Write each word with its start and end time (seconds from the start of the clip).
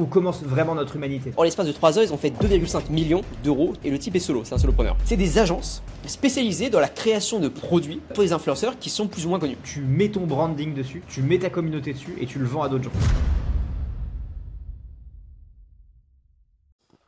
Où 0.00 0.06
commence 0.06 0.42
vraiment 0.42 0.74
notre 0.74 0.96
humanité 0.96 1.34
En 1.36 1.42
l'espace 1.42 1.66
de 1.66 1.72
3 1.72 1.98
heures, 1.98 2.04
ils 2.04 2.12
ont 2.14 2.16
fait 2.16 2.30
2,5 2.30 2.90
millions 2.90 3.20
d'euros 3.44 3.74
et 3.84 3.90
le 3.90 3.98
type 3.98 4.16
est 4.16 4.20
solo, 4.20 4.44
c'est 4.44 4.54
un 4.54 4.58
solopreneur. 4.58 4.96
C'est 5.04 5.18
des 5.18 5.36
agences 5.36 5.82
spécialisées 6.06 6.70
dans 6.70 6.80
la 6.80 6.88
création 6.88 7.38
de 7.38 7.48
produits 7.48 8.00
pour 8.14 8.24
des 8.24 8.32
influenceurs 8.32 8.78
qui 8.78 8.88
sont 8.88 9.08
plus 9.08 9.26
ou 9.26 9.28
moins 9.28 9.38
connus. 9.38 9.58
Tu 9.62 9.82
mets 9.82 10.08
ton 10.08 10.22
branding 10.22 10.72
dessus, 10.72 11.02
tu 11.06 11.20
mets 11.20 11.38
ta 11.38 11.50
communauté 11.50 11.92
dessus 11.92 12.16
et 12.18 12.24
tu 12.24 12.38
le 12.38 12.46
vends 12.46 12.62
à 12.62 12.70
d'autres 12.70 12.84
gens. 12.84 12.90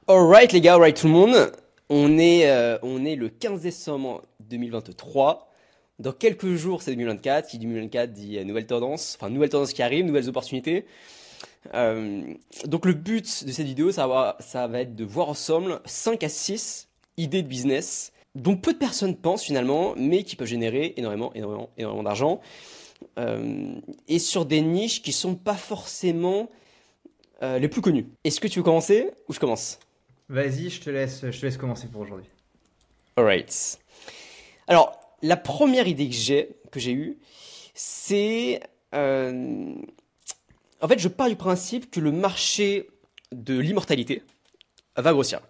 Alright 0.07 0.53
les 0.53 0.61
gars, 0.61 0.75
alright 0.75 0.95
tout 0.95 1.07
le 1.07 1.15
monde. 1.15 1.51
On 1.89 2.19
est, 2.19 2.51
euh, 2.51 2.77
on 2.83 3.07
est 3.07 3.17
le 3.17 3.31
15 3.31 3.63
décembre 3.63 4.21
2023. 4.51 5.51
Dans 5.99 6.13
quelques 6.13 6.57
jours, 6.57 6.83
c'est 6.83 6.91
2024. 6.91 7.49
Qui 7.49 7.59
dit 7.59 7.65
2024 7.65 8.13
dit 8.13 8.39
euh, 8.39 8.45
nouvelle 8.45 8.67
tendance. 8.67 9.17
Enfin, 9.19 9.31
nouvelle 9.31 9.49
tendance 9.49 9.73
qui 9.73 9.83
arrive, 9.83 10.05
nouvelles 10.05 10.29
opportunités. 10.29 10.85
Euh, 11.75 12.35
donc 12.67 12.87
le 12.87 12.93
but 12.93 13.45
de 13.45 13.53
cette 13.53 13.67
vidéo, 13.67 13.93
ça 13.93 14.07
va, 14.07 14.37
ça 14.41 14.67
va 14.67 14.81
être 14.81 14.95
de 14.95 15.05
voir 15.05 15.29
ensemble 15.29 15.81
5 15.85 16.23
à 16.25 16.29
6 16.29 16.89
idées 17.17 17.43
de 17.43 17.49
business 17.49 18.13
dont 18.35 18.57
peu 18.57 18.73
de 18.73 18.79
personnes 18.79 19.17
pensent 19.17 19.45
finalement, 19.45 19.95
mais 19.97 20.25
qui 20.25 20.37
peuvent 20.37 20.49
générer 20.49 20.95
énormément, 20.97 21.33
énormément, 21.35 21.71
énormément 21.77 22.03
d'argent. 22.03 22.41
Euh, 23.19 23.75
et 24.09 24.19
sur 24.19 24.47
des 24.47 24.61
niches 24.61 25.03
qui 25.03 25.13
sont 25.13 25.35
pas 25.35 25.57
forcément 25.57 26.49
euh, 27.43 27.59
les 27.59 27.69
plus 27.69 27.83
connues. 27.83 28.07
Est-ce 28.25 28.41
que 28.41 28.49
tu 28.49 28.61
veux 28.61 28.65
commencer 28.65 29.11
ou 29.29 29.33
je 29.33 29.41
commence? 29.41 29.79
Vas-y, 30.29 30.71
je 30.71 30.81
te 30.81 30.89
laisse, 30.89 31.27
je 31.31 31.39
te 31.39 31.45
laisse 31.45 31.57
commencer 31.57 31.89
pour 31.89 32.01
aujourd'hui. 32.03 32.29
Alright. 33.17 33.79
Alors, 34.67 34.99
la 35.21 35.37
première 35.37 35.87
idée 35.89 36.09
que 36.09 36.15
j'ai, 36.15 36.57
que 36.71 36.81
j'ai 36.81 36.93
eue, 36.93 37.19
c'est 37.75 38.61
en 40.83 40.89
fait, 40.89 40.99
je 40.99 41.09
pars 41.09 41.29
du 41.29 41.37
principe 41.37 41.91
que 41.91 42.01
le 42.01 42.11
marché 42.11 42.91
de 43.31 43.57
l'immortalité 43.59 44.23
va 44.97 45.13
grossir. 45.13 45.41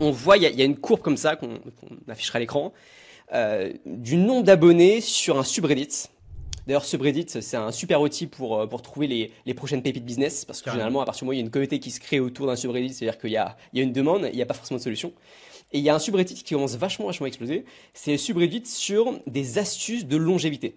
On 0.00 0.10
voit, 0.10 0.38
il 0.38 0.42
y, 0.42 0.62
a 0.62 0.64
une 0.64 0.76
courbe 0.76 1.02
comme 1.02 1.18
ça 1.18 1.36
qu'on 1.36 1.60
affichera 2.08 2.38
à 2.38 2.40
l'écran, 2.40 2.72
euh, 3.34 3.72
du 3.84 4.16
nombre 4.16 4.44
d'abonnés 4.44 5.00
sur 5.02 5.38
un 5.38 5.44
subreddit. 5.44 6.08
D'ailleurs, 6.66 6.84
subreddit, 6.84 7.26
c'est 7.28 7.56
un 7.56 7.72
super 7.72 8.00
outil 8.00 8.26
pour, 8.26 8.60
euh, 8.60 8.66
pour 8.66 8.80
trouver 8.80 9.06
les, 9.06 9.32
les 9.44 9.54
prochaines 9.54 9.82
pépites 9.82 10.04
business, 10.04 10.44
parce 10.44 10.62
que 10.62 10.70
généralement, 10.70 11.02
à 11.02 11.04
partir 11.04 11.20
du 11.20 11.24
moment 11.26 11.30
où 11.30 11.34
il 11.34 11.38
y 11.38 11.42
a 11.42 11.44
une 11.44 11.50
communauté 11.50 11.78
qui 11.78 11.90
se 11.90 12.00
crée 12.00 12.18
autour 12.18 12.46
d'un 12.46 12.56
subreddit, 12.56 12.94
c'est-à-dire 12.94 13.20
qu'il 13.20 13.30
y 13.30 13.36
a, 13.36 13.56
il 13.72 13.78
y 13.78 13.80
a 13.82 13.84
une 13.84 13.92
demande, 13.92 14.28
il 14.32 14.36
n'y 14.36 14.42
a 14.42 14.46
pas 14.46 14.54
forcément 14.54 14.78
de 14.78 14.82
solution. 14.82 15.12
Et 15.72 15.78
il 15.78 15.84
y 15.84 15.90
a 15.90 15.94
un 15.94 15.98
subreddit 15.98 16.34
qui 16.34 16.54
commence 16.54 16.76
vachement, 16.76 17.06
vachement 17.06 17.26
à 17.26 17.28
exploser. 17.28 17.64
C'est 17.92 18.12
le 18.12 18.18
subreddit 18.18 18.66
sur 18.66 19.20
des 19.26 19.58
astuces 19.58 20.06
de 20.06 20.16
longévité. 20.16 20.76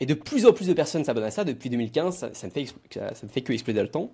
Et 0.00 0.06
de 0.06 0.14
plus 0.14 0.46
en 0.46 0.52
plus 0.52 0.68
de 0.68 0.72
personnes 0.74 1.04
s'abonnent 1.04 1.24
à 1.24 1.30
ça 1.30 1.44
depuis 1.44 1.70
2015, 1.70 2.30
ça, 2.32 2.46
ne, 2.46 2.52
fait, 2.52 2.66
ça 2.92 3.10
ne 3.22 3.28
fait 3.28 3.40
que 3.40 3.52
exploser 3.52 3.82
le 3.82 3.88
temps. 3.88 4.10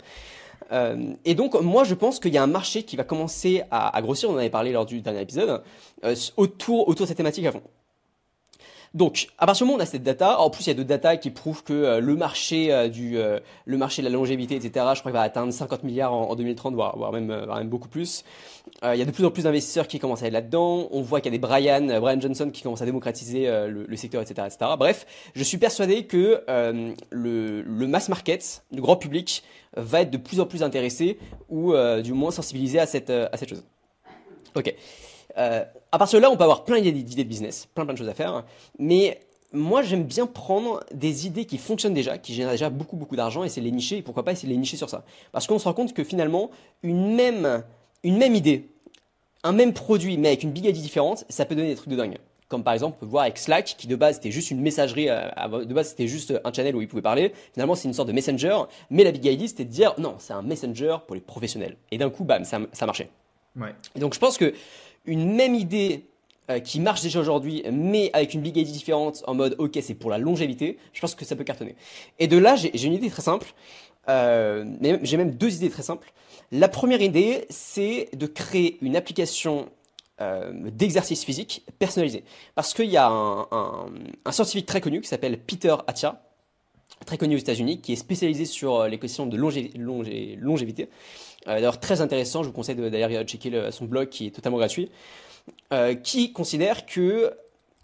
Euh, 0.72 1.12
et 1.24 1.34
donc, 1.34 1.54
moi, 1.60 1.84
je 1.84 1.94
pense 1.94 2.18
qu'il 2.18 2.32
y 2.32 2.38
a 2.38 2.42
un 2.42 2.48
marché 2.48 2.84
qui 2.84 2.96
va 2.96 3.04
commencer 3.04 3.62
à, 3.70 4.00
grossir, 4.00 4.30
on 4.30 4.34
en 4.34 4.38
avait 4.38 4.50
parlé 4.50 4.72
lors 4.72 4.86
du 4.86 5.00
dernier 5.00 5.20
épisode, 5.20 5.62
euh, 6.04 6.14
autour, 6.36 6.88
autour 6.88 7.04
de 7.04 7.08
cette 7.08 7.16
thématique 7.16 7.44
à 7.46 7.52
fond. 7.52 7.62
Donc, 8.94 9.26
à 9.38 9.46
partir 9.46 9.66
du 9.66 9.68
moment 9.68 9.78
où 9.78 9.80
on 9.80 9.82
a 9.82 9.86
cette 9.86 10.04
data, 10.04 10.38
en 10.38 10.50
plus 10.50 10.66
il 10.66 10.68
y 10.68 10.70
a 10.70 10.74
d'autres 10.74 10.88
data 10.88 11.16
qui 11.16 11.30
prouvent 11.30 11.64
que 11.64 11.72
euh, 11.72 12.00
le 12.00 12.14
marché 12.14 12.72
euh, 12.72 12.88
du 12.88 13.18
euh, 13.18 13.40
le 13.66 13.76
marché 13.76 14.02
de 14.02 14.06
la 14.06 14.12
longévité, 14.12 14.54
etc. 14.54 14.70
Je 14.94 15.00
crois 15.00 15.10
qu'il 15.10 15.12
va 15.12 15.22
atteindre 15.22 15.52
50 15.52 15.82
milliards 15.82 16.12
en, 16.12 16.36
2030, 16.36 16.74
voire, 16.74 16.96
voire 16.96 17.10
même, 17.10 17.26
même 17.26 17.68
beaucoup 17.68 17.88
plus. 17.88 18.24
il 18.84 18.96
y 18.96 19.02
a 19.02 19.04
de 19.04 19.10
plus 19.10 19.24
en 19.24 19.32
plus 19.32 19.42
d'investisseurs 19.42 19.88
qui 19.88 19.98
commencent 19.98 20.22
à 20.22 20.26
aller 20.26 20.32
là-dedans. 20.32 20.86
On 20.92 21.02
voit 21.02 21.20
qu'il 21.20 21.32
y 21.32 21.34
a 21.34 21.38
des 21.38 21.44
Brian, 21.44 22.00
Brian 22.00 22.20
Johnson 22.20 22.50
qui 22.52 22.62
commencent 22.62 22.82
à 22.82 22.86
démocratiser 22.86 23.46
le, 23.46 23.84
le, 23.84 23.96
secteur, 23.96 24.22
etc., 24.22 24.46
etc. 24.46 24.70
Bref, 24.78 25.06
je 25.34 25.42
suis 25.42 25.58
persuadé 25.58 26.06
que 26.06 26.44
le, 27.10 27.62
le 27.62 27.86
mass 27.88 28.08
market, 28.08 28.62
le 28.72 28.80
grand 28.80 28.96
public, 28.96 29.42
va 29.76 30.02
être 30.02 30.10
de 30.10 30.18
plus 30.18 30.38
en 30.38 30.46
plus 30.46 30.62
intéressé 30.62 31.18
ou 31.48 31.74
du 32.02 32.12
moins 32.12 32.30
sensibilisé 32.30 32.78
à 32.78 32.86
cette 32.86 33.10
à 33.10 33.36
cette 33.36 33.48
chose. 33.48 33.64
Ok. 34.54 34.72
À 35.94 35.98
partir 35.98 36.18
de 36.18 36.22
là, 36.22 36.30
on 36.32 36.36
peut 36.36 36.42
avoir 36.42 36.64
plein 36.64 36.80
d'idées 36.80 37.22
de 37.22 37.28
business, 37.28 37.68
plein 37.72 37.84
plein 37.84 37.94
de 37.94 37.98
choses 37.98 38.08
à 38.08 38.14
faire, 38.14 38.42
mais 38.80 39.20
moi 39.52 39.82
j'aime 39.82 40.02
bien 40.02 40.26
prendre 40.26 40.82
des 40.92 41.28
idées 41.28 41.44
qui 41.44 41.56
fonctionnent 41.56 41.94
déjà, 41.94 42.18
qui 42.18 42.34
génèrent 42.34 42.50
déjà 42.50 42.68
beaucoup 42.68 42.96
beaucoup 42.96 43.14
d'argent, 43.14 43.44
et 43.44 43.48
c'est 43.48 43.60
les 43.60 43.70
nicher, 43.70 43.98
et 43.98 44.02
pourquoi 44.02 44.24
pas 44.24 44.32
essayer 44.32 44.48
de 44.48 44.54
les 44.54 44.58
nicher 44.58 44.76
sur 44.76 44.90
ça. 44.90 45.04
Parce 45.30 45.46
qu'on 45.46 45.60
se 45.60 45.66
rend 45.66 45.72
compte 45.72 45.94
que 45.94 46.02
finalement, 46.02 46.50
une 46.82 47.14
même, 47.14 47.62
une 48.02 48.18
même 48.18 48.34
idée, 48.34 48.70
un 49.44 49.52
même 49.52 49.72
produit, 49.72 50.18
mais 50.18 50.26
avec 50.26 50.42
une 50.42 50.50
big 50.50 50.64
idea 50.64 50.72
différente, 50.72 51.24
ça 51.28 51.44
peut 51.44 51.54
donner 51.54 51.68
des 51.68 51.76
trucs 51.76 51.90
de 51.90 51.96
dingue. 51.96 52.18
Comme 52.48 52.64
par 52.64 52.74
exemple, 52.74 52.96
on 52.96 53.04
peut 53.04 53.08
voir 53.08 53.22
avec 53.22 53.38
Slack, 53.38 53.76
qui 53.78 53.86
de 53.86 53.94
base 53.94 54.16
c'était 54.16 54.32
juste 54.32 54.50
une 54.50 54.62
messagerie, 54.62 55.08
euh, 55.10 55.64
de 55.64 55.74
base 55.74 55.90
c'était 55.90 56.08
juste 56.08 56.34
un 56.44 56.52
channel 56.52 56.74
où 56.74 56.82
ils 56.82 56.88
pouvaient 56.88 57.02
parler. 57.02 57.32
Finalement, 57.52 57.76
c'est 57.76 57.86
une 57.86 57.94
sorte 57.94 58.08
de 58.08 58.12
messenger, 58.12 58.58
mais 58.90 59.04
la 59.04 59.12
big 59.12 59.26
idea 59.26 59.46
c'était 59.46 59.64
de 59.64 59.70
dire 59.70 59.94
non, 59.98 60.16
c'est 60.18 60.32
un 60.32 60.42
messenger 60.42 60.96
pour 61.06 61.14
les 61.14 61.20
professionnels. 61.20 61.76
Et 61.92 61.98
d'un 61.98 62.10
coup, 62.10 62.24
bam, 62.24 62.44
ça, 62.44 62.58
ça 62.72 62.84
marchait. 62.84 63.10
Ouais. 63.56 63.72
donc 63.94 64.14
je 64.14 64.18
pense 64.18 64.36
que 64.36 64.52
une 65.04 65.34
même 65.34 65.54
idée 65.54 66.06
euh, 66.50 66.60
qui 66.60 66.80
marche 66.80 67.02
déjà 67.02 67.20
aujourd'hui, 67.20 67.62
mais 67.72 68.10
avec 68.12 68.34
une 68.34 68.42
big 68.42 68.56
idea 68.56 68.70
différente, 68.70 69.22
en 69.26 69.34
mode 69.34 69.56
ok, 69.58 69.78
c'est 69.80 69.94
pour 69.94 70.10
la 70.10 70.18
longévité, 70.18 70.78
je 70.92 71.00
pense 71.00 71.14
que 71.14 71.24
ça 71.24 71.36
peut 71.36 71.44
cartonner. 71.44 71.74
Et 72.18 72.26
de 72.26 72.36
là, 72.36 72.54
j'ai 72.56 72.84
une 72.84 72.92
idée 72.92 73.08
très 73.08 73.22
simple, 73.22 73.54
euh, 74.08 74.64
j'ai 75.02 75.16
même 75.16 75.32
deux 75.32 75.54
idées 75.54 75.70
très 75.70 75.82
simples. 75.82 76.12
La 76.52 76.68
première 76.68 77.00
idée, 77.00 77.46
c'est 77.48 78.10
de 78.14 78.26
créer 78.26 78.76
une 78.82 78.94
application 78.94 79.70
euh, 80.20 80.52
d'exercice 80.70 81.24
physique 81.24 81.64
personnalisé. 81.78 82.24
Parce 82.54 82.74
qu'il 82.74 82.90
y 82.90 82.96
a 82.96 83.08
un, 83.08 83.48
un, 84.24 84.32
scientifique 84.32 84.66
très 84.66 84.80
connu 84.80 85.00
qui 85.00 85.08
s'appelle 85.08 85.38
Peter 85.40 85.74
Attia, 85.86 86.22
très 87.04 87.18
connu 87.18 87.36
aux 87.36 87.38
États-Unis, 87.38 87.80
qui 87.80 87.92
est 87.92 87.96
spécialisé 87.96 88.44
sur 88.44 88.86
les 88.86 88.98
questions 88.98 89.26
de 89.26 89.36
longévité. 89.36 90.88
Euh, 91.46 91.54
d'ailleurs, 91.54 91.80
très 91.80 92.00
intéressant, 92.00 92.42
je 92.42 92.48
vous 92.48 92.54
conseille 92.54 92.76
d'ailleurs 92.76 93.22
checker 93.24 93.70
son 93.70 93.84
blog 93.84 94.08
qui 94.08 94.26
est 94.26 94.30
totalement 94.30 94.58
gratuit, 94.58 94.90
euh, 95.72 95.94
qui 95.94 96.32
considère 96.32 96.86
que 96.86 97.32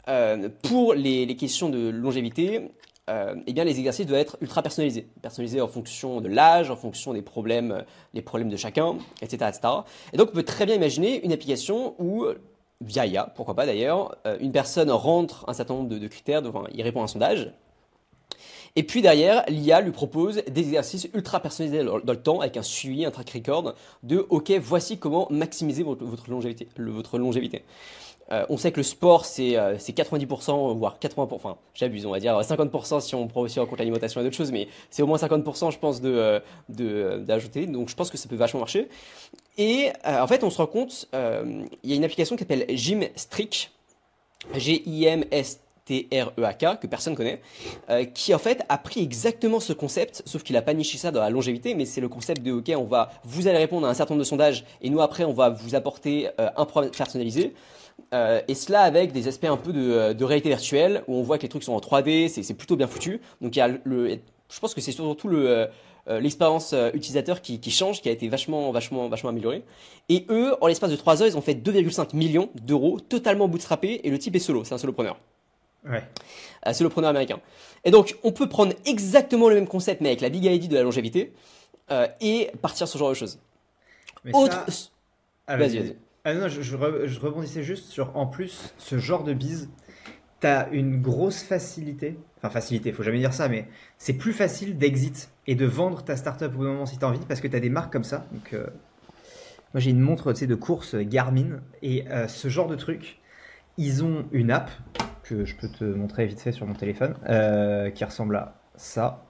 euh, 0.09 0.49
pour 0.63 0.95
les, 0.95 1.37
questions 1.37 1.69
de 1.69 1.89
longévité, 1.89 2.69
eh 3.47 3.53
bien, 3.53 3.65
les 3.65 3.77
exercices 3.81 4.07
doivent 4.07 4.21
être 4.21 4.37
ultra 4.41 4.63
personnalisés. 4.63 5.09
Personnalisés 5.21 5.61
en 5.61 5.67
fonction 5.67 6.21
de 6.21 6.29
l'âge, 6.29 6.71
en 6.71 6.77
fonction 6.77 7.13
des 7.13 7.23
problèmes, 7.23 7.85
les 8.15 8.23
problèmes 8.23 8.51
de 8.51 8.57
chacun, 8.57 8.99
etc., 9.21 9.47
etc. 9.49 9.75
Et 10.13 10.17
donc, 10.17 10.29
on 10.31 10.35
peut 10.35 10.45
très 10.45 10.65
bien 10.65 10.77
imaginer 10.77 11.25
une 11.25 11.33
application 11.33 11.97
où, 11.99 12.27
via 12.81 13.07
IA, 13.07 13.25
pourquoi 13.35 13.57
pas 13.57 13.67
d'ailleurs, 13.67 14.17
une 14.39 14.53
personne 14.53 14.93
rentre 14.93 15.45
un 15.49 15.55
certain 15.55 15.75
nombre 15.75 15.89
de, 15.89 16.07
critères, 16.07 16.43
enfin, 16.47 16.69
il 16.73 16.83
répond 16.83 17.01
à 17.01 17.05
un 17.05 17.09
sondage, 17.09 17.53
et 18.77 18.83
puis 18.83 19.03
derrière, 19.03 19.45
l'IA 19.49 19.81
lui 19.81 19.91
propose 19.91 20.43
des 20.49 20.61
exercices 20.61 21.09
ultra 21.15 21.41
personnalisés 21.41 21.85
dans 21.85 21.97
le 21.97 22.23
temps 22.23 22.41
avec 22.41 22.57
un 22.57 22.63
suivi, 22.63 23.05
un 23.05 23.11
track 23.11 23.31
record 23.31 23.75
de 24.03 24.27
OK, 24.31 24.51
voici 24.63 24.99
comment 24.99 25.27
maximiser 25.31 25.83
votre, 25.83 26.31
longévité. 26.31 26.69
votre 26.79 27.19
longévité. 27.19 27.65
Euh, 28.33 28.47
on 28.49 28.57
sait 28.57 28.71
que 28.71 28.77
le 28.77 28.85
sport, 28.85 29.25
c'est 29.25 29.55
90%, 29.55 30.51
euh, 30.51 30.75
voire 30.75 30.99
80%, 31.01 31.29
enfin 31.33 31.57
j'abuse, 31.75 32.07
on 32.07 32.13
va 32.13 32.21
dire 32.21 32.39
50% 32.39 33.01
si 33.01 33.17
on 33.17 33.27
prend 33.27 33.41
aussi 33.41 33.59
en 33.59 33.67
compte 33.67 33.81
l'alimentation 33.81 34.21
et 34.21 34.25
d'autres 34.25 34.37
choses, 34.37 34.53
mais 34.53 34.69
c'est 34.89 35.03
au 35.03 35.09
moins 35.09 35.19
50% 35.19 35.73
je 35.73 35.79
pense 35.79 36.01
euh, 36.05 36.39
d'ajouter, 36.69 37.67
de, 37.67 37.73
donc 37.73 37.89
je 37.89 37.97
pense 37.97 38.09
que 38.09 38.17
ça 38.17 38.29
peut 38.29 38.37
vachement 38.37 38.61
marcher. 38.61 38.89
Et 39.59 39.91
en 40.07 40.27
fait, 40.27 40.45
on 40.45 40.49
se 40.49 40.59
rend 40.59 40.69
compte, 40.69 41.09
il 41.13 41.91
y 41.91 41.93
a 41.93 41.97
une 41.97 42.05
application 42.05 42.37
qui 42.37 42.45
s'appelle 42.45 42.65
Gymstrick, 42.71 43.73
G-I-M-S 44.55 45.61
T-R-E-A-K, 45.91 46.79
que 46.81 46.87
personne 46.87 47.17
connaît, 47.17 47.41
euh, 47.91 48.05
qui 48.05 48.33
en 48.33 48.39
fait 48.39 48.63
a 48.69 48.79
pris 48.79 49.03
exactement 49.03 49.59
ce 49.59 49.73
concept, 49.73 50.23
sauf 50.25 50.45
qu'il 50.45 50.57
a 50.57 50.63
pas 50.63 50.73
niché 50.73 50.99
ça 50.99 51.11
dans 51.11 51.21
la 51.21 51.31
longévité, 51.31 51.75
mais 51.75 51.85
c'est 51.85 52.01
le 52.01 52.09
concept 52.09 52.43
de 52.43 52.53
OK, 52.53 52.71
on 52.77 52.85
va, 52.85 53.11
vous 53.25 53.49
allez 53.49 53.59
répondre 53.59 53.89
à 53.89 53.91
un 53.91 53.95
certain 53.95 54.15
nombre 54.15 54.25
de 54.25 54.29
sondages, 54.29 54.65
et 54.83 54.89
nous 54.89 55.01
après 55.01 55.25
on 55.25 55.33
va 55.33 55.51
vous 55.51 55.75
apporter 55.75 56.29
euh, 56.39 56.49
un 56.57 56.65
programme 56.65 56.93
personnalisé. 56.93 57.55
Euh, 58.15 58.41
et 58.47 58.55
cela 58.55 58.83
avec 58.83 59.13
des 59.13 59.27
aspects 59.27 59.47
un 59.47 59.57
peu 59.57 59.73
de, 59.73 60.25
réalité 60.25 60.49
virtuelle, 60.49 61.03
où 61.09 61.17
on 61.17 61.23
voit 61.23 61.39
que 61.39 61.43
les 61.43 61.49
trucs 61.49 61.65
sont 61.65 61.73
en 61.73 61.81
3D, 61.81 62.29
c'est 62.29 62.55
plutôt 62.55 62.77
bien 62.77 62.87
foutu. 62.87 63.21
Donc 63.41 63.57
il 63.57 63.59
y 63.59 63.63
a 63.63 63.69
le, 63.69 64.19
je 64.49 64.61
pense 64.61 64.75
que 64.75 64.81
c'est 64.81 64.93
surtout 64.93 65.29
le 65.29 65.69
l'expérience 66.09 66.75
utilisateur 66.93 67.41
qui, 67.41 67.71
change, 67.71 68.01
qui 68.01 68.09
a 68.09 68.13
été 68.13 68.29
vachement, 68.29 68.73
vachement, 68.73 69.09
vachement 69.09 69.31
améliorée. 69.31 69.63
Et 70.09 70.27
eux, 70.29 70.55
en 70.61 70.67
l'espace 70.67 70.91
de 70.91 70.97
3 70.97 71.23
heures, 71.23 71.29
ils 71.29 71.37
ont 71.37 71.43
fait 71.43 71.55
2,5 71.55 72.17
millions 72.17 72.49
d'euros, 72.55 72.99
totalement 72.99 73.47
bootstrappé, 73.47 74.01
et 74.03 74.11
le 74.11 74.19
type 74.19 74.35
est 74.35 74.41
solo, 74.41 74.65
c'est 74.65 74.75
un 74.75 74.79
solopreneur. 74.79 75.19
Ouais. 75.85 76.03
Euh, 76.67 76.73
c'est 76.73 76.85
le 76.85 76.91
preneur 76.91 77.11
américain. 77.11 77.41
Et 77.85 77.91
donc, 77.91 78.17
on 78.23 78.33
peut 78.33 78.49
prendre 78.49 78.75
exactement 78.85 79.49
le 79.49 79.55
même 79.55 79.69
concept, 79.69 80.01
mais 80.01 80.09
avec 80.09 80.21
la 80.21 80.29
big 80.29 80.45
idea 80.45 80.69
de 80.69 80.75
la 80.75 80.83
longévité, 80.83 81.33
euh, 81.91 82.07
et 82.21 82.51
partir 82.61 82.87
sur 82.87 82.95
ce 82.95 82.99
genre 82.99 83.11
de 83.11 83.15
choses. 83.15 83.41
Autre... 84.33 84.65
Ah, 85.47 85.57
vas-y, 85.57 85.79
vas-y. 85.79 85.97
Ah 86.25 86.35
non, 86.35 86.49
je, 86.49 86.77
rebondissais 86.77 87.63
juste 87.63 87.87
sur, 87.87 88.15
en 88.17 88.27
plus, 88.27 88.75
ce 88.77 88.99
genre 88.99 89.25
de 89.25 89.33
bise, 89.33 89.71
t'as 90.39 90.69
une 90.71 91.01
grosse 91.01 91.43
facilité, 91.43 92.19
enfin 92.37 92.51
facilité, 92.51 92.93
faut 92.93 93.03
jamais 93.03 93.19
dire 93.19 93.33
ça, 93.33 93.49
mais 93.49 93.67
c'est 93.97 94.13
plus 94.13 94.35
facile 94.35 94.77
d'exit 94.77 95.31
et 95.47 95.55
de 95.55 95.65
vendre 95.65 96.05
ta 96.05 96.17
startup 96.17 96.55
au 96.55 96.59
bout 96.59 96.65
moment 96.65 96.85
si 96.85 96.99
t'as 96.99 97.07
envie, 97.07 97.21
parce 97.27 97.41
que 97.41 97.49
t'as 97.49 97.59
des 97.59 97.71
marques 97.71 97.91
comme 97.91 98.05
ça. 98.05 98.27
Donc, 98.33 98.53
euh, 98.53 98.67
moi 99.73 99.81
j'ai 99.81 99.91
une 99.91 100.01
montre 100.01 100.33
de 100.33 100.55
course 100.55 100.95
Garmin, 100.95 101.61
et 101.81 102.05
ce 102.29 102.49
genre 102.49 102.69
de 102.69 102.77
truc, 102.77 103.19
ils 103.79 104.05
ont 104.05 104.27
une 104.31 104.51
app 104.51 104.71
je 105.45 105.55
peux 105.55 105.69
te 105.69 105.85
montrer 105.85 106.27
vite 106.27 106.41
fait 106.41 106.53
sur 106.53 106.67
mon 106.67 106.75
téléphone, 106.75 107.15
euh, 107.29 107.91
qui 107.91 108.05
ressemble 108.05 108.37
à 108.37 108.55
ça. 108.77 109.25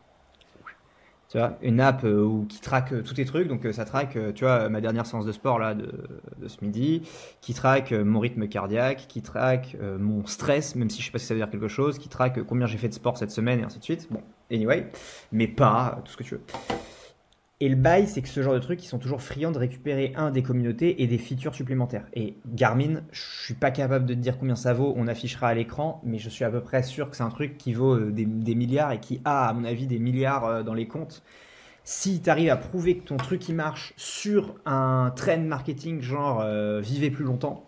Tu 1.28 1.38
vois, 1.38 1.56
une 1.62 1.80
app 1.80 2.02
où, 2.02 2.44
qui 2.48 2.60
traque 2.60 3.04
tous 3.04 3.14
tes 3.14 3.24
trucs. 3.24 3.46
Donc, 3.46 3.64
ça 3.70 3.84
traque, 3.84 4.18
tu 4.34 4.44
vois, 4.44 4.68
ma 4.68 4.80
dernière 4.80 5.06
séance 5.06 5.24
de 5.24 5.30
sport 5.30 5.60
là 5.60 5.74
de 5.74 6.48
ce 6.48 6.56
midi, 6.60 7.02
qui 7.40 7.54
traque 7.54 7.92
mon 7.92 8.18
rythme 8.18 8.48
cardiaque, 8.48 9.06
qui 9.06 9.22
traque 9.22 9.76
mon 9.80 10.26
stress, 10.26 10.74
même 10.74 10.90
si 10.90 11.00
je 11.00 11.06
sais 11.06 11.12
pas 11.12 11.18
si 11.18 11.26
ça 11.26 11.34
veut 11.34 11.40
dire 11.40 11.48
quelque 11.48 11.68
chose, 11.68 11.98
qui 11.98 12.08
traque 12.08 12.42
combien 12.42 12.66
j'ai 12.66 12.78
fait 12.78 12.88
de 12.88 12.94
sport 12.94 13.16
cette 13.16 13.30
semaine 13.30 13.60
et 13.60 13.62
ainsi 13.62 13.78
de 13.78 13.84
suite. 13.84 14.08
Bon, 14.10 14.22
anyway, 14.50 14.90
mais 15.30 15.46
pas 15.46 16.02
tout 16.04 16.10
ce 16.10 16.16
que 16.16 16.24
tu 16.24 16.34
veux. 16.34 16.42
Et 17.62 17.68
le 17.68 17.76
bail, 17.76 18.06
c'est 18.08 18.22
que 18.22 18.28
ce 18.28 18.40
genre 18.40 18.54
de 18.54 18.58
trucs, 18.58 18.82
ils 18.82 18.88
sont 18.88 18.98
toujours 18.98 19.20
friands 19.20 19.50
de 19.50 19.58
récupérer 19.58 20.14
un 20.16 20.30
des 20.30 20.42
communautés 20.42 21.02
et 21.02 21.06
des 21.06 21.18
features 21.18 21.54
supplémentaires. 21.54 22.06
Et 22.14 22.38
Garmin, 22.46 23.02
je 23.12 23.20
suis 23.44 23.54
pas 23.54 23.70
capable 23.70 24.06
de 24.06 24.14
te 24.14 24.18
dire 24.18 24.38
combien 24.38 24.56
ça 24.56 24.72
vaut, 24.72 24.94
on 24.96 25.06
affichera 25.06 25.48
à 25.48 25.54
l'écran, 25.54 26.00
mais 26.02 26.16
je 26.16 26.30
suis 26.30 26.42
à 26.44 26.50
peu 26.50 26.62
près 26.62 26.82
sûr 26.82 27.10
que 27.10 27.16
c'est 27.16 27.22
un 27.22 27.28
truc 27.28 27.58
qui 27.58 27.74
vaut 27.74 27.96
euh, 27.96 28.12
des, 28.12 28.54
milliards 28.54 28.92
et 28.92 28.98
qui 28.98 29.20
a, 29.26 29.46
à 29.46 29.52
mon 29.52 29.64
avis, 29.64 29.86
des 29.86 29.98
milliards 29.98 30.46
euh, 30.46 30.62
dans 30.62 30.72
les 30.72 30.88
comptes. 30.88 31.22
Si 31.84 32.22
tu 32.22 32.30
arrives 32.30 32.48
à 32.48 32.56
prouver 32.56 32.96
que 32.96 33.04
ton 33.04 33.18
truc 33.18 33.46
il 33.50 33.56
marche 33.56 33.92
sur 33.98 34.54
un 34.64 35.12
trend 35.14 35.40
marketing 35.40 36.00
genre 36.00 36.40
euh, 36.40 36.80
vivez 36.80 37.10
plus 37.10 37.24
longtemps, 37.24 37.66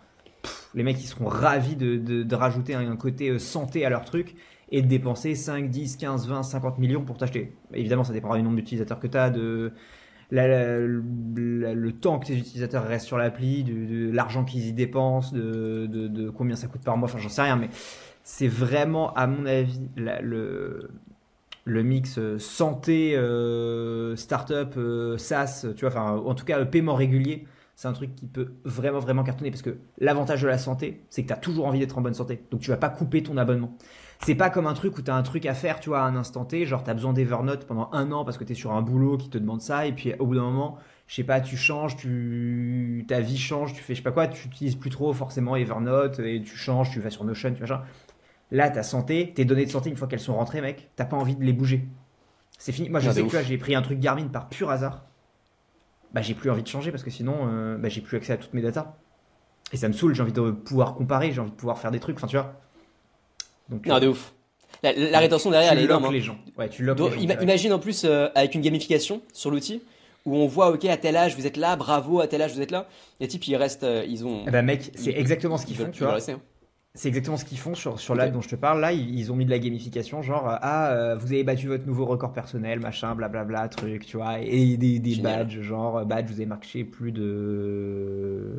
les 0.73 0.81
mecs 0.81 1.01
ils 1.01 1.07
seront 1.07 1.27
ravis 1.27 1.75
de, 1.75 2.35
rajouter 2.35 2.73
un, 2.73 2.95
côté 2.95 3.37
santé 3.37 3.85
à 3.85 3.89
leur 3.89 4.05
truc 4.05 4.35
et 4.73 4.81
de 4.81 4.87
dépenser 4.87 5.35
5, 5.35 5.69
10, 5.69 5.97
15, 5.97 6.27
20, 6.27 6.43
50 6.43 6.79
millions 6.79 7.05
pour 7.05 7.17
t'acheter. 7.17 7.53
Évidemment, 7.73 8.03
ça 8.03 8.11
dépendra 8.11 8.37
du 8.37 8.43
nombre 8.43 8.55
d'utilisateurs 8.55 8.99
que 8.99 9.07
tu 9.07 9.17
as, 9.17 9.29
de 9.29 9.71
le 10.31 11.91
temps 11.91 12.17
que 12.17 12.25
tes 12.25 12.35
utilisateurs 12.35 12.83
restent 12.83 13.05
sur 13.05 13.19
l'appli, 13.19 13.63
de, 13.63 14.11
l'argent 14.11 14.43
qu'ils 14.43 14.65
y 14.65 14.73
dépensent, 14.73 15.31
de, 15.33 16.29
combien 16.35 16.55
ça 16.55 16.67
coûte 16.67 16.81
par 16.81 16.97
mois, 16.97 17.07
enfin 17.07 17.19
j'en 17.19 17.29
sais 17.29 17.43
rien, 17.43 17.55
mais 17.55 17.69
c'est 18.23 18.47
vraiment, 18.47 19.13
à 19.13 19.27
mon 19.27 19.45
avis, 19.45 19.79
le, 19.95 20.89
le 21.65 21.83
mix 21.83 22.17
euh, 22.17 22.39
santé, 22.39 23.15
euh, 23.15 24.15
startup, 24.15 24.73
euh, 24.77 25.17
SaaS, 25.17 25.67
tu 25.75 25.85
vois, 25.85 25.89
enfin 25.89 26.17
en 26.17 26.33
tout 26.33 26.45
cas 26.45 26.63
paiement 26.65 26.95
régulier, 26.95 27.45
c'est 27.75 27.87
un 27.87 27.93
truc 27.93 28.15
qui 28.15 28.27
peut 28.27 28.53
vraiment 28.65 28.99
vraiment 28.99 29.23
cartonner 29.23 29.49
parce 29.49 29.61
que 29.61 29.77
l'avantage 29.97 30.41
de 30.41 30.47
la 30.47 30.57
santé, 30.57 31.03
c'est 31.09 31.23
que 31.23 31.27
tu 31.27 31.33
as 31.33 31.37
toujours 31.37 31.65
envie 31.65 31.79
d'être 31.79 31.97
en 31.97 32.01
bonne 32.01 32.13
santé. 32.13 32.43
Donc 32.51 32.61
tu 32.61 32.69
vas 32.69 32.77
pas 32.77 32.89
couper 32.89 33.23
ton 33.23 33.37
abonnement 33.37 33.75
c'est 34.25 34.35
pas 34.35 34.49
comme 34.49 34.67
un 34.67 34.73
truc 34.73 34.97
où 34.97 35.01
tu 35.01 35.11
as 35.11 35.15
un 35.15 35.23
truc 35.23 35.45
à 35.45 35.53
faire, 35.53 35.79
tu 35.79 35.89
vois, 35.89 36.01
à 36.01 36.03
un 36.03 36.15
instant 36.15 36.45
T, 36.45 36.65
genre 36.65 36.83
tu 36.83 36.89
as 36.89 36.93
besoin 36.93 37.13
d'Evernote 37.13 37.65
pendant 37.65 37.89
un 37.91 38.11
an 38.11 38.25
parce 38.25 38.37
que 38.37 38.43
tu 38.43 38.53
es 38.53 38.55
sur 38.55 38.71
un 38.71 38.81
boulot 38.81 39.17
qui 39.17 39.29
te 39.29 39.37
demande 39.37 39.61
ça, 39.61 39.85
et 39.85 39.91
puis 39.91 40.13
au 40.19 40.25
bout 40.25 40.35
d'un 40.35 40.43
moment, 40.43 40.77
je 41.07 41.15
sais 41.15 41.23
pas, 41.23 41.41
tu 41.41 41.57
changes, 41.57 41.95
tu... 41.95 43.05
ta 43.07 43.19
vie 43.19 43.37
change, 43.37 43.73
tu 43.73 43.81
fais 43.81 43.93
je 43.93 43.99
sais 43.99 44.03
pas 44.03 44.11
quoi, 44.11 44.27
tu 44.27 44.47
utilises 44.47 44.75
plus 44.75 44.89
trop 44.89 45.13
forcément 45.13 45.55
Evernote, 45.55 46.19
et 46.19 46.41
tu 46.41 46.55
changes, 46.55 46.91
tu 46.91 46.99
vas 46.99 47.09
sur 47.09 47.23
Notion, 47.23 47.53
tu 47.53 47.61
machin. 47.61 47.81
Là, 48.51 48.69
ta 48.69 48.83
santé, 48.83 49.33
tes 49.33 49.45
données 49.45 49.65
de 49.65 49.71
santé, 49.71 49.89
une 49.89 49.97
fois 49.97 50.07
qu'elles 50.07 50.19
sont 50.19 50.35
rentrées, 50.35 50.61
mec, 50.61 50.91
t'as 50.95 51.05
pas 51.05 51.17
envie 51.17 51.35
de 51.35 51.43
les 51.43 51.53
bouger. 51.53 51.87
C'est 52.59 52.71
fini. 52.71 52.87
Moi, 52.89 52.99
je 52.99 53.09
sais 53.09 53.21
que 53.21 53.25
tu 53.25 53.31
vois, 53.31 53.41
j'ai 53.41 53.57
pris 53.57 53.75
un 53.75 53.81
truc 53.81 53.99
Garmin 53.99 54.27
par 54.27 54.47
pur 54.47 54.69
hasard. 54.69 55.05
Bah, 56.13 56.21
j'ai 56.21 56.35
plus 56.35 56.51
envie 56.51 56.61
de 56.61 56.67
changer 56.67 56.91
parce 56.91 57.03
que 57.03 57.09
sinon, 57.09 57.47
euh, 57.47 57.77
bah, 57.77 57.89
j'ai 57.89 58.01
plus 58.01 58.15
accès 58.15 58.31
à 58.31 58.37
toutes 58.37 58.53
mes 58.53 58.61
datas. 58.61 58.95
Et 59.71 59.77
ça 59.77 59.87
me 59.87 59.93
saoule, 59.93 60.13
j'ai 60.13 60.21
envie 60.21 60.33
de 60.33 60.51
pouvoir 60.51 60.93
comparer, 60.93 61.31
j'ai 61.31 61.41
envie 61.41 61.49
de 61.49 61.55
pouvoir 61.55 61.79
faire 61.79 61.89
des 61.89 61.99
trucs. 61.99 62.17
Enfin, 62.17 62.27
tu 62.27 62.37
vois, 62.37 62.53
non, 63.69 63.99
de 63.99 64.07
ouf. 64.07 64.33
La, 64.83 65.19
rétention 65.19 65.49
derrière, 65.49 65.71
elle 65.71 65.79
est 65.79 65.83
énorme. 65.83 66.05
Hein. 66.05 66.11
les 66.11 66.21
gens. 66.21 66.37
Ouais, 66.57 66.67
tu 66.69 66.85
imagine 67.41 67.73
en 67.73 67.79
plus 67.79 68.03
euh, 68.03 68.27
avec 68.35 68.53
une 68.53 68.61
gamification 68.61 69.21
sur 69.31 69.49
l'outil 69.49 69.81
où 70.25 70.35
on 70.35 70.47
voit, 70.47 70.71
ok, 70.71 70.85
à 70.85 70.97
tel 70.97 71.15
âge 71.15 71.35
vous 71.35 71.47
êtes 71.47 71.57
là, 71.57 71.75
bravo, 71.75 72.19
à 72.19 72.27
tel 72.27 72.41
âge 72.41 72.53
vous 72.53 72.61
êtes 72.61 72.71
là. 72.71 72.87
Les 73.19 73.27
types, 73.27 73.47
ils 73.47 73.55
restent, 73.55 73.83
euh, 73.83 74.05
ils 74.07 74.25
ont. 74.25 74.43
Eh 74.47 74.51
ben, 74.51 74.63
mec, 74.63 74.91
c'est 74.95 75.11
exactement 75.11 75.57
ce 75.57 75.65
qu'ils 75.65 75.77
font, 75.77 75.89
tu 75.91 76.03
vois. 76.03 76.17
Hein. 76.17 76.39
C'est 76.95 77.07
exactement 77.07 77.37
ce 77.37 77.45
qu'ils 77.45 77.57
font 77.57 77.73
sur, 77.73 77.99
sur 77.99 78.13
l'app 78.13 78.31
dont 78.31 78.41
je 78.41 78.49
te 78.49 78.55
parle. 78.55 78.79
Là, 78.79 78.91
ils, 78.93 79.31
ont 79.31 79.35
mis 79.35 79.45
de 79.45 79.49
la 79.49 79.57
gamification, 79.57 80.21
genre, 80.21 80.47
euh, 80.47 80.57
ah, 80.61 81.15
vous 81.17 81.27
avez 81.33 81.43
battu 81.43 81.67
votre 81.67 81.87
nouveau 81.87 82.05
record 82.05 82.33
personnel, 82.33 82.79
machin, 82.79 83.15
blablabla, 83.15 83.69
truc, 83.69 84.05
tu 84.05 84.17
vois, 84.17 84.39
et 84.39 84.77
des, 84.77 84.99
des 84.99 85.15
badges, 85.15 85.61
genre, 85.61 86.05
badge, 86.05 86.27
vous 86.27 86.35
avez 86.35 86.45
marché 86.45 86.83
plus 86.83 87.11
de, 87.11 88.51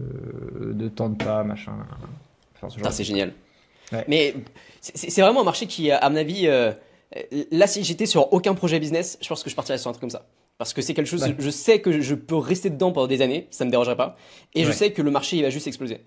de 0.73 0.89
temps 0.89 1.11
de 1.11 1.23
pas, 1.23 1.45
machin. 1.45 1.75
Enfin, 2.63 2.91
c'est 2.91 3.05
génial. 3.05 3.33
Mais 4.09 4.35
c'est 4.81 5.21
vraiment 5.21 5.41
un 5.41 5.45
marché 5.45 5.67
qui, 5.67 5.91
à 5.91 6.09
mon 6.11 6.17
avis, 6.17 6.47
euh, 6.47 6.73
là, 7.51 7.67
si 7.67 7.83
j'étais 7.85 8.07
sur 8.07 8.33
aucun 8.33 8.55
projet 8.55 8.79
business, 8.79 9.19
je 9.21 9.29
pense 9.29 9.43
que 9.43 9.51
je 9.51 9.55
partirais 9.55 9.79
sur 9.79 9.89
un 9.89 9.93
truc 9.93 10.01
comme 10.01 10.11
ça. 10.11 10.27
Parce 10.59 10.73
que 10.73 10.83
c'est 10.83 10.95
quelque 10.95 11.09
chose, 11.09 11.35
je 11.37 11.51
sais 11.51 11.81
que 11.81 12.01
je 12.01 12.15
peux 12.15 12.37
rester 12.37 12.71
dedans 12.71 12.93
pendant 12.93 13.09
des 13.09 13.23
années, 13.23 13.49
ça 13.51 13.65
me 13.65 13.71
dérangerait 13.71 13.97
pas. 13.97 14.17
Et 14.55 14.65
je 14.65 14.71
sais 14.71 14.93
que 14.93 15.03
le 15.03 15.11
marché, 15.11 15.37
il 15.37 15.43
va 15.43 15.51
juste 15.51 15.67
exploser. 15.67 16.03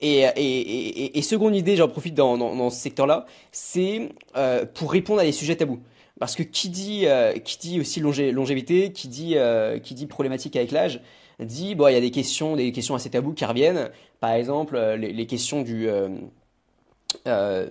Et, 0.00 0.22
et, 0.22 1.18
et, 1.18 1.22
seconde 1.22 1.54
idée, 1.54 1.76
j'en 1.76 1.86
profite 1.86 2.14
dans, 2.14 2.36
dans, 2.36 2.70
ce 2.70 2.80
secteur-là, 2.80 3.26
c'est 3.52 4.08
euh, 4.36 4.66
pour 4.66 4.90
répondre 4.90 5.20
à 5.20 5.24
des 5.24 5.30
sujets 5.30 5.54
tabous. 5.54 5.78
Parce 6.18 6.34
que 6.34 6.42
qui 6.42 6.68
dit, 6.68 7.06
euh, 7.06 7.32
qui 7.34 7.58
dit 7.58 7.80
aussi 7.80 8.00
longévité, 8.00 8.90
qui 8.90 9.06
dit, 9.06 9.36
qui 9.84 9.94
dit 9.94 10.06
problématique 10.06 10.56
avec 10.56 10.72
l'âge, 10.72 11.00
dit, 11.38 11.76
bon, 11.76 11.86
il 11.86 11.94
y 11.94 11.96
a 11.96 12.00
des 12.00 12.10
questions, 12.10 12.56
des 12.56 12.72
questions 12.72 12.96
assez 12.96 13.08
tabous 13.08 13.34
qui 13.34 13.44
reviennent. 13.44 13.90
Par 14.18 14.32
exemple, 14.32 14.76
les, 14.98 15.12
les 15.12 15.26
questions 15.26 15.62
du 15.62 15.88
euh, 17.26 17.70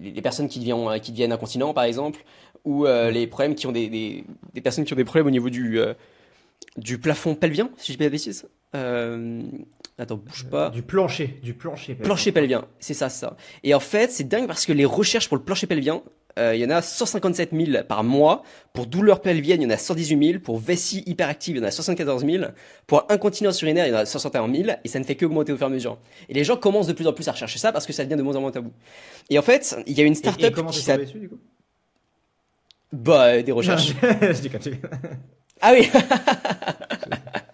les 0.00 0.22
personnes 0.22 0.48
qui 0.48 0.58
deviennent, 0.58 1.00
qui 1.00 1.12
deviennent 1.12 1.32
incontinents, 1.32 1.74
par 1.74 1.84
exemple, 1.84 2.24
ou 2.64 2.86
euh, 2.86 3.10
les 3.10 3.26
problèmes 3.26 3.54
qui 3.54 3.66
ont 3.66 3.72
des, 3.72 3.88
des, 3.88 4.24
des, 4.54 4.60
personnes 4.60 4.84
qui 4.84 4.92
ont 4.92 4.96
des 4.96 5.04
problèmes 5.04 5.26
au 5.26 5.30
niveau 5.30 5.50
du, 5.50 5.78
euh, 5.78 5.94
du 6.76 6.98
plafond 6.98 7.34
pelvien, 7.34 7.70
si 7.76 7.92
je 7.92 7.92
dis 7.92 7.98
pas 7.98 8.04
de 8.04 8.10
bêtises. 8.10 8.48
attends, 8.72 10.16
bouge 10.16 10.46
pas. 10.50 10.70
Du 10.70 10.82
plancher, 10.82 11.38
du 11.42 11.54
plancher 11.54 11.94
pelvien. 11.94 12.04
Plancher 12.04 12.32
pelvien, 12.32 12.64
c'est 12.78 12.94
ça, 12.94 13.08
ça. 13.08 13.36
Et 13.62 13.74
en 13.74 13.80
fait, 13.80 14.10
c'est 14.10 14.28
dingue 14.28 14.46
parce 14.46 14.66
que 14.66 14.72
les 14.72 14.84
recherches 14.84 15.28
pour 15.28 15.36
le 15.36 15.42
plancher 15.42 15.66
pelvien, 15.66 16.02
il 16.54 16.60
y 16.60 16.64
en 16.64 16.70
a 16.70 16.82
157 16.82 17.50
000 17.52 17.84
par 17.84 18.04
mois. 18.04 18.42
Pour 18.72 18.86
douleur 18.86 19.20
pelvienne, 19.20 19.62
il 19.62 19.64
y 19.64 19.66
en 19.66 19.70
a 19.70 19.76
118 19.76 20.32
000. 20.32 20.40
Pour 20.40 20.58
vessie 20.58 21.02
hyperactive, 21.06 21.56
il 21.56 21.60
y 21.60 21.62
en 21.62 21.68
a 21.68 21.70
74 21.70 22.24
000. 22.24 22.44
Pour 22.86 23.06
incontinence 23.10 23.60
urinaire, 23.62 23.86
il 23.86 23.90
y 23.90 23.94
en 23.94 23.98
a 23.98 24.06
61 24.06 24.52
000. 24.52 24.70
Et 24.84 24.88
ça 24.88 24.98
ne 24.98 25.04
fait 25.04 25.16
que 25.16 25.26
augmenter 25.26 25.52
au 25.52 25.56
fur 25.56 25.66
et 25.66 25.70
à 25.70 25.72
mesure. 25.72 25.98
Et 26.28 26.34
les 26.34 26.44
gens 26.44 26.56
commencent 26.56 26.86
de 26.86 26.92
plus 26.92 27.06
en 27.06 27.12
plus 27.12 27.28
à 27.28 27.32
rechercher 27.32 27.58
ça 27.58 27.72
parce 27.72 27.86
que 27.86 27.92
ça 27.92 28.04
devient 28.04 28.16
de 28.16 28.22
moins 28.22 28.36
en 28.36 28.40
moins 28.40 28.50
tabou. 28.50 28.70
Et 29.28 29.38
en 29.38 29.42
fait, 29.42 29.76
il 29.86 29.98
y 29.98 30.00
a 30.00 30.04
une 30.04 30.14
startup 30.14 30.54
qui 30.70 30.80
s'appelle. 30.80 31.12
du 31.12 31.28
coup? 31.28 31.38
Bah, 32.92 33.40
des 33.42 33.52
recherches. 33.52 33.94
je 34.02 34.40
dis 34.40 34.50
quand 34.50 34.58
tu... 34.58 34.74
Ah 35.60 35.72
oui 35.72 35.88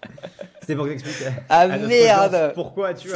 C'était 0.67 0.75
pour 0.75 0.87
t'expliquer. 0.89 1.31
Ah 1.47 1.65
merde 1.77 2.51
Pourquoi 2.53 2.93
tu. 2.93 3.07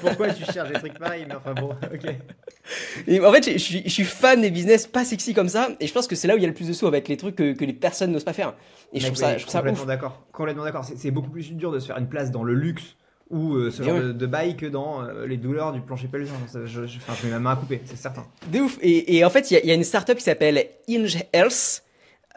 Pourquoi 0.00 0.30
tu 0.30 0.42
cherches 0.50 0.72
des 0.72 0.78
trucs 0.78 0.98
pareils 0.98 1.26
Mais 1.28 1.34
enfin 1.34 1.52
bon, 1.52 1.68
ok. 1.68 3.22
en 3.22 3.32
fait, 3.32 3.52
je 3.52 3.58
suis, 3.58 3.82
je 3.84 3.90
suis, 3.90 4.04
fan 4.04 4.40
des 4.40 4.50
business 4.50 4.86
pas 4.86 5.04
sexy 5.04 5.34
comme 5.34 5.50
ça, 5.50 5.68
et 5.80 5.86
je 5.86 5.92
pense 5.92 6.06
que 6.06 6.14
c'est 6.16 6.26
là 6.26 6.32
où 6.32 6.38
il 6.38 6.40
y 6.40 6.46
a 6.46 6.48
le 6.48 6.54
plus 6.54 6.68
de 6.68 6.72
sous 6.72 6.86
avec 6.86 7.08
les 7.08 7.18
trucs 7.18 7.36
que, 7.36 7.52
que 7.52 7.64
les 7.66 7.74
personnes 7.74 8.10
n'osent 8.10 8.24
pas 8.24 8.32
faire. 8.32 8.54
Et 8.94 9.00
je 9.00 9.04
trouve 9.04 9.18
ça, 9.18 9.36
je 9.36 9.42
trouve 9.42 9.52
ça 9.52 9.58
complètement 9.58 9.84
d'accord. 9.84 10.22
Complètement 10.32 10.64
d'accord. 10.64 10.86
C'est 10.96 11.10
beaucoup 11.10 11.28
plus 11.28 11.52
dur 11.52 11.70
de 11.72 11.78
se 11.78 11.88
faire 11.88 11.98
une 11.98 12.08
place 12.08 12.30
dans 12.30 12.42
le 12.42 12.54
luxe 12.54 12.96
ou 13.28 13.56
euh, 13.56 13.70
ce 13.70 13.82
genre 13.82 14.00
de, 14.00 14.26
bail 14.26 14.56
que 14.56 14.64
dans 14.64 15.02
euh, 15.02 15.26
les 15.26 15.36
douleurs 15.36 15.74
du 15.74 15.82
plancher 15.82 16.08
pelvien. 16.08 16.32
Je, 16.54 16.64
je, 16.64 16.86
je, 16.86 17.26
mets 17.26 17.32
ma 17.32 17.38
main 17.38 17.50
à 17.50 17.56
couper, 17.56 17.82
c'est 17.84 17.96
certain. 17.96 18.24
De 18.50 18.60
ouf. 18.60 18.78
Et, 18.80 19.18
et 19.18 19.26
en 19.26 19.30
fait, 19.30 19.50
il 19.50 19.60
y, 19.62 19.66
y, 19.66 19.70
a 19.70 19.74
une 19.74 19.84
startup 19.84 20.16
qui 20.16 20.24
s'appelle 20.24 20.64
Inge 20.88 21.18
Health, 21.34 21.82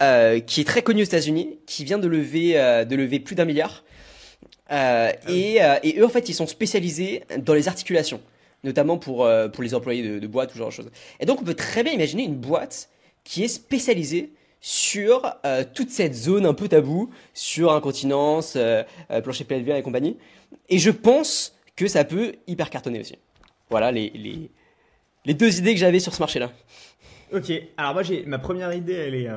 euh, 0.02 0.42
qui 0.42 0.60
est 0.60 0.66
très 0.66 0.82
connue 0.82 1.04
aux 1.04 1.06
États-Unis, 1.06 1.60
qui 1.66 1.86
vient 1.86 2.00
de 2.00 2.08
lever, 2.10 2.56
de 2.86 2.96
lever 2.98 3.22
plus 3.22 3.36
d'un 3.36 3.46
milliard. 3.46 3.86
Euh, 4.72 5.12
ah 5.12 5.32
et, 5.32 5.64
euh, 5.64 5.80
et, 5.84 6.00
eux, 6.00 6.06
en 6.06 6.10
fait, 6.10 6.30
ils 6.30 6.34
sont 6.34 6.48
spécialisés 6.48 7.24
dans 7.40 7.54
les 7.54 7.68
articulations, 7.68 8.22
notamment 8.64 8.98
pour, 8.98 9.26
euh, 9.26 9.48
pour 9.48 9.64
les 9.64 9.74
employés 9.74 10.04
de, 10.04 10.20
de 10.20 10.28
boîte 10.28 10.52
ou 10.52 10.54
ce 10.54 10.60
genre 10.60 10.70
de 10.70 10.74
choses. 10.74 10.92
Et 11.20 11.26
donc, 11.26 11.42
on 11.42 11.44
peut 11.44 11.56
très 11.56 11.84
bien 11.84 11.94
imaginer 11.94 12.24
une 12.24 12.36
boîte 12.36 12.90
qui 13.24 13.44
est 13.44 13.48
spécialisée 13.48 14.32
sur 14.62 15.38
toute 15.74 15.90
cette 15.90 16.14
zone 16.14 16.46
un 16.46 16.54
peu 16.54 16.68
tabou, 16.68 17.10
sur 17.34 17.72
incontinence, 17.72 18.58
plancher 19.24 19.46
pelvien 19.46 19.78
et 19.78 19.82
compagnie. 19.82 20.18
Et 20.68 20.80
je 20.80 20.90
pense 20.90 21.56
que 21.78 21.88
ça 21.88 22.04
peut 22.04 22.34
hyper 22.46 22.70
cartonner 22.70 23.00
aussi. 23.00 23.16
Voilà 23.70 23.92
les, 23.94 24.10
les, 24.10 24.52
les 25.24 25.34
deux 25.34 25.60
idées 25.60 25.74
que 25.74 25.80
j'avais 25.80 26.00
sur 26.00 26.14
ce 26.14 26.20
marché-là. 26.20 26.52
Ok, 27.32 27.54
alors 27.78 27.94
moi 27.94 28.04
j'ai 28.04 28.26
ma 28.26 28.38
première 28.38 28.74
idée, 28.74 28.96
elle 28.96 29.16
est, 29.16 29.30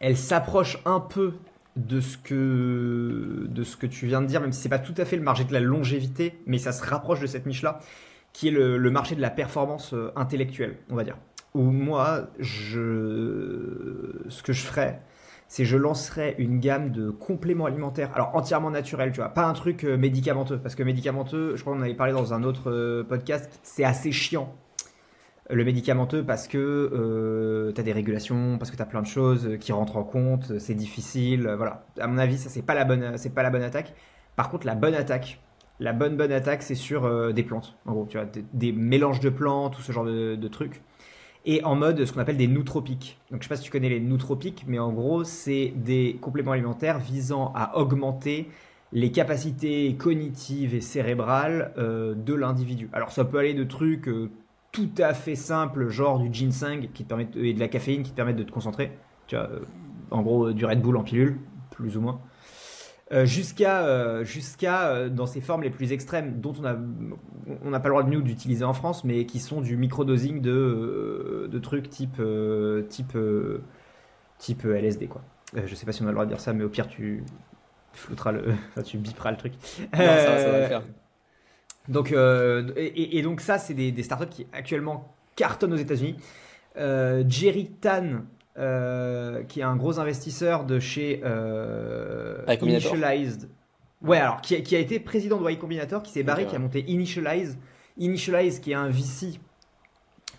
elle 0.00 0.16
s'approche 0.16 0.78
un 0.84 0.98
peu 0.98 1.34
de 1.76 2.00
ce 2.00 2.16
que 2.16 3.46
de 3.48 3.64
ce 3.64 3.76
que 3.76 3.86
tu 3.86 4.06
viens 4.06 4.20
de 4.20 4.26
dire, 4.26 4.40
même 4.40 4.52
si 4.52 4.60
c'est 4.60 4.68
pas 4.68 4.78
tout 4.78 4.94
à 4.96 5.04
fait 5.04 5.16
le 5.16 5.22
marché 5.22 5.44
de 5.44 5.52
la 5.52 5.60
longévité, 5.60 6.38
mais 6.46 6.58
ça 6.58 6.72
se 6.72 6.84
rapproche 6.84 7.20
de 7.20 7.26
cette 7.26 7.46
niche-là, 7.46 7.80
qui 8.32 8.48
est 8.48 8.50
le, 8.50 8.90
marché 8.90 9.14
de 9.14 9.20
la 9.20 9.30
performance 9.30 9.94
euh, 9.94 10.12
intellectuelle, 10.16 10.76
on 10.90 10.96
va 10.96 11.04
dire. 11.04 11.16
Où 11.54 11.62
moi, 11.62 12.28
je, 12.40 14.24
ce 14.28 14.42
que 14.42 14.52
je 14.52 14.64
ferais, 14.64 15.00
c'est 15.48 15.64
je 15.64 15.76
lancerais 15.76 16.34
une 16.38 16.58
gamme 16.58 16.90
de 16.90 17.10
compléments 17.10 17.66
alimentaires, 17.66 18.10
alors 18.14 18.34
entièrement 18.34 18.70
naturels, 18.70 19.12
tu 19.12 19.20
vois, 19.20 19.28
pas 19.28 19.44
un 19.44 19.52
truc 19.52 19.84
euh, 19.84 19.96
médicamenteux, 19.96 20.58
parce 20.58 20.74
que 20.74 20.82
médicamenteux, 20.82 21.56
je 21.56 21.60
crois 21.62 21.74
qu'on 21.74 21.82
avait 21.82 21.94
parlé 21.94 22.12
dans 22.12 22.34
un 22.34 22.42
autre 22.42 22.70
euh, 22.70 23.04
podcast, 23.04 23.60
c'est 23.62 23.84
assez 23.84 24.10
chiant 24.12 24.54
le 25.50 25.64
médicamenteux 25.64 26.24
parce 26.24 26.48
que 26.48 26.58
euh, 26.58 27.72
tu 27.72 27.80
as 27.80 27.84
des 27.84 27.92
régulations, 27.92 28.56
parce 28.58 28.70
que 28.70 28.76
tu 28.76 28.82
as 28.82 28.86
plein 28.86 29.02
de 29.02 29.06
choses 29.06 29.58
qui 29.60 29.72
rentrent 29.72 29.96
en 29.96 30.04
compte, 30.04 30.58
c'est 30.58 30.74
difficile, 30.74 31.52
voilà. 31.56 31.84
À 32.00 32.06
mon 32.06 32.18
avis, 32.18 32.38
ça 32.38 32.48
c'est 32.48 32.62
pas 32.62 32.74
la 32.74 32.84
bonne 32.84 33.16
c'est 33.16 33.34
pas 33.34 33.42
la 33.42 33.50
bonne 33.50 33.62
attaque. 33.62 33.94
Par 34.36 34.48
contre, 34.50 34.66
la 34.66 34.74
bonne 34.74 34.94
attaque, 34.94 35.40
la 35.80 35.92
bonne 35.92 36.16
bonne 36.16 36.32
attaque, 36.32 36.62
c'est 36.62 36.74
sur 36.74 37.04
euh, 37.04 37.32
des 37.32 37.42
plantes. 37.42 37.76
En 37.86 37.92
gros, 37.92 38.06
tu 38.06 38.16
vois, 38.16 38.26
des, 38.52 38.72
mélanges 38.72 39.20
de 39.20 39.30
plantes, 39.30 39.74
tout 39.76 39.82
ce 39.82 39.92
genre 39.92 40.04
de, 40.04 40.48
trucs. 40.48 40.80
et 41.44 41.62
en 41.64 41.74
mode 41.74 42.04
ce 42.04 42.12
qu'on 42.12 42.20
appelle 42.20 42.36
des 42.36 42.48
nootropiques. 42.48 43.18
Donc 43.30 43.42
je 43.42 43.48
sais 43.48 43.48
pas 43.48 43.56
si 43.56 43.64
tu 43.64 43.70
connais 43.70 43.90
les 43.90 44.00
nootropiques, 44.00 44.64
mais 44.66 44.78
en 44.78 44.92
gros 44.92 45.24
c'est 45.24 45.72
des 45.76 46.18
compléments 46.20 46.52
alimentaires 46.52 46.98
visant 46.98 47.52
à 47.54 47.76
augmenter 47.76 48.48
les 48.92 49.10
capacités 49.10 49.94
cognitives 49.96 50.74
et 50.74 50.80
cérébrales 50.80 51.72
euh, 51.76 52.14
de 52.14 52.32
l'individu. 52.32 52.88
Alors 52.92 53.10
ça 53.10 53.24
peut 53.24 53.38
aller 53.38 53.52
de 53.52 53.64
trucs 53.64 54.08
euh, 54.08 54.30
tout 54.74 54.90
à 54.98 55.14
fait 55.14 55.36
simples, 55.36 55.88
genre 55.88 56.18
du 56.18 56.32
ginseng 56.32 56.88
qui 56.92 57.04
te 57.04 57.08
permet 57.08 57.28
et 57.36 57.54
de 57.54 57.60
la 57.60 57.68
caféine 57.68 58.02
qui 58.02 58.10
te 58.10 58.16
permettent 58.16 58.36
de 58.36 58.42
te 58.42 58.52
concentrer. 58.52 58.92
Tu 59.26 59.36
vois, 59.36 59.46
euh, 59.46 59.60
en 60.10 60.20
gros 60.20 60.52
du 60.52 60.66
Red 60.66 60.82
Bull 60.82 60.96
en 60.96 61.02
pilule, 61.02 61.38
plus 61.70 61.96
ou 61.96 62.02
moins. 62.02 62.20
jusqu'à 63.24 64.22
jusqu'à 64.24 65.08
dans 65.08 65.26
ses 65.26 65.40
formes 65.40 65.62
les 65.62 65.70
plus 65.70 65.92
extrêmes 65.92 66.40
dont 66.40 66.52
on 66.60 66.64
a 66.64 66.76
on 67.62 67.70
n'a 67.70 67.80
pas 67.80 67.88
le 67.88 67.94
droit 67.94 68.02
de 68.02 68.10
nous 68.10 68.22
d'utiliser 68.22 68.64
en 68.64 68.74
France 68.74 69.04
mais 69.04 69.24
qui 69.26 69.38
sont 69.38 69.60
du 69.60 69.76
microdosing 69.76 70.40
de, 70.40 71.48
de 71.50 71.58
trucs 71.58 71.88
type 71.88 72.20
type 72.88 73.16
type 74.38 74.64
LSD 74.64 75.06
quoi 75.06 75.22
je 75.54 75.74
sais 75.74 75.86
pas 75.86 75.92
si 75.92 76.02
on 76.02 76.06
a 76.06 76.08
le 76.08 76.14
droit 76.14 76.24
de 76.24 76.30
dire 76.30 76.40
ça 76.40 76.52
mais 76.52 76.64
au 76.64 76.68
pire 76.68 76.88
tu 76.88 77.22
tu 77.94 78.32
le, 78.32 78.54
tu 78.84 78.98
biperas 78.98 79.30
le 79.30 79.36
truc. 79.36 79.54
ça, 79.92 79.98
va 79.98 80.60
le 80.60 80.66
faire. 80.66 80.82
Donc, 81.88 82.12
euh, 82.12 82.70
et, 82.76 83.20
donc 83.22 83.40
ça, 83.40 83.58
c'est 83.58 83.74
des, 83.74 84.02
startups 84.02 84.28
qui 84.28 84.46
actuellement 84.52 85.14
cartonnent 85.36 85.74
aux 85.74 85.78
États-Unis. 85.78 86.16
Euh, 86.76 87.24
Jerry 87.28 87.70
Tan, 87.80 88.22
euh, 88.58 89.42
qui 89.44 89.60
est 89.60 89.64
un 89.64 89.76
gros 89.76 89.98
investisseur 89.98 90.64
de 90.64 90.78
chez 90.80 91.22
Initialized. 92.62 93.48
Ouais, 94.02 94.18
alors 94.18 94.40
qui 94.40 94.54
a, 94.54 94.78
été 94.78 94.98
président 94.98 95.40
de 95.40 95.50
Y 95.50 95.58
Combinator, 95.58 96.02
qui 96.02 96.12
s'est 96.12 96.22
barré, 96.22 96.46
qui 96.46 96.56
a 96.56 96.58
monté 96.58 96.84
Initialize. 96.88 97.58
Initialize, 97.98 98.60
qui 98.60 98.72
est 98.72 98.76
un 98.76 98.88
VC 98.88 99.40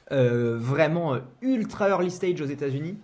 vraiment 0.10 1.18
ultra 1.42 1.90
early 1.90 2.12
stage 2.12 2.42
aux 2.42 2.46
États-Unis 2.46 2.98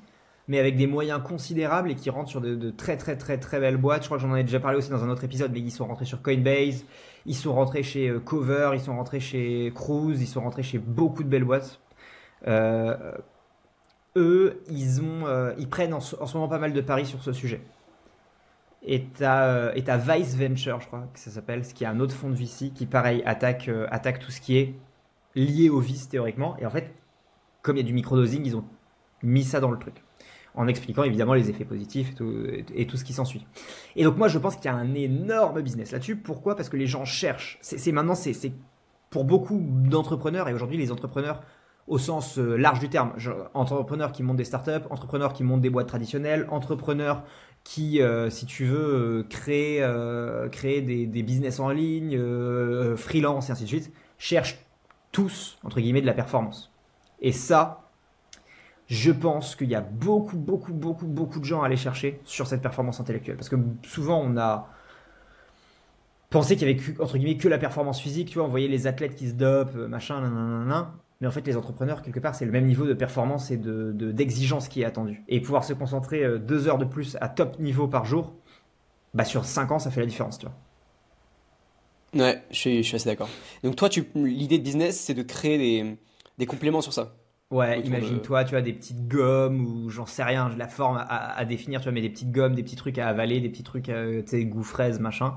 mais 0.48 0.60
avec 0.60 0.75
des 0.75 0.86
moyens 0.86 1.21
considérables 1.24 1.91
et 1.91 1.95
qui 1.95 2.10
rentrent 2.10 2.29
sur 2.29 2.41
de, 2.41 2.71
très 2.71 2.98
très 2.98 3.15
très 3.15 3.38
très 3.38 3.62
belles 3.62 3.77
boîtes. 3.77 4.01
Je 4.01 4.07
crois 4.07 4.17
que 4.17 4.24
j'en 4.24 4.36
ai 4.36 4.43
déjà 4.43 4.60
parlé 4.60 4.77
aussi 4.77 4.89
dans 4.89 5.01
un 5.01 5.10
autre 5.10 5.24
épisode, 5.24 5.51
mais 5.53 5.60
ils 5.60 5.71
sont 5.71 5.86
rentrés 5.86 6.03
sur 6.03 6.21
Coinbase, 6.21 6.83
ils 7.25 7.36
sont 7.36 7.54
rentrés 7.54 7.84
chez 7.84 8.10
euh, 8.10 8.20
Cover, 8.20 8.72
ils 8.74 8.82
sont 8.82 8.96
rentrés 8.96 9.20
chez 9.20 9.72
Cruise, 9.75 10.22
ils 10.22 10.28
sont 10.28 10.42
rentrés 10.42 10.63
chez 10.63 10.80
beaucoup 10.80 11.24
de 11.24 11.30
belles 11.30 11.44
boîtes. 11.44 11.80
Euh, 12.48 13.13
eux, 14.16 14.62
ils, 14.70 15.01
ont, 15.01 15.28
euh, 15.28 15.54
ils 15.58 15.70
prennent 15.70 15.94
en, 15.94 16.00
ce 16.00 16.16
moment 16.34 16.48
pas 16.48 16.60
mal 16.60 16.74
de 16.74 16.82
paris 16.82 17.06
sur 17.06 17.22
ce 17.24 17.32
sujet. 17.32 17.62
Et 18.84 19.06
t'as, 19.06 19.74
et 19.75 19.82
Vice 19.82 20.36
Venture, 20.36 20.82
je 20.82 20.88
crois 20.88 21.08
que 21.13 21.20
ça 21.20 21.30
s'appelle, 21.30 21.63
ce 21.63 21.74
qui 21.74 21.84
est 21.84 21.88
un 21.88 22.00
autre 22.00 22.16
fonds 22.16 22.30
de 22.30 22.36
VC 22.36 22.72
qui, 22.74 22.88
pareil, 22.88 23.22
attaque, 23.25 23.70
attaque 23.92 24.20
tout 24.20 24.32
ce 24.32 24.42
qui 24.42 24.58
est 24.58 24.74
lié 25.36 25.70
au 25.70 25.80
vice 25.80 26.10
théoriquement. 26.10 26.58
Et 26.58 26.66
en 26.66 26.72
fait, 26.72 26.92
comme 27.62 27.78
il 27.78 27.82
y 27.82 27.84
a 27.84 27.88
du 27.88 27.94
microdosing, 27.94 28.44
ils 28.44 28.58
ont 28.58 28.66
mis 29.22 29.44
ça 29.44 29.60
dans 29.60 29.70
le 29.70 29.78
truc 29.78 30.04
en 30.55 30.67
expliquant 30.67 31.03
évidemment 31.03 31.34
les 31.34 31.50
effets 31.50 31.65
positifs 31.65 32.13
et 32.75 32.86
tout, 32.86 32.98
ce 32.98 33.03
qui 33.03 33.13
s'ensuit. 33.13 33.46
Et 33.96 34.03
donc 34.03 34.17
moi 34.17 34.27
je 34.27 34.38
pense 34.38 34.55
qu'il 34.55 34.65
y 34.65 34.70
a 34.70 34.75
un 34.75 34.93
énorme 34.93 35.62
business 35.62 35.91
là-dessus. 35.91 36.15
Pourquoi? 36.15 36.55
Parce 36.55 36.70
que 36.70 36.77
les 36.77 36.88
gens 36.88 37.05
cherchent. 37.05 37.58
C'est 37.62 37.91
maintenant 37.91 38.15
c'est 38.15 38.51
pour 39.10 39.25
beaucoup 39.25 39.60
d'entrepreneurs 39.62 40.48
et 40.50 40.53
aujourd'hui 40.53 40.77
les 40.77 40.91
entrepreneurs 40.91 41.41
au 41.88 41.98
sens 41.98 42.38
euh, 42.38 42.55
large 42.55 42.79
du 42.79 42.89
terme, 42.89 43.13
entrepreneurs 43.53 44.12
qui 44.12 44.24
montent 44.24 44.38
des 44.38 44.46
startups, 44.46 44.86
entrepreneurs 44.89 45.34
qui 45.34 45.43
montent 45.43 45.62
des 45.62 45.70
boîtes 45.70 45.88
traditionnelles, 45.88 46.48
entrepreneurs 46.50 47.24
qui, 47.63 48.01
euh, 48.01 48.29
si 48.29 48.46
tu 48.46 48.65
veux, 48.65 49.25
euh, 49.50 50.50
créer, 50.50 50.81
des, 50.81 51.24
business 51.24 51.60
en 51.60 51.70
ligne, 51.70 52.17
freelance 52.96 53.50
et 53.50 53.51
ainsi 53.51 53.63
de 53.63 53.67
suite, 53.67 53.91
cherchent 54.17 54.65
tous, 55.12 55.60
entre 55.63 55.81
guillemets, 55.81 56.01
de 56.01 56.05
la 56.05 56.13
performance. 56.13 56.72
Et 57.20 57.31
ça, 57.31 57.80
je 58.91 59.13
pense 59.13 59.55
qu'il 59.55 59.69
y 59.69 59.75
a 59.75 59.79
beaucoup, 59.79 60.36
beaucoup, 60.36 60.74
beaucoup, 60.74 61.07
beaucoup 61.07 61.39
de 61.39 61.45
gens 61.45 61.62
à 61.62 61.67
aller 61.67 61.77
chercher 61.77 62.19
sur 62.25 62.45
cette 62.45 62.62
performance 62.62 63.00
intellectuelle. 63.00 63.38
Parce 63.38 63.48
que 63.48 63.55
souvent, 63.83 64.21
on 64.21 64.36
a 64.36 64.67
pensé 66.29 66.57
qu'il 66.57 66.67
y 66.67 66.71
avait, 66.71 67.01
entre 67.01 67.17
guillemets, 67.17 67.38
que 67.38 67.48
la 67.48 67.57
performance 67.57 68.01
physique. 68.01 68.27
Tu 68.27 68.38
vois, 68.38 68.43
on 68.45 68.50
voyait 68.50 68.67
les 68.67 68.88
athlètes 68.88 69.15
qui 69.15 69.29
se 69.29 69.33
dopent, 69.33 69.75
machin, 69.75 70.19
nanana. 70.19 70.93
Mais 71.21 71.27
en 71.27 71.31
fait, 71.31 71.48
les 71.48 71.55
entrepreneurs, 71.55 72.01
quelque 72.01 72.19
part, 72.19 72.36
c'est 72.36 72.43
le 72.43 72.51
même 72.51 72.65
niveau 72.65 72.86
de 72.86 72.93
performance 72.93 73.50
et 73.50 73.55
d'exigence 73.55 74.67
de, 74.67 74.74
qui 74.74 74.81
est 74.81 74.86
attendu. 74.86 75.24
Et 75.29 75.39
pouvoir 75.39 75.63
se 75.63 75.71
concentrer 75.71 76.25
euh, 76.25 76.38
deux 76.38 76.67
heures 76.67 76.77
de 76.77 76.83
plus 76.83 77.15
à 77.21 77.29
top 77.29 77.60
niveau 77.60 77.88
par 77.88 78.03
jour, 78.03 78.33
bah 79.13 79.24
sur 79.24 79.45
cinq 79.45 79.71
ans, 79.71 79.79
ça 79.79 79.89
fait 79.89 80.01
la 80.01 80.05
différence, 80.05 80.38
tu 80.38 80.48
vois. 80.48 82.25
Ouais, 82.25 82.43
je 82.51 82.57
suis, 82.57 82.83
je 82.83 82.88
suis 82.89 82.95
assez 82.98 83.10
d'accord. 83.10 83.29
Donc 83.63 83.77
toi, 83.77 83.88
l'idée 84.15 84.57
de 84.57 84.63
business, 84.63 85.00
c'est 85.00 85.13
de 85.13 85.24
créer 85.24 85.57
des, 85.57 85.98
des 86.38 86.45
compléments 86.45 86.81
sur 86.81 86.91
ça. 86.91 87.13
Ouais, 87.51 87.81
imagine-toi, 87.81 88.46
tu 88.46 88.55
as 88.55 88.62
des 88.62 88.74
petites 88.74 89.08
gommes 89.08 89.65
ou 89.65 89.89
j'en 89.89 90.05
sais 90.05 90.24
rien, 90.24 90.50
la 90.58 90.67
forme 90.67 91.03
à, 91.08 91.43
définir, 91.46 91.81
tu 91.81 91.86
vois, 91.86 91.91
mais 91.91 92.01
des 92.01 92.10
petites 92.10 92.31
gommes, 92.31 92.55
des 92.55 92.63
petits 92.63 92.77
trucs 92.77 92.98
à 92.98 93.08
avaler, 93.08 93.41
des 93.41 93.50
petits 93.50 93.63
trucs, 93.63 93.86
tu 93.86 94.24
sais, 94.25 94.46
goût 94.46 94.63
fraise, 94.63 95.00
machin. 95.00 95.36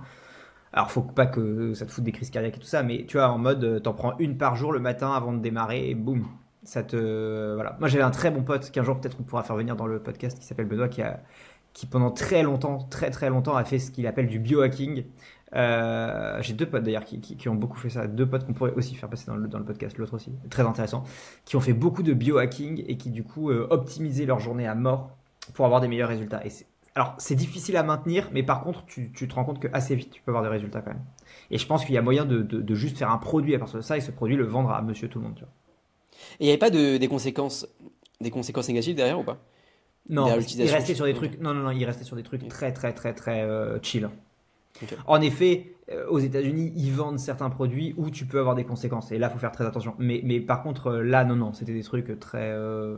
Alors, 0.74 0.90
faut 0.90 1.02
pas 1.02 1.26
que 1.26 1.72
ça 1.74 1.86
te 1.86 1.92
foute 1.92 2.02
des 2.02 2.10
crises 2.10 2.30
cardiaques 2.30 2.56
et 2.56 2.60
tout 2.60 2.66
ça, 2.66 2.82
mais 2.82 3.04
tu 3.06 3.16
vois, 3.16 3.28
en 3.30 3.38
mode, 3.38 3.62
euh, 3.62 3.78
t'en 3.78 3.94
prends 3.94 4.18
une 4.18 4.36
par 4.36 4.56
jour 4.56 4.72
le 4.72 4.80
matin 4.80 5.12
avant 5.12 5.32
de 5.32 5.38
démarrer 5.38 5.88
et 5.88 5.94
boum, 5.94 6.26
ça 6.64 6.82
te. 6.82 7.54
Voilà. 7.54 7.76
Moi, 7.78 7.88
j'avais 7.88 8.02
un 8.02 8.10
très 8.10 8.32
bon 8.32 8.42
pote 8.42 8.72
qu'un 8.72 8.82
jour, 8.82 9.00
peut-être, 9.00 9.16
on 9.20 9.22
pourra 9.22 9.44
faire 9.44 9.54
venir 9.54 9.76
dans 9.76 9.86
le 9.86 10.00
podcast 10.00 10.36
qui 10.36 10.44
s'appelle 10.44 10.66
Benoît, 10.66 10.88
qui 10.88 11.00
a 11.00 11.20
qui 11.74 11.86
pendant 11.86 12.10
très 12.10 12.42
longtemps, 12.42 12.78
très 12.90 13.10
très 13.10 13.28
longtemps, 13.30 13.56
a 13.56 13.64
fait 13.64 13.78
ce 13.78 13.90
qu'il 13.90 14.06
appelle 14.06 14.28
du 14.28 14.38
biohacking. 14.38 15.04
Euh, 15.54 16.42
j'ai 16.42 16.52
deux 16.52 16.66
potes 16.66 16.82
d'ailleurs 16.82 17.04
qui, 17.04 17.20
qui, 17.20 17.48
ont 17.48 17.54
beaucoup 17.54 17.78
fait 17.78 17.90
ça, 17.90 18.06
deux 18.06 18.26
potes 18.26 18.44
qu'on 18.44 18.54
pourrait 18.54 18.72
aussi 18.74 18.94
faire 18.94 19.08
passer 19.08 19.26
dans 19.26 19.36
le, 19.36 19.46
dans 19.46 19.58
le 19.58 19.64
podcast, 19.64 19.96
l'autre 19.98 20.14
aussi, 20.14 20.32
très 20.50 20.64
intéressant, 20.64 21.04
qui 21.44 21.56
ont 21.56 21.60
fait 21.60 21.72
beaucoup 21.72 22.02
de 22.02 22.12
biohacking 22.12 22.84
et 22.86 22.96
qui 22.96 23.10
du 23.10 23.22
coup 23.22 23.50
euh, 23.50 23.66
optimisaient 23.70 24.26
leur 24.26 24.40
journée 24.40 24.66
à 24.66 24.74
mort 24.74 25.10
pour 25.54 25.64
avoir 25.64 25.80
des 25.80 25.88
meilleurs 25.88 26.08
résultats. 26.08 26.44
Et 26.44 26.50
alors 26.96 27.14
c'est 27.18 27.36
difficile 27.36 27.76
à 27.76 27.82
maintenir, 27.82 28.30
mais 28.32 28.42
par 28.42 28.62
contre 28.62 28.84
tu, 28.84 29.12
tu, 29.12 29.28
te 29.28 29.34
rends 29.34 29.44
compte 29.44 29.60
que 29.60 29.68
assez 29.72 29.94
vite 29.94 30.10
tu 30.10 30.22
peux 30.22 30.30
avoir 30.30 30.42
des 30.42 30.50
résultats 30.50 30.80
quand 30.80 30.90
même. 30.90 31.04
Et 31.50 31.58
je 31.58 31.66
pense 31.66 31.84
qu'il 31.84 31.94
y 31.94 31.98
a 31.98 32.02
moyen 32.02 32.24
de, 32.24 32.42
de, 32.42 32.74
juste 32.74 32.98
faire 32.98 33.10
un 33.10 33.18
produit 33.18 33.54
à 33.54 33.58
partir 33.58 33.76
de 33.78 33.84
ça 33.84 33.96
et 33.96 34.00
ce 34.00 34.10
produit 34.10 34.36
le 34.36 34.44
vendre 34.44 34.70
à 34.70 34.82
monsieur 34.82 35.08
tout 35.08 35.18
le 35.18 35.26
monde. 35.26 35.34
Tu 35.36 35.42
vois. 35.42 35.52
Et 36.40 36.44
il 36.44 36.44
n'y 36.44 36.50
avait 36.50 36.58
pas 36.58 36.70
de, 36.70 36.96
des, 36.96 37.08
conséquences, 37.08 37.66
des 38.20 38.30
conséquences 38.30 38.68
négatives 38.68 38.94
derrière 38.94 39.18
ou 39.18 39.24
pas? 39.24 39.38
Non, 40.08 40.26
il 40.26 40.70
restait 40.70 40.94
sur 40.94 41.06
des 41.06 41.14
trucs. 41.14 41.40
Non, 41.40 41.54
non, 41.54 41.62
non, 41.62 41.70
il 41.70 41.84
restait 41.84 42.04
sur 42.04 42.16
des 42.16 42.22
trucs 42.22 42.46
très, 42.48 42.72
très, 42.72 42.92
très, 42.92 43.14
très 43.14 43.42
euh, 43.42 43.78
chill. 43.82 44.10
En 45.06 45.20
effet, 45.20 45.74
euh, 45.92 46.06
aux 46.08 46.18
États-Unis, 46.18 46.72
ils 46.76 46.92
vendent 46.92 47.18
certains 47.18 47.50
produits 47.50 47.94
où 47.96 48.10
tu 48.10 48.24
peux 48.24 48.38
avoir 48.38 48.54
des 48.54 48.64
conséquences. 48.64 49.12
Et 49.12 49.18
là, 49.18 49.28
il 49.28 49.32
faut 49.32 49.38
faire 49.38 49.52
très 49.52 49.66
attention. 49.66 49.94
Mais, 49.98 50.20
mais 50.24 50.40
par 50.40 50.62
contre, 50.62 50.88
euh, 50.88 51.02
là, 51.02 51.24
non, 51.24 51.36
non, 51.36 51.52
c'était 51.52 51.74
des 51.74 51.82
trucs 51.82 52.18
très, 52.18 52.50
euh, 52.52 52.96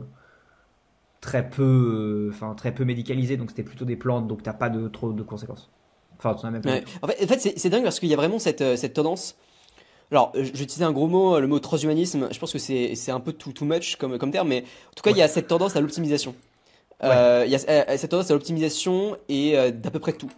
très 1.21 1.49
peu, 1.49 2.29
enfin 2.33 2.53
très 2.55 2.73
peu 2.73 2.85
médicalisés. 2.85 3.37
Donc 3.37 3.49
c'était 3.49 3.63
plutôt 3.63 3.85
des 3.85 3.97
plantes, 3.97 4.27
donc 4.27 4.43
t'as 4.43 4.53
pas 4.53 4.69
de 4.69 4.87
trop 4.87 5.11
de 5.11 5.23
conséquences. 5.23 5.69
Enfin, 6.17 6.35
as 6.41 6.49
même. 6.49 6.61
En 7.01 7.07
fait, 7.07 7.53
c'est 7.57 7.69
dingue 7.69 7.83
parce 7.83 7.99
qu'il 7.99 8.09
y 8.09 8.13
a 8.13 8.17
vraiment 8.17 8.39
cette, 8.39 8.77
cette 8.77 8.93
tendance. 8.93 9.35
Alors, 10.09 10.31
j'utilisais 10.35 10.85
un 10.85 10.93
gros 10.93 11.07
mot, 11.07 11.39
le 11.39 11.47
mot 11.47 11.59
transhumanisme. 11.59 12.29
Je 12.31 12.39
pense 12.39 12.53
que 12.53 12.57
c'est 12.57 13.11
un 13.11 13.19
peu 13.19 13.33
too, 13.33 13.51
too 13.51 13.65
much 13.65 13.97
comme, 13.97 14.17
comme 14.17 14.31
terme, 14.31 14.47
mais 14.47 14.61
en 14.61 14.93
tout 14.95 15.03
cas, 15.03 15.11
il 15.11 15.17
y 15.17 15.21
a 15.21 15.27
cette 15.27 15.47
tendance 15.47 15.75
à 15.75 15.81
l'optimisation. 15.81 16.33
il 17.03 17.07
y 17.49 17.55
a 17.55 17.97
cette 17.97 18.09
tendance 18.09 18.31
à 18.31 18.33
l'optimisation 18.33 19.17
et 19.27 19.71
d'à 19.73 19.91
peu 19.91 19.99
près 19.99 20.13
tout. 20.13 20.31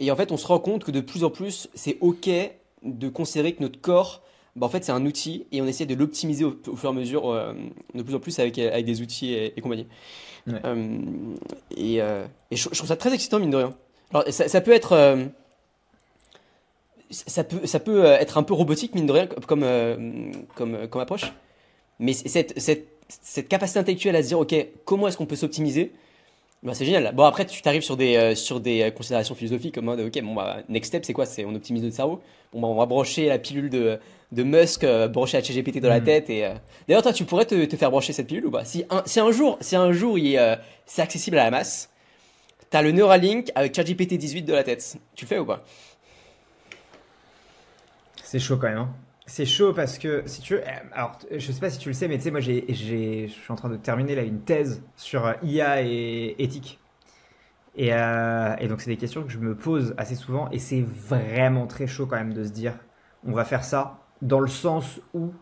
Et 0.00 0.10
en 0.10 0.16
fait, 0.16 0.32
on 0.32 0.38
se 0.38 0.46
rend 0.46 0.58
compte 0.58 0.82
que 0.82 0.90
de 0.90 1.00
plus 1.00 1.24
en 1.24 1.30
plus, 1.30 1.68
c'est 1.74 1.98
OK 2.00 2.28
de 2.82 3.08
considérer 3.10 3.52
que 3.52 3.62
notre 3.62 3.80
corps, 3.80 4.22
bah, 4.56 4.66
en 4.66 4.70
fait, 4.70 4.82
c'est 4.82 4.92
un 4.92 5.04
outil 5.04 5.46
et 5.52 5.60
on 5.60 5.66
essaie 5.66 5.84
de 5.84 5.94
l'optimiser 5.94 6.44
au, 6.44 6.56
fur 6.74 6.88
et 6.88 6.88
à 6.88 6.92
mesure, 6.92 7.30
euh, 7.30 7.52
de 7.94 8.02
plus 8.02 8.14
en 8.14 8.18
plus 8.18 8.38
avec, 8.38 8.58
avec 8.58 8.86
des 8.86 9.02
outils 9.02 9.34
et, 9.34 9.60
compagnie. 9.60 9.86
Euh, 10.48 10.98
et, 11.76 12.00
euh, 12.00 12.24
et 12.50 12.56
je, 12.56 12.68
trouve 12.70 12.88
ça 12.88 12.96
très 12.96 13.12
excitant, 13.12 13.38
mine 13.38 13.50
de 13.50 13.58
rien. 13.58 13.74
Alors, 14.12 14.24
ça, 14.30 14.48
ça 14.48 14.60
peut 14.62 14.72
être. 14.72 15.18
ça 17.10 17.44
peut, 17.44 17.66
ça 17.66 17.78
peut 17.78 18.04
être 18.06 18.38
un 18.38 18.42
peu 18.42 18.54
robotique, 18.54 18.94
mine 18.94 19.06
de 19.06 19.12
rien, 19.12 19.26
comme, 19.26 19.66
comme, 20.56 20.88
comme 20.88 21.00
approche. 21.00 21.32
Mais 21.98 22.14
cette, 22.14 22.58
cette, 22.58 22.88
cette 23.08 23.48
capacité 23.48 23.78
intellectuelle 23.78 24.16
à 24.16 24.22
se 24.22 24.28
dire, 24.28 24.40
OK, 24.40 24.54
comment 24.86 25.08
est-ce 25.08 25.18
qu'on 25.18 25.26
peut 25.26 25.36
s'optimiser? 25.36 25.92
Bah, 26.62 26.74
c'est 26.74 26.84
génial. 26.84 27.14
Bon, 27.14 27.24
après, 27.24 27.46
tu 27.46 27.62
t'arrives 27.62 27.82
sur 27.82 27.96
des, 27.96 28.16
euh, 28.16 28.34
sur 28.34 28.60
des 28.60 28.82
euh, 28.82 28.90
considérations 28.90 29.34
philosophiques 29.34 29.74
comme 29.74 29.86
mode, 29.86 30.00
ok, 30.00 30.20
bon, 30.22 30.34
bah, 30.34 30.58
next 30.68 30.88
step, 30.88 31.06
c'est 31.06 31.14
quoi? 31.14 31.24
C'est 31.24 31.46
on 31.46 31.54
optimise 31.54 31.82
notre 31.82 31.96
cerveau. 31.96 32.20
Bon, 32.52 32.60
bah, 32.60 32.68
on 32.68 32.74
va 32.74 32.84
brancher 32.84 33.28
la 33.28 33.38
pilule 33.38 33.70
de, 33.70 33.98
de 34.32 34.42
Musk, 34.42 34.84
euh, 34.84 35.08
brancher 35.08 35.38
la 35.38 35.44
CGPT 35.44 35.80
dans 35.80 35.88
la 35.88 36.00
hmm. 36.00 36.04
tête. 36.04 36.28
Et 36.28 36.46
D'ailleurs, 36.86 37.02
toi, 37.02 37.14
tu 37.14 37.24
pourrais 37.24 37.46
te, 37.46 37.64
te, 37.64 37.76
faire 37.76 37.90
brancher 37.90 38.12
cette 38.12 38.26
pilule 38.26 38.44
ou 38.44 38.50
pas? 38.50 38.66
Si 38.66 38.84
un, 38.90 39.02
si 39.06 39.20
un 39.20 39.32
jour, 39.32 39.56
si 39.62 39.74
un 39.74 39.90
jour 39.92 40.18
il, 40.18 40.38
c'est 40.84 41.00
accessible 41.00 41.38
à 41.38 41.44
la 41.44 41.50
masse, 41.50 41.90
t'as 42.68 42.82
le 42.82 42.92
Neuralink 42.92 43.50
avec 43.54 43.74
ChatGPT 43.74 44.18
18 44.18 44.42
de 44.42 44.52
la 44.52 44.62
tête. 44.62 44.98
Tu 45.14 45.24
le 45.24 45.28
fais 45.28 45.38
ou 45.38 45.46
pas? 45.46 45.64
C'est 48.22 48.38
chaud 48.38 48.58
quand 48.58 48.68
même. 48.68 48.78
Hein. 48.78 48.94
C'est 49.30 49.46
chaud 49.46 49.72
parce 49.72 49.98
que, 49.98 50.24
si 50.26 50.42
tu 50.42 50.54
veux, 50.54 50.60
euh, 50.60 50.72
alors 50.90 51.16
je 51.30 51.52
sais 51.52 51.60
pas 51.60 51.70
si 51.70 51.78
tu 51.78 51.88
le 51.88 51.92
sais, 51.92 52.08
mais 52.08 52.16
tu 52.16 52.24
sais, 52.24 52.30
moi 52.32 52.40
j'ai, 52.40 52.64
je 52.68 53.28
suis 53.28 53.52
en 53.52 53.54
train 53.54 53.68
de 53.68 53.76
terminer 53.76 54.16
là 54.16 54.22
une 54.22 54.40
thèse 54.40 54.82
sur 54.96 55.24
euh, 55.24 55.34
IA 55.44 55.82
et 55.82 56.34
éthique. 56.40 56.80
Et, 57.76 57.94
euh, 57.94 58.56
et 58.58 58.66
donc 58.66 58.80
c'est 58.80 58.90
des 58.90 58.96
questions 58.96 59.22
que 59.22 59.30
je 59.30 59.38
me 59.38 59.54
pose 59.54 59.94
assez 59.98 60.16
souvent 60.16 60.50
et 60.50 60.58
c'est 60.58 60.82
vraiment 60.82 61.68
très 61.68 61.86
chaud 61.86 62.06
quand 62.06 62.16
même 62.16 62.32
de 62.32 62.42
se 62.42 62.50
dire 62.50 62.74
on 63.24 63.30
va 63.30 63.44
faire 63.44 63.62
ça 63.62 64.00
dans 64.20 64.40
le 64.40 64.48
sens 64.48 65.00
où 65.14 65.32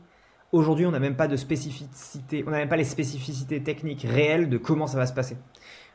Aujourd'hui, 0.52 0.87
on 0.87 0.90
n'a 0.90 1.00
même 1.00 1.16
pas 1.16 1.28
de 1.28 1.37
spécificité, 1.37 2.42
on 2.47 2.50
n'a 2.50 2.59
même 2.59 2.71
pas 2.71 2.76
les 2.76 2.85
spécificités 2.85 3.62
techniques 3.62 4.07
réelles 4.09 4.49
de 4.49 4.57
comment 4.59 4.87
ça 4.87 4.97
va 4.99 5.07
se 5.07 5.12
passer. 5.12 5.37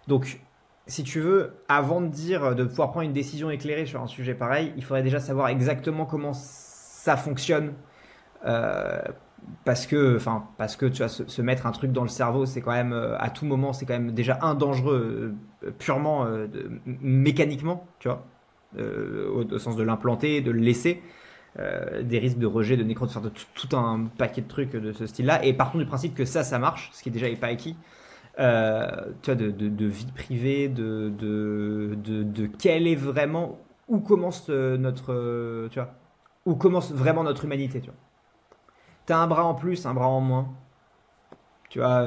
Donc, 0.07 0.39
si 0.85 1.03
tu 1.03 1.19
veux, 1.19 1.53
avant 1.67 2.01
de 2.01 2.07
dire, 2.07 2.55
de 2.55 2.63
pouvoir 2.63 2.91
prendre 2.91 3.05
une 3.05 3.13
décision 3.13 3.49
éclairée 3.49 3.87
sur 3.87 4.01
un 4.01 4.07
sujet 4.07 4.35
pareil, 4.35 4.71
il 4.77 4.83
faudrait 4.83 5.01
déjà 5.01 5.19
savoir 5.19 5.47
exactement 5.47 6.05
comment 6.05 6.33
ça 7.03 7.17
fonctionne. 7.17 7.73
Euh, 8.45 9.01
parce 9.65 9.85
que, 9.87 10.15
enfin, 10.15 10.47
parce 10.57 10.77
que 10.77 10.85
tu 10.85 10.99
vas 10.99 11.09
se, 11.09 11.41
mettre 11.41 11.65
un 11.65 11.73
truc 11.73 11.91
dans 11.91 12.03
le 12.03 12.07
cerveau, 12.07 12.45
c'est 12.45 12.61
quand 12.61 12.71
même, 12.71 12.93
euh, 12.93 13.17
à 13.19 13.29
tout 13.29 13.45
moment, 13.45 13.73
c'est 13.73 13.85
quand 13.85 13.93
même 13.93 14.11
déjà 14.11 14.39
un 14.41 14.55
dangereux, 14.55 15.35
euh, 15.65 15.71
purement 15.79 16.25
mécaniquement, 16.85 17.85
tu 17.99 18.07
vois, 18.07 18.25
au, 18.77 19.59
sens 19.59 19.75
de 19.75 19.83
l'implanter, 19.83 20.39
de 20.39 20.51
le 20.51 20.59
laisser. 20.59 21.01
des 21.57 22.19
risques 22.19 22.39
de 22.39 22.47
rejet, 22.47 22.77
de 22.77 22.83
nécro, 22.83 23.05
de 23.05 23.11
faire 23.11 23.21
tout, 23.53 23.75
un 23.75 24.05
paquet 24.17 24.41
de 24.41 24.47
trucs 24.47 24.71
de 24.71 24.93
ce 24.93 25.05
style-là. 25.05 25.43
Et 25.45 25.53
partons 25.53 25.79
du 25.79 25.85
principe 25.85 26.15
que 26.15 26.25
ça, 26.25 26.43
ça 26.43 26.57
marche, 26.57 26.89
ce 26.93 27.03
qui 27.03 27.11
déjà 27.11 27.27
n'est 27.29 27.35
pas 27.35 27.47
acquis. 27.47 27.75
Tu 28.37 28.43
vois, 28.43 29.35
de, 29.35 29.85
vie 29.85 30.11
privée, 30.15 30.69
de, 30.69 31.09
de, 31.09 31.95
de, 31.95 32.47
quelle 32.47 32.87
est 32.87 32.95
vraiment, 32.95 33.59
où 33.89 33.99
commence 33.99 34.49
notre, 34.49 35.67
tu 35.69 35.79
vois, 35.79 35.93
où 36.45 36.55
commence 36.55 36.91
vraiment 36.91 37.23
notre 37.23 37.45
humanité, 37.45 37.79
tu 37.79 37.87
vois. 37.87 37.99
T'as 39.05 39.17
un 39.17 39.27
bras 39.27 39.45
en 39.45 39.53
plus, 39.53 39.85
un 39.85 39.93
bras 39.93 40.07
en 40.07 40.21
moins. 40.21 40.49
Tu 41.69 41.79
vois, 41.79 42.05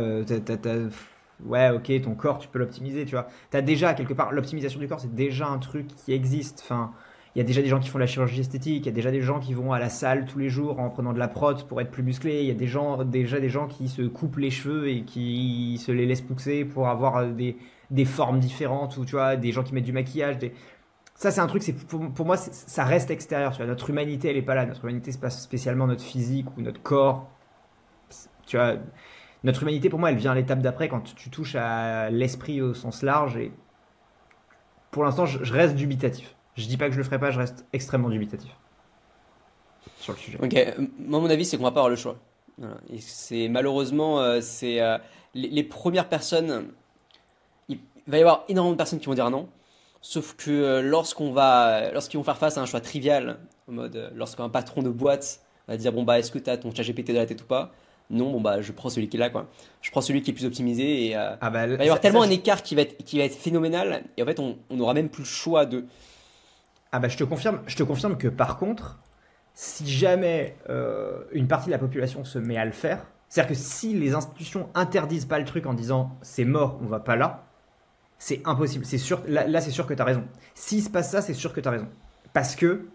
ouais, 1.44 1.70
ok, 1.70 2.00
ton 2.02 2.14
corps, 2.14 2.38
tu 2.38 2.48
peux 2.48 2.58
l'optimiser, 2.58 3.04
tu 3.04 3.12
vois. 3.12 3.26
T'as 3.50 3.62
déjà, 3.62 3.94
quelque 3.94 4.14
part, 4.14 4.32
l'optimisation 4.32 4.78
du 4.80 4.88
corps, 4.88 5.00
c'est 5.00 5.14
déjà 5.14 5.48
un 5.48 5.58
truc 5.58 5.88
qui 5.88 6.12
existe. 6.12 6.60
Enfin, 6.64 6.92
il 7.34 7.38
y 7.40 7.42
a 7.42 7.44
déjà 7.44 7.60
des 7.60 7.68
gens 7.68 7.80
qui 7.80 7.90
font 7.90 7.98
la 7.98 8.06
chirurgie 8.06 8.40
esthétique, 8.40 8.84
il 8.84 8.86
y 8.86 8.88
a 8.88 8.94
déjà 8.94 9.10
des 9.10 9.20
gens 9.20 9.40
qui 9.40 9.52
vont 9.52 9.72
à 9.72 9.78
la 9.78 9.90
salle 9.90 10.24
tous 10.24 10.38
les 10.38 10.48
jours 10.48 10.80
en 10.80 10.88
prenant 10.88 11.12
de 11.12 11.18
la 11.18 11.28
prot 11.28 11.54
pour 11.68 11.80
être 11.82 11.90
plus 11.90 12.02
musclés, 12.02 12.40
il 12.40 12.46
y 12.46 12.50
a 12.50 12.54
des 12.54 12.66
gens, 12.66 13.04
déjà 13.04 13.40
des 13.40 13.50
gens 13.50 13.66
qui 13.66 13.88
se 13.88 14.00
coupent 14.00 14.38
les 14.38 14.50
cheveux 14.50 14.88
et 14.88 15.02
qui 15.02 15.76
se 15.76 15.92
les 15.92 16.06
laissent 16.06 16.22
pousser 16.22 16.64
pour 16.64 16.88
avoir 16.88 17.16
euh, 17.18 17.32
des, 17.32 17.58
des 17.90 18.06
formes 18.06 18.40
différentes, 18.40 18.96
ou 18.96 19.04
tu 19.04 19.12
vois, 19.16 19.36
des 19.36 19.52
gens 19.52 19.62
qui 19.62 19.74
mettent 19.74 19.84
du 19.84 19.92
maquillage. 19.92 20.38
Des... 20.38 20.54
Ça, 21.16 21.30
c'est 21.30 21.40
un 21.40 21.46
truc, 21.46 21.62
c'est 21.62 21.72
pour, 21.72 22.26
moi, 22.26 22.36
ça 22.36 22.84
reste 22.84 23.10
extérieur. 23.10 23.52
Tu 23.52 23.58
vois. 23.58 23.66
Notre 23.66 23.90
humanité, 23.90 24.30
elle 24.30 24.36
est 24.36 24.42
pas 24.42 24.54
là. 24.54 24.66
Notre 24.66 24.84
humanité, 24.84 25.12
c'est 25.12 25.20
pas 25.20 25.30
spécialement 25.30 25.86
notre 25.86 26.04
physique 26.04 26.46
ou 26.56 26.60
notre 26.60 26.82
corps. 26.82 27.28
Tu 28.46 28.56
vois, 28.56 28.74
notre 29.42 29.62
humanité, 29.62 29.88
pour 29.88 29.98
moi, 29.98 30.10
elle 30.10 30.16
vient 30.16 30.32
à 30.32 30.34
l'étape 30.34 30.60
d'après 30.60 30.88
quand 30.88 31.00
tu 31.00 31.30
touches 31.30 31.56
à 31.56 32.10
l'esprit 32.10 32.60
au 32.60 32.74
sens 32.74 33.02
large. 33.02 33.36
Et 33.36 33.50
pour 34.90 35.04
l'instant, 35.04 35.26
je 35.26 35.52
reste 35.52 35.74
dubitatif. 35.74 36.36
Je 36.54 36.66
dis 36.66 36.76
pas 36.76 36.86
que 36.86 36.92
je 36.92 36.98
le 36.98 37.04
ferai 37.04 37.18
pas, 37.18 37.30
je 37.30 37.38
reste 37.38 37.66
extrêmement 37.72 38.08
dubitatif 38.08 38.54
sur 40.00 40.12
le 40.12 40.18
sujet. 40.18 40.38
Ok, 40.42 40.88
moi 40.98 41.20
mon 41.20 41.30
avis 41.30 41.44
c'est 41.44 41.56
qu'on 41.56 41.64
va 41.64 41.70
pas 41.70 41.80
avoir 41.80 41.90
le 41.90 41.96
choix. 41.96 42.16
c'est 42.98 43.48
malheureusement 43.48 44.20
euh, 44.20 44.40
c'est 44.40 44.80
euh, 44.80 44.98
les, 45.34 45.64
premières 45.64 46.08
personnes. 46.08 46.68
Il 47.68 47.78
va 48.06 48.18
y 48.18 48.20
avoir 48.20 48.44
énormément 48.48 48.72
de 48.72 48.78
personnes 48.78 49.00
qui 49.00 49.06
vont 49.06 49.14
dire 49.14 49.30
non. 49.30 49.48
Sauf 50.08 50.36
que 50.36 50.52
euh, 50.52 50.82
lorsqu'on 50.82 51.32
va, 51.32 51.90
lorsqu'ils 51.90 52.16
vont 52.16 52.22
faire 52.22 52.36
face 52.38 52.56
à 52.58 52.60
un 52.60 52.66
choix 52.66 52.80
trivial, 52.80 53.38
en 53.68 53.72
mode 53.72 54.12
lorsqu'un 54.14 54.48
patron 54.48 54.80
de 54.80 54.88
boîte 54.88 55.40
va 55.66 55.76
dire 55.76 55.92
bon 55.92 56.04
bah 56.04 56.20
est-ce 56.20 56.30
que 56.30 56.38
tu 56.38 56.48
as 56.48 56.56
ton 56.56 56.72
chat 56.72 56.84
GPT 56.84 57.08
de 57.08 57.14
la 57.14 57.26
tête 57.26 57.42
ou 57.42 57.44
pas? 57.44 57.72
Non, 58.08 58.30
bon 58.30 58.40
bah 58.40 58.60
je 58.60 58.70
prends 58.70 58.88
celui 58.88 59.08
qui 59.08 59.16
est 59.16 59.20
là 59.20 59.30
quoi. 59.30 59.48
Je 59.82 59.90
prends 59.90 60.00
celui 60.00 60.22
qui 60.22 60.30
est 60.30 60.32
plus 60.32 60.44
optimisé 60.44 61.06
et 61.06 61.16
ah 61.16 61.36
bah, 61.50 61.66
il 61.66 61.76
va 61.76 61.82
y 61.82 61.88
avoir 61.88 62.00
tellement 62.00 62.22
un 62.22 62.30
écart 62.30 62.62
qui 62.62 62.76
va 62.76 62.82
être 62.82 63.02
qui 63.02 63.18
va 63.18 63.24
être 63.24 63.34
phénoménal 63.34 64.04
et 64.16 64.22
en 64.22 64.26
fait 64.26 64.38
on 64.38 64.56
n'aura 64.70 64.94
même 64.94 65.08
plus 65.08 65.22
le 65.22 65.28
choix 65.28 65.66
de 65.66 65.86
ah 66.92 67.00
bah 67.00 67.08
je 67.08 67.16
te 67.16 67.24
confirme, 67.24 67.60
je 67.66 67.74
te 67.74 67.82
confirme 67.82 68.16
que 68.16 68.28
par 68.28 68.58
contre, 68.58 69.00
si 69.54 69.90
jamais 69.90 70.54
euh, 70.70 71.24
une 71.32 71.48
partie 71.48 71.66
de 71.66 71.72
la 71.72 71.78
population 71.78 72.24
se 72.24 72.38
met 72.38 72.56
à 72.56 72.64
le 72.64 72.70
faire, 72.70 73.04
c'est-à-dire 73.28 73.48
que 73.48 73.58
si 73.60 73.92
les 73.92 74.14
institutions 74.14 74.68
interdisent 74.76 75.26
pas 75.26 75.40
le 75.40 75.44
truc 75.44 75.66
en 75.66 75.74
disant 75.74 76.16
c'est 76.22 76.44
mort, 76.44 76.78
on 76.80 76.86
va 76.86 77.00
pas 77.00 77.16
là, 77.16 77.45
c'est 78.26 78.42
impossible. 78.44 78.84
C'est 78.84 78.98
sûr, 78.98 79.22
là, 79.28 79.60
c'est 79.60 79.70
sûr 79.70 79.86
que 79.86 79.94
tu 79.94 80.02
as 80.02 80.04
raison. 80.04 80.24
S'il 80.56 80.82
se 80.82 80.90
passe 80.90 81.12
ça, 81.12 81.22
c'est 81.22 81.32
sûr 81.32 81.52
que 81.52 81.60
tu 81.60 81.68
raison. 81.68 81.86
Parce 82.32 82.56
que 82.56 82.88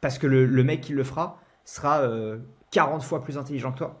parce 0.00 0.18
que 0.18 0.26
le, 0.26 0.64
mec 0.64 0.80
qui 0.80 0.92
le 0.92 1.04
fera 1.04 1.38
sera 1.64 2.02
40 2.72 3.00
euh, 3.00 3.04
fois 3.04 3.22
plus 3.22 3.38
intelligent 3.38 3.70
que 3.70 3.78
toi. 3.78 4.00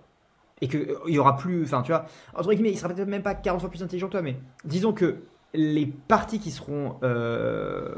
Et 0.62 0.66
qu'il 0.66 0.80
euh, 0.80 0.98
y 1.06 1.16
aura 1.16 1.36
plus. 1.36 1.62
Enfin, 1.62 1.82
tu 1.82 1.92
vois, 1.92 2.06
entre 2.34 2.52
guillemets, 2.52 2.72
il 2.72 2.76
sera 2.76 2.92
peut-être 2.92 3.06
même 3.06 3.22
pas 3.22 3.36
40 3.36 3.60
fois 3.60 3.70
plus 3.70 3.84
intelligent 3.84 4.08
que 4.08 4.12
toi, 4.12 4.22
mais 4.22 4.34
disons 4.64 4.92
que 4.92 5.18
les 5.54 5.86
parties 5.86 6.40
qui 6.40 6.50
seront, 6.50 6.96
euh, 7.04 7.94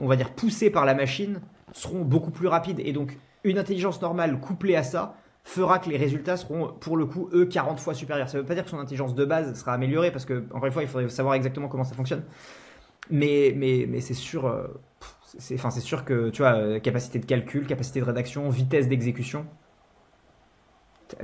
on 0.00 0.08
va 0.08 0.16
dire, 0.16 0.34
poussées 0.34 0.70
par 0.70 0.84
la 0.86 0.94
machine 0.94 1.40
seront 1.70 2.02
beaucoup 2.02 2.32
plus 2.32 2.48
rapides. 2.48 2.80
Et 2.80 2.92
donc, 2.92 3.16
une 3.44 3.58
intelligence 3.58 4.02
normale 4.02 4.40
couplée 4.40 4.74
à 4.74 4.82
ça 4.82 5.14
fera 5.44 5.78
que 5.78 5.90
les 5.90 5.96
résultats 5.96 6.36
seront, 6.36 6.68
pour 6.68 6.96
le 6.96 7.06
coup, 7.06 7.28
eux, 7.32 7.46
40 7.46 7.80
fois 7.80 7.94
supérieurs. 7.94 8.28
Ça 8.28 8.38
ne 8.38 8.42
veut 8.42 8.48
pas 8.48 8.54
dire 8.54 8.64
que 8.64 8.70
son 8.70 8.78
intelligence 8.78 9.14
de 9.14 9.24
base 9.24 9.58
sera 9.58 9.72
améliorée, 9.72 10.10
parce 10.10 10.24
que, 10.24 10.44
encore 10.52 10.66
une 10.66 10.72
fois, 10.72 10.82
il 10.82 10.88
faudrait 10.88 11.08
savoir 11.08 11.34
exactement 11.34 11.68
comment 11.68 11.84
ça 11.84 11.94
fonctionne. 11.94 12.24
Mais, 13.10 13.52
mais, 13.56 13.86
mais 13.88 14.00
c'est 14.00 14.14
sûr, 14.14 14.46
euh, 14.46 14.68
c'est, 15.38 15.58
sûr 15.80 16.04
que, 16.04 16.30
tu 16.30 16.42
vois, 16.42 16.54
euh, 16.54 16.78
capacité 16.78 17.18
de 17.18 17.26
calcul, 17.26 17.66
capacité 17.66 18.00
de 18.00 18.04
rédaction, 18.04 18.48
vitesse 18.48 18.88
d'exécution, 18.88 19.46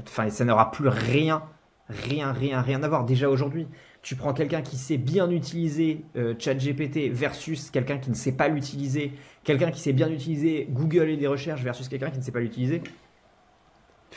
enfin, 0.01 0.29
ça 0.31 0.45
n'aura 0.45 0.71
plus 0.71 0.89
rien, 0.89 1.43
rien, 1.89 2.33
rien, 2.33 2.61
rien 2.61 2.83
à 2.83 2.89
voir. 2.89 3.05
Déjà 3.05 3.31
aujourd'hui, 3.31 3.69
tu 4.03 4.17
prends 4.17 4.33
quelqu'un 4.33 4.63
qui 4.63 4.77
sait 4.77 4.99
bien 4.99 5.31
utiliser 5.31 6.05
euh, 6.17 6.35
ChatGPT 6.39 7.11
versus 7.11 7.71
quelqu'un 7.71 7.99
qui 7.99 8.11
ne 8.11 8.15
sait 8.15 8.33
pas 8.33 8.49
l'utiliser, 8.49 9.13
quelqu'un 9.45 9.71
qui 9.71 9.81
sait 9.81 9.93
bien 9.93 10.11
utiliser 10.11 10.67
Google 10.71 11.09
et 11.11 11.17
des 11.17 11.27
recherches 11.27 11.63
versus 11.63 11.89
quelqu'un 11.89 12.11
qui 12.11 12.19
ne 12.19 12.23
sait 12.23 12.33
pas 12.33 12.41
l'utiliser. 12.41 12.83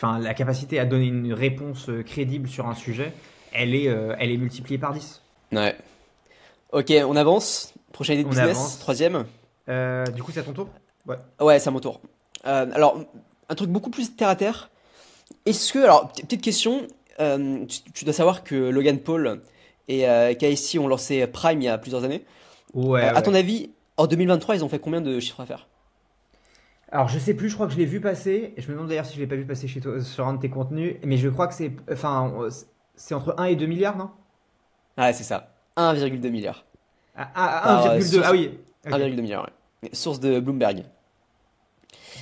Enfin, 0.02 0.18
la 0.18 0.34
capacité 0.34 0.80
à 0.80 0.86
donner 0.86 1.06
une 1.06 1.34
réponse 1.34 1.90
euh, 1.90 2.02
crédible 2.02 2.50
sur 2.50 2.68
un 2.68 2.74
sujet, 2.74 3.14
elle 3.54 3.76
est, 3.76 3.88
euh, 3.88 4.16
elle 4.18 4.32
est 4.32 4.38
multipliée 4.38 4.80
par 4.80 4.94
10. 4.94 5.22
Ouais. 5.52 5.76
Ok, 6.72 6.92
on 7.06 7.16
avance. 7.16 7.74
Prochaine 7.92 8.16
idée 8.16 8.24
de 8.24 8.30
business, 8.30 8.80
troisième. 8.80 9.26
du 9.68 10.24
coup, 10.24 10.32
c'est 10.32 10.40
à 10.40 10.44
ton 10.44 10.54
tour? 10.54 10.70
Ouais. 11.06 11.18
Ouais, 11.40 11.60
c'est 11.60 11.68
à 11.68 11.72
mon 11.72 11.80
tour. 11.80 12.02
alors, 12.44 13.00
un 13.50 13.56
truc 13.56 13.70
beaucoup 13.70 13.90
plus 13.90 14.16
terre 14.16 14.30
à 14.30 14.36
terre. 14.36 14.70
Est-ce 15.46 15.74
que, 15.74 15.80
alors, 15.80 16.12
petite 16.14 16.42
question, 16.42 16.88
tu, 17.18 18.06
dois 18.06 18.14
savoir 18.14 18.44
que 18.44 18.56
Logan 18.56 18.98
Paul 18.98 19.42
et 19.92 20.08
euh, 20.08 20.34
KSC 20.34 20.80
ont 20.80 20.88
lancé 20.88 21.28
Prime 21.28 21.62
il 21.62 21.66
y 21.66 21.68
a 21.68 21.78
plusieurs 21.78 22.04
années. 22.04 22.24
Ouais, 22.74 23.04
euh, 23.04 23.14
à 23.14 23.22
ton 23.22 23.34
avis, 23.34 23.72
en 23.98 24.08
2023, 24.08 24.56
ils 24.56 24.64
ont 24.64 24.70
fait 24.70 24.80
combien 24.80 25.02
de 25.02 25.20
chiffres 25.20 25.40
d'affaires 25.40 25.68
alors 26.92 27.08
je 27.08 27.18
sais 27.20 27.34
plus, 27.34 27.50
je 27.50 27.56
crois 27.56 27.68
que 27.68 27.74
je 27.74 27.78
l'ai 27.78 27.86
vu 27.86 28.02
passer. 28.02 28.54
Et 28.58 28.62
je 28.62 28.68
me 28.68 28.74
demande 28.74 28.90
d'ailleurs 28.90 29.06
si 29.06 29.16
je 29.16 29.20
l'ai 29.20 29.28
pas 29.28 29.36
vu 29.36 29.46
passer 29.46 29.68
chez 29.68 29.80
toi, 29.80 30.02
sur 30.02 30.28
un 30.28 30.34
de 30.34 30.40
tes 30.40 30.50
contenus. 30.50 30.96
Mais 31.04 31.18
je 31.18 31.30
crois 31.30 31.48
que 31.48 31.54
c'est, 31.54 31.72
enfin, 31.92 32.34
c'est 32.96 33.16
entre 33.16 33.36
1 33.38 33.46
et 33.46 33.56
2 33.56 33.66
milliards, 33.66 33.98
non? 33.98 34.10
Ah 34.98 35.14
c'est 35.14 35.24
ça, 35.24 35.56
1,2 35.78 36.30
milliard. 36.30 36.66
Ah, 37.16 37.88
1,2, 37.96 38.20
ah, 38.22 38.26
ah 38.26 38.32
oui. 38.32 38.60
1,2 38.86 39.22
milliard. 39.22 39.44
Ouais. 39.84 39.90
Source 39.94 40.20
de 40.20 40.40
Bloomberg. 40.40 40.84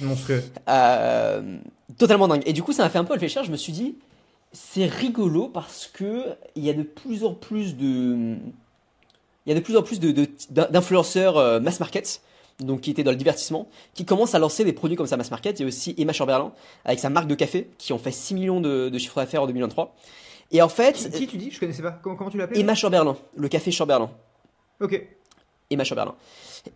Monstrueux. 0.01 0.43
Euh, 0.69 1.57
totalement 1.97 2.27
dingue. 2.27 2.43
Et 2.45 2.53
du 2.53 2.63
coup, 2.63 2.71
ça 2.71 2.83
m'a 2.83 2.89
fait 2.89 2.99
un 2.99 3.03
peu 3.03 3.13
réfléchir. 3.13 3.43
Je 3.43 3.51
me 3.51 3.57
suis 3.57 3.73
dit, 3.73 3.97
c'est 4.51 4.85
rigolo 4.85 5.47
parce 5.47 5.87
que 5.87 6.35
il 6.55 6.63
y 6.63 6.69
a 6.69 6.73
de 6.73 6.83
plus 6.83 7.23
en 7.23 7.33
plus 7.33 7.75
de 7.75 8.37
il 9.45 9.49
y 9.49 9.51
a 9.51 9.55
de 9.55 9.63
plus 9.63 9.77
en 9.77 9.83
plus 9.83 9.99
de, 9.99 10.27
d'influenceurs 10.49 11.37
euh, 11.37 11.59
mass 11.59 11.79
market 11.79 12.21
donc 12.59 12.81
qui 12.81 12.91
étaient 12.91 13.03
dans 13.03 13.11
le 13.11 13.17
divertissement 13.17 13.67
qui 13.93 14.05
commencent 14.05 14.35
à 14.35 14.39
lancer 14.39 14.63
des 14.63 14.73
produits 14.73 14.97
comme 14.97 15.07
ça 15.07 15.17
mass 15.17 15.31
market. 15.31 15.59
Il 15.59 15.63
y 15.63 15.65
a 15.65 15.67
aussi 15.67 15.95
Emma 15.97 16.13
Chamberlain 16.13 16.51
avec 16.85 16.99
sa 16.99 17.09
marque 17.09 17.27
de 17.27 17.35
café 17.35 17.69
qui 17.77 17.93
ont 17.93 17.97
fait 17.97 18.11
6 18.11 18.33
millions 18.33 18.61
de, 18.61 18.89
de 18.89 18.97
chiffres 18.97 19.19
d'affaires 19.19 19.43
en 19.43 19.47
2023 19.47 19.95
et 20.51 20.61
en 20.61 20.69
fait 20.69 21.11
qui, 21.11 21.27
tu 21.27 21.37
dis? 21.37 21.51
Je 21.51 21.59
connaissais 21.59 21.81
pas. 21.81 21.99
Comment, 22.01 22.15
comment 22.15 22.29
tu 22.29 22.37
l'appelles? 22.37 22.59
Emma 22.59 22.75
Chamberlain 22.75 23.17
le 23.35 23.47
café 23.47 23.71
Chamberlain. 23.71 24.09
Ok. 24.81 25.01
Emma 25.69 25.83
Chamberlain. 25.83 26.15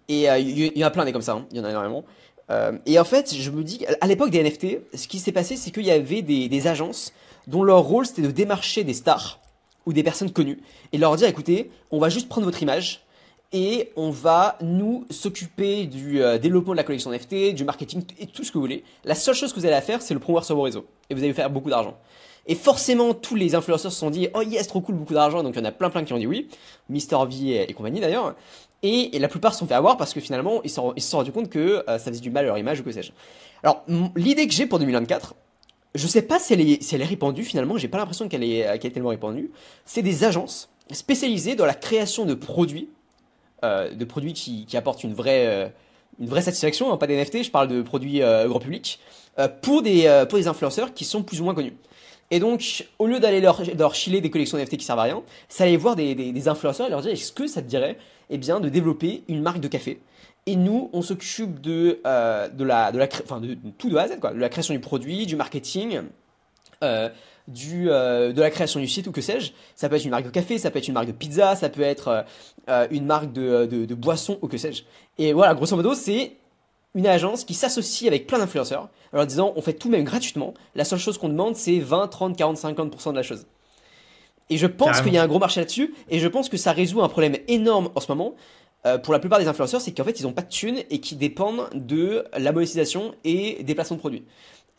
Et 0.08 0.30
euh, 0.30 0.38
il 0.38 0.78
y, 0.78 0.84
en 0.84 0.88
a 0.88 0.92
plein 0.92 1.06
des 1.06 1.12
comme 1.12 1.22
ça 1.22 1.34
hein. 1.34 1.46
il 1.52 1.58
y 1.58 1.60
en 1.60 1.66
a 1.66 1.70
énormément. 1.70 2.06
Euh, 2.50 2.78
et 2.86 3.00
en 3.00 3.06
fait 3.06 3.34
je 3.34 3.52
me 3.52 3.64
dis 3.64 3.80
qu'à 3.80 4.08
l'époque 4.08 4.30
des 4.30 4.44
NFT 4.44 4.80
ce 4.94 5.08
qui 5.08 5.20
s'est 5.20 5.32
passé 5.32 5.56
c'est 5.56 5.72
qu'il 5.72 5.86
y 5.86 5.92
avait 5.92 6.22
des, 6.22 6.50
des 6.50 6.68
agences 6.68 7.14
dont 7.48 7.64
leur 7.64 7.80
rôle 7.80 8.06
c'était 8.06 8.22
de 8.22 8.32
démarcher 8.32 8.84
des 8.84 8.94
stars 8.94 9.40
ou 9.86 9.94
des 9.94 10.04
personnes 10.04 10.32
connues 10.32 10.60
et 10.92 10.98
leur 10.98 11.16
dire 11.16 11.28
écoutez, 11.28 11.72
on 11.92 12.00
va 12.00 12.10
juste 12.10 12.30
prendre 12.30 12.46
votre 12.46 12.62
image 12.62 13.03
et 13.54 13.92
on 13.96 14.10
va 14.10 14.58
nous 14.62 15.06
s'occuper 15.12 15.86
du 15.86 16.22
euh, 16.22 16.40
développement 16.40 16.74
de 16.74 16.78
la 16.78 16.84
collection 16.84 17.12
NFT, 17.12 17.54
du 17.54 17.64
marketing 17.64 18.04
et 18.20 18.26
tout 18.26 18.44
ce 18.44 18.52
que 18.52 18.56
vous 18.56 18.64
voulez. 18.64 18.84
La 19.06 19.14
seule 19.16 19.36
chose 19.36 19.54
que 19.54 19.60
vous 19.60 19.66
allez 19.66 19.80
faire, 19.82 20.02
c'est 20.02 20.16
le 20.16 20.20
promouvoir 20.20 20.44
sur 20.44 20.56
vos 20.56 20.64
réseaux 20.64 20.86
et 21.10 21.16
vous 21.16 21.24
allez 21.24 21.34
faire 21.34 21.52
beaucoup 21.52 21.70
d'argent. 21.70 21.96
Et 22.48 22.56
forcément, 22.56 23.14
tous 23.14 23.36
les 23.36 23.56
influenceurs 23.56 23.92
se 23.92 23.98
sont 23.98 24.10
dit 24.10 24.28
oh 24.34 24.42
yes, 24.42 24.68
trop 24.68 24.82
cool, 24.82 24.96
beaucoup 24.96 25.14
d'argent. 25.14 25.44
Donc 25.44 25.54
il 25.56 25.60
y 25.60 25.62
en 25.62 25.66
a 25.66 25.72
plein 25.72 25.92
plein 25.92 26.04
qui 26.04 26.12
ont 26.14 26.18
dit 26.18 26.28
oui, 26.28 26.50
Mister 26.90 27.16
V 27.30 27.66
et, 27.70 27.74
compagnie 27.74 28.02
d'ailleurs. 28.02 28.36
Et, 28.82 29.18
la 29.18 29.30
plupart 29.30 29.54
se 29.54 29.60
sont 29.60 29.68
fait 29.68 29.76
avoir 29.76 29.96
parce 29.96 30.14
que 30.14 30.20
finalement, 30.20 30.62
ils 30.64 30.70
se 30.70 30.76
sont, 30.76 30.94
ils 30.98 31.04
rendus 31.14 31.32
compte 31.32 31.50
que 31.50 31.84
euh, 31.88 31.98
ça 32.00 32.12
faisait 32.12 32.20
du 32.20 32.32
mal 32.32 32.44
à 32.46 32.48
leur 32.48 32.58
image 32.58 32.82
ou 32.82 32.84
que 32.84 32.92
sais-je. 32.92 33.12
Alors, 33.62 33.86
l'idée 34.18 34.46
que 34.46 34.54
j'ai 34.54 34.66
pour 34.66 34.80
2024, 34.80 35.36
je 35.96 36.08
sais 36.08 36.24
pas 36.24 36.40
si 36.40 36.54
elle 36.54 36.62
est, 36.62 37.06
répandue 37.06 37.44
finalement, 37.44 37.78
j'ai 37.78 37.88
pas 37.88 37.98
l'impression 37.98 38.26
est, 38.26 38.30
qu'elle 38.30 38.44
est 38.44 38.92
tellement 38.92 39.10
répandue. 39.10 39.52
C'est 39.86 40.02
des 40.02 40.26
agences 40.26 40.70
spécialisées 40.92 41.56
dans 41.56 41.66
la 41.66 41.76
création 41.76 42.26
de 42.26 42.34
produits, 42.34 42.90
euh, 43.64 43.94
de 43.94 44.06
produits 44.06 44.34
qui, 44.34 44.66
qui 44.66 44.78
apportent 44.78 45.04
une 45.04 45.14
vraie, 45.14 45.48
euh, 45.48 45.68
une 46.20 46.28
vraie 46.28 46.42
satisfaction, 46.42 46.92
hein, 46.92 46.98
pas 46.98 47.08
des 47.08 47.16
NFT, 47.16 47.44
je 47.44 47.52
parle 47.52 47.68
de 47.68 47.82
produits 47.82 48.20
grand 48.20 48.60
public, 48.60 49.00
pour, 49.62 49.82
des, 49.82 50.26
pour 50.30 50.38
des 50.38 50.48
influenceurs 50.48 50.94
qui 50.94 51.06
sont 51.06 51.24
plus 51.24 51.42
ou 51.42 51.46
moins 51.46 51.56
connus. 51.56 51.74
Et 52.32 52.40
donc, 52.40 52.88
au 53.00 53.08
lieu 53.08 53.20
d'aller 53.20 53.42
leur, 53.42 53.62
leur 53.78 53.96
chiller 53.96 54.22
des 54.22 54.30
collections 54.30 54.58
NFT 54.58 54.78
qui 54.78 54.86
servent 54.86 55.00
à 55.00 55.04
rien, 55.04 55.22
ça 55.50 55.66
allait 55.66 55.78
voir 55.78 55.96
des, 55.96 56.16
des, 56.16 56.48
influenceurs 56.48 56.88
et 56.88 56.90
leur 56.90 57.02
dire 57.02 57.12
est-ce 57.12 57.32
que 57.32 57.48
ça 57.48 57.62
te 57.62 57.68
dirait 57.68 57.98
eh 58.30 58.38
bien, 58.38 58.60
de 58.60 58.70
développer 58.70 59.24
une 59.28 59.42
marque 59.42 59.60
de 59.60 59.68
café? 59.68 60.00
Et 60.46 60.56
nous, 60.56 60.90
on 60.94 61.02
s'occupe 61.02 61.62
de, 61.62 62.00
euh, 62.06 62.50
de, 62.50 62.64
la, 62.64 62.92
de, 62.92 62.98
la, 62.98 63.08
enfin 63.24 63.40
de, 63.40 63.56
tout 63.78 63.90
de 63.90 63.96
A 63.96 64.04
à 64.04 64.08
Z, 64.08 64.20
quoi. 64.20 64.34
de 64.34 64.40
la 64.40 64.50
création 64.50 64.74
du 64.74 64.80
produit, 64.80 65.26
du 65.26 65.36
marketing, 65.36 66.02
euh, 66.84 67.10
du, 67.48 67.90
euh, 67.90 68.32
de 68.32 68.42
la 68.42 68.50
création 68.50 68.80
du 68.80 68.88
site 68.88 69.08
ou 69.08 69.12
que 69.12 69.22
sais-je. 69.22 69.52
Ça 69.76 69.90
peut 69.90 69.96
être 69.96 70.06
une 70.06 70.12
marque 70.12 70.26
de 70.26 70.30
café, 70.30 70.58
ça 70.58 70.72
peut 70.72 70.80
être 70.80 70.88
une 70.88 70.94
marque 70.94 71.08
de 71.08 71.12
pizza, 71.12 71.56
ça 71.56 71.70
peut 71.70 71.82
être 71.82 72.26
une 72.92 73.06
marque 73.06 73.34
de, 73.34 73.66
de, 73.66 73.86
de 73.86 73.96
boisson 73.96 74.40
ou 74.42 74.48
que 74.48 74.58
sais-je. 74.58 74.84
Et 75.18 75.34
voilà, 75.34 75.54
grosso 75.54 75.76
modo, 75.76 75.94
c'est 75.94 76.38
une 76.96 77.08
agence 77.08 77.44
qui 77.44 77.54
s'associe 77.54 78.08
avec 78.08 78.28
plein 78.28 78.38
d'influenceurs 78.40 78.90
en 79.12 79.18
leur 79.18 79.28
disant 79.28 79.54
on 79.56 79.62
fait 79.62 79.74
tout 79.74 79.90
même 79.90 80.04
gratuitement. 80.04 80.54
La 80.76 80.86
seule 80.86 81.00
chose 81.00 81.18
qu'on 81.18 81.30
demande, 81.30 81.56
c'est 81.56 81.80
20, 81.80 82.08
30, 82.08 82.38
40, 82.38 82.58
50% 82.58 83.12
de 83.12 83.16
la 83.16 83.24
chose. 83.24 83.46
Et 84.50 84.58
je 84.58 84.68
pense 84.68 85.02
qu'il 85.02 85.14
y 85.14 85.18
a 85.18 85.24
un 85.24 85.28
gros 85.28 85.40
marché 85.40 85.62
là-dessus, 85.62 85.94
et 86.10 86.20
je 86.20 86.28
pense 86.28 86.50
que 86.50 86.58
ça 86.58 86.74
résout 86.74 87.02
un 87.02 87.10
problème 87.10 87.38
énorme 87.48 87.90
en 87.96 88.00
ce 88.00 88.12
moment, 88.12 88.36
euh, 88.86 88.98
pour 88.98 89.14
la 89.14 89.20
plupart 89.20 89.40
des 89.40 89.48
influenceurs, 89.48 89.80
c'est 89.80 89.94
qu'en 89.94 90.04
fait, 90.04 90.20
ils 90.20 90.24
n'ont 90.24 90.34
pas 90.34 90.42
de 90.42 90.50
thunes 90.50 90.80
et 90.90 91.00
qui 91.00 91.16
dépendent 91.16 91.70
de 91.74 92.26
la 92.38 92.52
monétisation 92.52 93.16
et 93.24 93.64
des 93.64 93.76
placements 93.76 93.96
de 93.96 94.02
produits. 94.02 94.26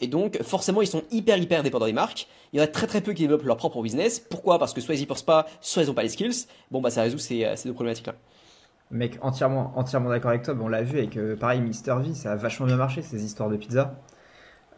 Et 0.01 0.07
donc, 0.09 0.43
forcément, 0.43 0.83
ils 0.83 0.87
sont 0.87 1.03
hyper, 1.11 1.39
hyper 1.39 1.63
dépendants 1.63 1.87
des 1.87 1.93
marques. 1.93 2.29
Il 2.53 2.59
y 2.59 2.61
en 2.61 2.65
a 2.65 2.67
très, 2.67 2.87
très 2.87 3.01
peu 3.01 3.13
qui 3.13 3.23
développent 3.23 3.45
leur 3.45 3.57
propre 3.57 3.81
business. 3.83 4.19
Pourquoi? 4.19 4.59
Parce 4.59 4.75
que 4.75 4.81
soit 4.81 4.95
ils 4.95 5.03
y 5.03 5.07
pensent 5.07 5.23
pas, 5.23 5.47
soit 5.61 5.83
ils 5.83 5.87
n'ont 5.87 5.95
pas 5.95 6.03
les 6.03 6.09
skills. 6.09 6.47
Bon, 6.71 6.81
bah, 6.81 6.91
ça 6.91 7.03
résout 7.03 7.19
ces, 7.19 7.45
euh, 7.45 7.57
ces 7.57 7.69
deux 7.69 7.75
problématiques-là. 7.75 8.15
Mec, 8.91 9.19
entièrement, 9.23 9.73
entièrement 9.77 10.11
d'accord 10.11 10.31
avec 10.31 10.43
toi. 10.43 10.55
on 10.61 10.69
l'a 10.69 10.83
vu 10.83 10.99
avec, 10.99 11.17
euh, 11.17 11.37
pareil, 11.37 11.61
Mister 11.61 11.95
V, 11.99 12.15
ça 12.15 12.33
a 12.33 12.37
vachement 12.37 12.67
bien 12.67 12.77
marché, 12.77 13.03
ces 13.03 13.25
histoires 13.25 13.49
de 13.49 13.57
pizza. 13.57 13.95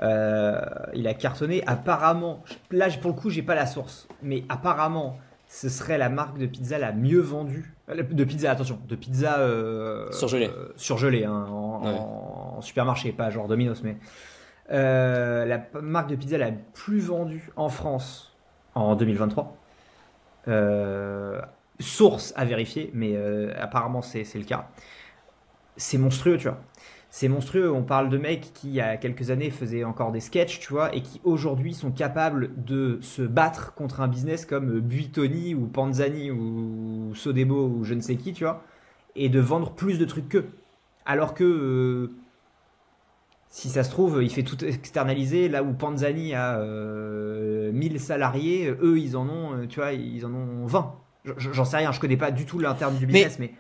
il 0.01 1.07
a 1.09 1.15
cartonné. 1.15 1.63
Apparemment, 1.67 2.43
là, 2.71 2.89
pour 3.01 3.11
le 3.11 3.17
coup, 3.17 3.31
j'ai 3.31 3.43
pas 3.43 3.55
la 3.55 3.67
source. 3.67 4.07
Mais 4.23 4.45
apparemment, 4.49 5.19
ce 5.49 5.69
serait 5.69 5.99
la 5.99 6.09
marque 6.09 6.39
de 6.39 6.47
pizza 6.47 6.79
la 6.79 6.93
mieux 6.93 7.21
vendue. 7.21 7.75
Euh, 7.89 8.03
de 8.03 8.25
pizza, 8.25 8.51
attention, 8.51 8.79
de 8.89 8.97
pizza 8.97 9.39
euh, 9.39 10.11
surgelée, 10.13 10.49
euh, 10.49 10.73
surgelée 10.77 11.25
hein, 11.25 11.47
en, 11.51 12.61
supermarché, 12.61 13.13
pas 13.13 13.31
genre 13.31 13.49
Domino's, 13.49 13.83
mais 13.83 13.97
la 14.69 15.61
marque 15.81 16.11
de 16.11 16.17
pizza 16.17 16.39
la 16.39 16.51
plus 16.51 17.01
vendue 17.01 17.51
en 17.57 17.69
France 17.69 18.37
en 18.75 18.97
2023. 18.97 19.57
source 21.79 22.33
à 22.37 22.45
vérifier, 22.45 22.91
mais 22.95 23.17
apparemment 23.59 24.03
c'est 24.03 24.25
le 24.35 24.45
cas. 24.45 24.69
C'est 25.77 25.99
monstrueux, 25.99 26.39
tu 26.39 26.49
vois 26.49 26.59
c'est 27.17 27.29
monstrueux. 27.29 27.73
On 27.73 27.83
parle 27.83 28.11
de 28.11 28.19
mecs 28.19 28.53
qui, 28.53 28.69
il 28.69 28.75
y 28.75 28.81
a 28.83 28.99
quelques 28.99 29.31
années, 29.31 29.49
faisaient 29.49 29.85
encore 29.85 30.13
des 30.13 30.21
sketchs, 30.21 30.61
tu 30.61 30.75
vois, 30.75 30.95
et 30.95 31.01
qui 31.01 31.19
aujourd'hui 31.25 31.73
sont 31.73 31.91
capables 31.91 32.51
de 32.63 32.99
se 33.01 33.23
battre 33.23 33.73
contre 33.73 34.03
un 34.03 34.09
business 34.09 34.45
comme 34.45 34.81
Buitoni 34.81 35.55
ou 35.55 35.67
Panzani 35.67 36.31
ou 36.31 37.15
Sodebo 37.15 37.69
ou 37.69 37.85
je 37.85 37.95
ne 37.95 38.03
sais 38.03 38.17
qui, 38.17 38.35
tu 38.35 38.45
vois, 38.45 38.63
et 39.15 39.31
de 39.31 39.41
vendre 39.41 39.73
plus 39.73 39.99
de 39.99 40.05
trucs 40.05 40.29
qu'eux. 40.29 40.51
Alors 41.07 41.33
que, 41.33 41.45
euh, 41.45 42.13
si 43.49 43.69
ça 43.69 43.85
se 43.85 43.91
trouve, 43.91 44.23
il 44.23 44.31
fait 44.31 44.43
tout 44.43 44.63
externaliser, 44.65 45.49
là 45.49 45.63
où 45.63 45.73
Panzani 45.73 46.35
a 46.35 46.59
1000 46.59 46.67
euh, 46.67 47.99
salariés, 47.99 48.69
eux, 48.83 48.99
ils 48.99 49.17
en 49.17 49.29
ont, 49.29 49.55
euh, 49.55 49.67
tu 49.67 49.81
vois, 49.81 49.93
ils 49.93 50.25
en 50.27 50.33
ont 50.35 50.67
20. 50.67 50.95
J'en 51.39 51.65
sais 51.65 51.79
rien, 51.79 51.91
je 51.91 52.01
connais 52.01 52.17
pas 52.17 52.31
du 52.31 52.45
tout 52.45 52.59
l'interne 52.59 52.97
du 52.97 53.07
business, 53.07 53.39
mais 53.39 53.53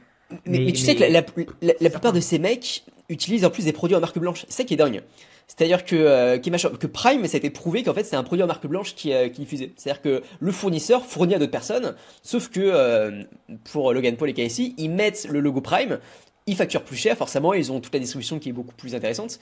mais, 0.44 0.72
tu 0.72 0.80
sais 0.80 0.96
que 0.96 1.04
la, 1.04 1.22
plupart 1.22 2.12
de 2.12 2.20
ces 2.20 2.38
mecs 2.38 2.84
utilisent 3.08 3.44
en 3.44 3.50
plus 3.50 3.64
des 3.64 3.72
produits 3.72 3.96
en 3.96 4.00
marque 4.00 4.18
blanche. 4.18 4.44
C'est 4.48 4.62
ça 4.62 4.64
qui 4.64 4.74
est 4.74 4.76
dingue. 4.76 5.02
C'est-à-dire 5.46 5.84
que, 5.84 5.94
euh, 5.94 6.38
que 6.38 6.86
Prime, 6.88 7.24
ça 7.26 7.36
a 7.36 7.38
été 7.38 7.50
prouvé 7.50 7.84
qu'en 7.84 7.94
fait 7.94 8.02
c'est 8.02 8.16
un 8.16 8.24
produit 8.24 8.42
en 8.42 8.48
marque 8.48 8.66
blanche 8.66 8.96
qui, 8.96 9.12
euh, 9.12 9.28
qui 9.28 9.42
diffusé. 9.42 9.72
C'est-à-dire 9.76 10.02
que 10.02 10.22
le 10.40 10.52
fournisseur 10.52 11.06
fournit 11.06 11.34
à 11.34 11.38
d'autres 11.38 11.52
personnes, 11.52 11.94
sauf 12.22 12.48
que 12.48 12.60
euh, 12.60 13.22
pour 13.70 13.92
Logan 13.92 14.16
Paul 14.16 14.28
et 14.28 14.34
KSI, 14.34 14.74
ils 14.76 14.90
mettent 14.90 15.28
le 15.30 15.38
logo 15.38 15.60
Prime, 15.60 16.00
ils 16.46 16.56
facturent 16.56 16.82
plus 16.82 16.96
cher, 16.96 17.16
forcément, 17.16 17.54
ils 17.54 17.70
ont 17.70 17.80
toute 17.80 17.94
la 17.94 18.00
distribution 18.00 18.40
qui 18.40 18.48
est 18.48 18.52
beaucoup 18.52 18.74
plus 18.74 18.96
intéressante, 18.96 19.38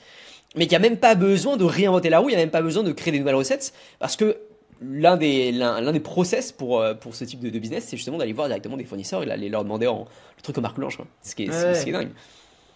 mais 0.55 0.67
qu'il 0.67 0.77
n'y 0.77 0.85
a 0.85 0.89
même 0.89 0.97
pas 0.97 1.15
besoin 1.15 1.57
de 1.57 1.63
réinventer 1.63 2.09
la 2.09 2.19
roue, 2.19 2.29
il 2.29 2.33
n'y 2.33 2.41
a 2.41 2.43
même 2.43 2.51
pas 2.51 2.61
besoin 2.61 2.83
de 2.83 2.91
créer 2.91 3.11
des 3.11 3.19
nouvelles 3.19 3.35
recettes, 3.35 3.73
parce 3.99 4.15
que 4.15 4.37
l'un 4.81 5.17
des, 5.17 5.51
l'un, 5.51 5.91
des 5.91 5.99
process 5.99 6.51
pour, 6.51 6.81
euh, 6.81 6.93
pour 6.93 7.15
ce 7.15 7.23
type 7.23 7.39
de, 7.39 7.59
business, 7.59 7.85
c'est 7.85 7.97
justement 7.97 8.17
d'aller 8.17 8.33
voir 8.33 8.47
directement 8.47 8.77
des 8.77 8.83
fournisseurs 8.83 9.23
et 9.23 9.25
d'aller 9.25 9.49
leur 9.49 9.63
demander 9.63 9.87
en, 9.87 10.05
le 10.37 10.41
truc 10.41 10.57
en 10.57 10.61
marque 10.61 10.77
blanche. 10.77 10.97
Ce, 11.21 11.35
qui 11.35 11.43
est, 11.43 11.51
ce, 11.51 11.83
qui 11.83 11.89
est 11.89 11.93
dingue. 11.93 12.11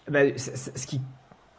Bah, 0.08 0.20
ce 0.36 0.86
qui 0.86 1.00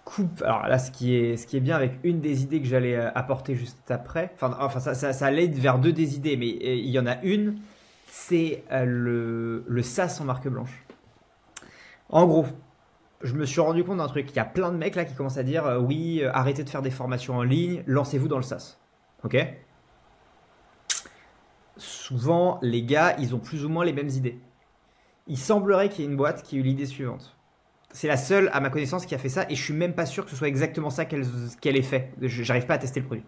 coupe. 0.03 0.41
Alors 0.41 0.67
là, 0.67 0.79
ce 0.79 0.91
qui 0.91 1.15
est, 1.15 1.37
ce 1.37 1.45
qui 1.45 1.57
est 1.57 1.61
bien 1.61 1.75
avec 1.75 1.93
une 2.03 2.21
des 2.21 2.41
idées 2.43 2.59
que 2.59 2.67
j'allais 2.67 2.95
euh, 2.95 3.11
apporter 3.13 3.55
juste 3.55 3.91
après, 3.91 4.31
enfin, 4.35 4.57
enfin 4.59 4.79
ça, 4.79 4.93
ça, 4.93 5.13
ça 5.13 5.25
allait 5.25 5.47
vers 5.47 5.79
deux 5.79 5.93
des 5.93 6.15
idées, 6.15 6.37
mais 6.37 6.53
euh, 6.53 6.75
il 6.75 6.89
y 6.89 6.99
en 6.99 7.05
a 7.05 7.21
une, 7.23 7.57
c'est 8.07 8.63
le, 8.71 9.63
le 9.67 9.83
SaaS 9.83 10.17
en 10.19 10.25
marque 10.25 10.47
blanche. 10.47 10.83
En 12.09 12.25
gros, 12.25 12.45
je 13.23 13.33
me 13.33 13.45
suis 13.45 13.61
rendu 13.61 13.83
compte 13.83 13.97
d'un 13.97 14.07
truc. 14.07 14.29
Il 14.31 14.35
y 14.35 14.39
a 14.39 14.45
plein 14.45 14.71
de 14.71 14.77
mecs 14.77 14.95
là 14.95 15.05
qui 15.05 15.13
commencent 15.13 15.37
à 15.37 15.43
dire 15.43 15.79
oui, 15.81 16.23
arrêtez 16.33 16.63
de 16.63 16.69
faire 16.69 16.81
des 16.81 16.91
formations 16.91 17.35
en 17.35 17.43
ligne, 17.43 17.83
lancez-vous 17.87 18.27
dans 18.27 18.37
le 18.37 18.43
SaaS. 18.43 18.77
Ok? 19.23 19.37
Souvent, 21.77 22.59
les 22.61 22.83
gars, 22.83 23.15
ils 23.17 23.33
ont 23.33 23.39
plus 23.39 23.65
ou 23.65 23.69
moins 23.69 23.85
les 23.85 23.93
mêmes 23.93 24.09
idées. 24.09 24.39
Il 25.27 25.37
semblerait 25.37 25.89
qu'il 25.89 26.03
y 26.03 26.07
ait 26.07 26.11
une 26.11 26.17
boîte 26.17 26.43
qui 26.43 26.57
ait 26.57 26.59
eu 26.59 26.63
l'idée 26.63 26.85
suivante. 26.85 27.35
C'est 27.93 28.07
la 28.07 28.17
seule, 28.17 28.49
à 28.53 28.59
ma 28.59 28.69
connaissance, 28.69 29.05
qui 29.05 29.15
a 29.15 29.17
fait 29.17 29.29
ça, 29.29 29.45
et 29.49 29.55
je 29.55 29.63
suis 29.63 29.73
même 29.73 29.93
pas 29.93 30.05
sûr 30.05 30.23
que 30.25 30.31
ce 30.31 30.37
soit 30.37 30.47
exactement 30.47 30.89
ça 30.89 31.05
qu'elle 31.05 31.77
ait 31.77 31.81
fait. 31.81 32.13
J'arrive 32.21 32.65
pas 32.65 32.75
à 32.75 32.77
tester 32.77 32.99
le 32.99 33.05
produit. 33.05 33.25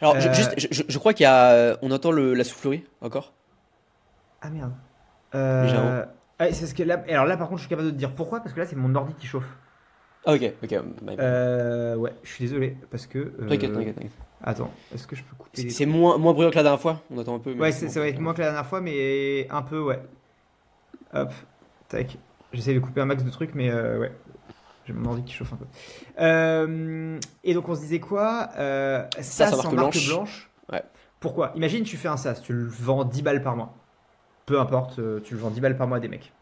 Alors, 0.00 0.16
euh, 0.16 0.32
juste, 0.32 0.54
je, 0.56 0.98
crois 0.98 1.12
qu'il 1.12 1.24
y 1.24 1.26
a. 1.26 1.52
Euh, 1.52 1.76
on 1.82 1.90
entend 1.90 2.10
le, 2.10 2.34
la 2.34 2.44
soufflerie 2.44 2.84
encore? 3.02 3.34
Ah 4.40 4.48
merde. 4.48 4.72
Euh, 5.34 6.04
ah, 6.40 6.52
c'est 6.52 6.66
ce 6.66 6.74
que 6.74 6.82
là, 6.82 7.04
alors 7.08 7.26
là, 7.26 7.36
par 7.36 7.48
contre, 7.48 7.58
je 7.58 7.64
suis 7.66 7.68
capable 7.68 7.88
de 7.88 7.92
te 7.92 7.98
dire 7.98 8.14
pourquoi, 8.14 8.40
parce 8.40 8.54
que 8.54 8.60
là, 8.60 8.66
c'est 8.66 8.74
mon 8.74 8.94
ordi 8.94 9.12
qui 9.12 9.26
chauffe. 9.26 9.48
Ah, 10.24 10.34
ok, 10.34 10.52
ok. 10.64 10.74
Euh, 11.18 11.96
ouais, 11.96 12.14
je 12.22 12.30
suis 12.30 12.44
désolé, 12.44 12.78
parce 12.90 13.06
que. 13.06 13.18
T'inquiète, 13.46 13.74
t'inquiète, 13.74 13.94
t'inquiète. 13.94 14.12
Attends, 14.42 14.70
est-ce 14.94 15.06
que 15.06 15.16
je 15.16 15.22
peux 15.22 15.36
couper 15.36 15.68
C'est 15.68 15.84
moins, 15.84 16.16
moins 16.16 16.32
bruyant 16.32 16.50
que 16.50 16.56
la 16.56 16.62
dernière 16.62 16.80
fois 16.80 17.02
On 17.10 17.18
attend 17.18 17.36
un 17.36 17.40
peu. 17.40 17.52
Ouais, 17.52 17.72
ça 17.72 18.00
va 18.00 18.08
être 18.08 18.18
moins 18.18 18.32
que 18.32 18.40
la 18.40 18.46
dernière 18.46 18.66
fois, 18.66 18.80
mais 18.80 19.46
un 19.50 19.60
peu, 19.60 19.80
ouais. 19.80 20.00
Hop, 21.12 21.30
tac. 21.88 22.16
J'essaie 22.54 22.74
de 22.74 22.80
couper 22.80 23.02
un 23.02 23.04
max 23.04 23.22
de 23.22 23.30
trucs, 23.30 23.54
mais 23.54 23.70
euh, 23.70 23.98
ouais. 23.98 24.12
J'ai 24.86 24.94
mon 24.94 25.10
envie 25.10 25.22
qui 25.22 25.34
chauffe 25.34 25.52
un 25.52 25.56
peu. 25.56 25.66
Euh, 26.20 27.20
et 27.44 27.52
donc, 27.52 27.68
on 27.68 27.74
se 27.74 27.80
disait 27.80 28.00
quoi? 28.00 28.48
Euh, 28.58 29.04
Ça, 29.20 29.50
marque, 29.50 29.72
marque 29.72 30.06
blanche. 30.06 30.50
Ouais. 30.72 30.82
Pourquoi? 31.20 31.52
Imagine, 31.54 31.84
tu 31.84 31.98
fais 31.98 32.08
un 32.08 32.16
SaaS, 32.16 32.40
tu 32.42 32.54
le 32.54 32.66
vends 32.66 33.04
10 33.04 33.22
balles 33.22 33.42
par 33.42 33.56
mois. 33.56 33.74
Peu 34.46 34.58
importe, 34.58 34.98
euh, 34.98 35.20
tu 35.20 35.34
le 35.34 35.40
vends 35.40 35.50
10 35.50 35.60
balles 35.60 35.76
par 35.76 35.86
mois 35.86 36.00
des 36.00 36.08
mecs. 36.08 36.32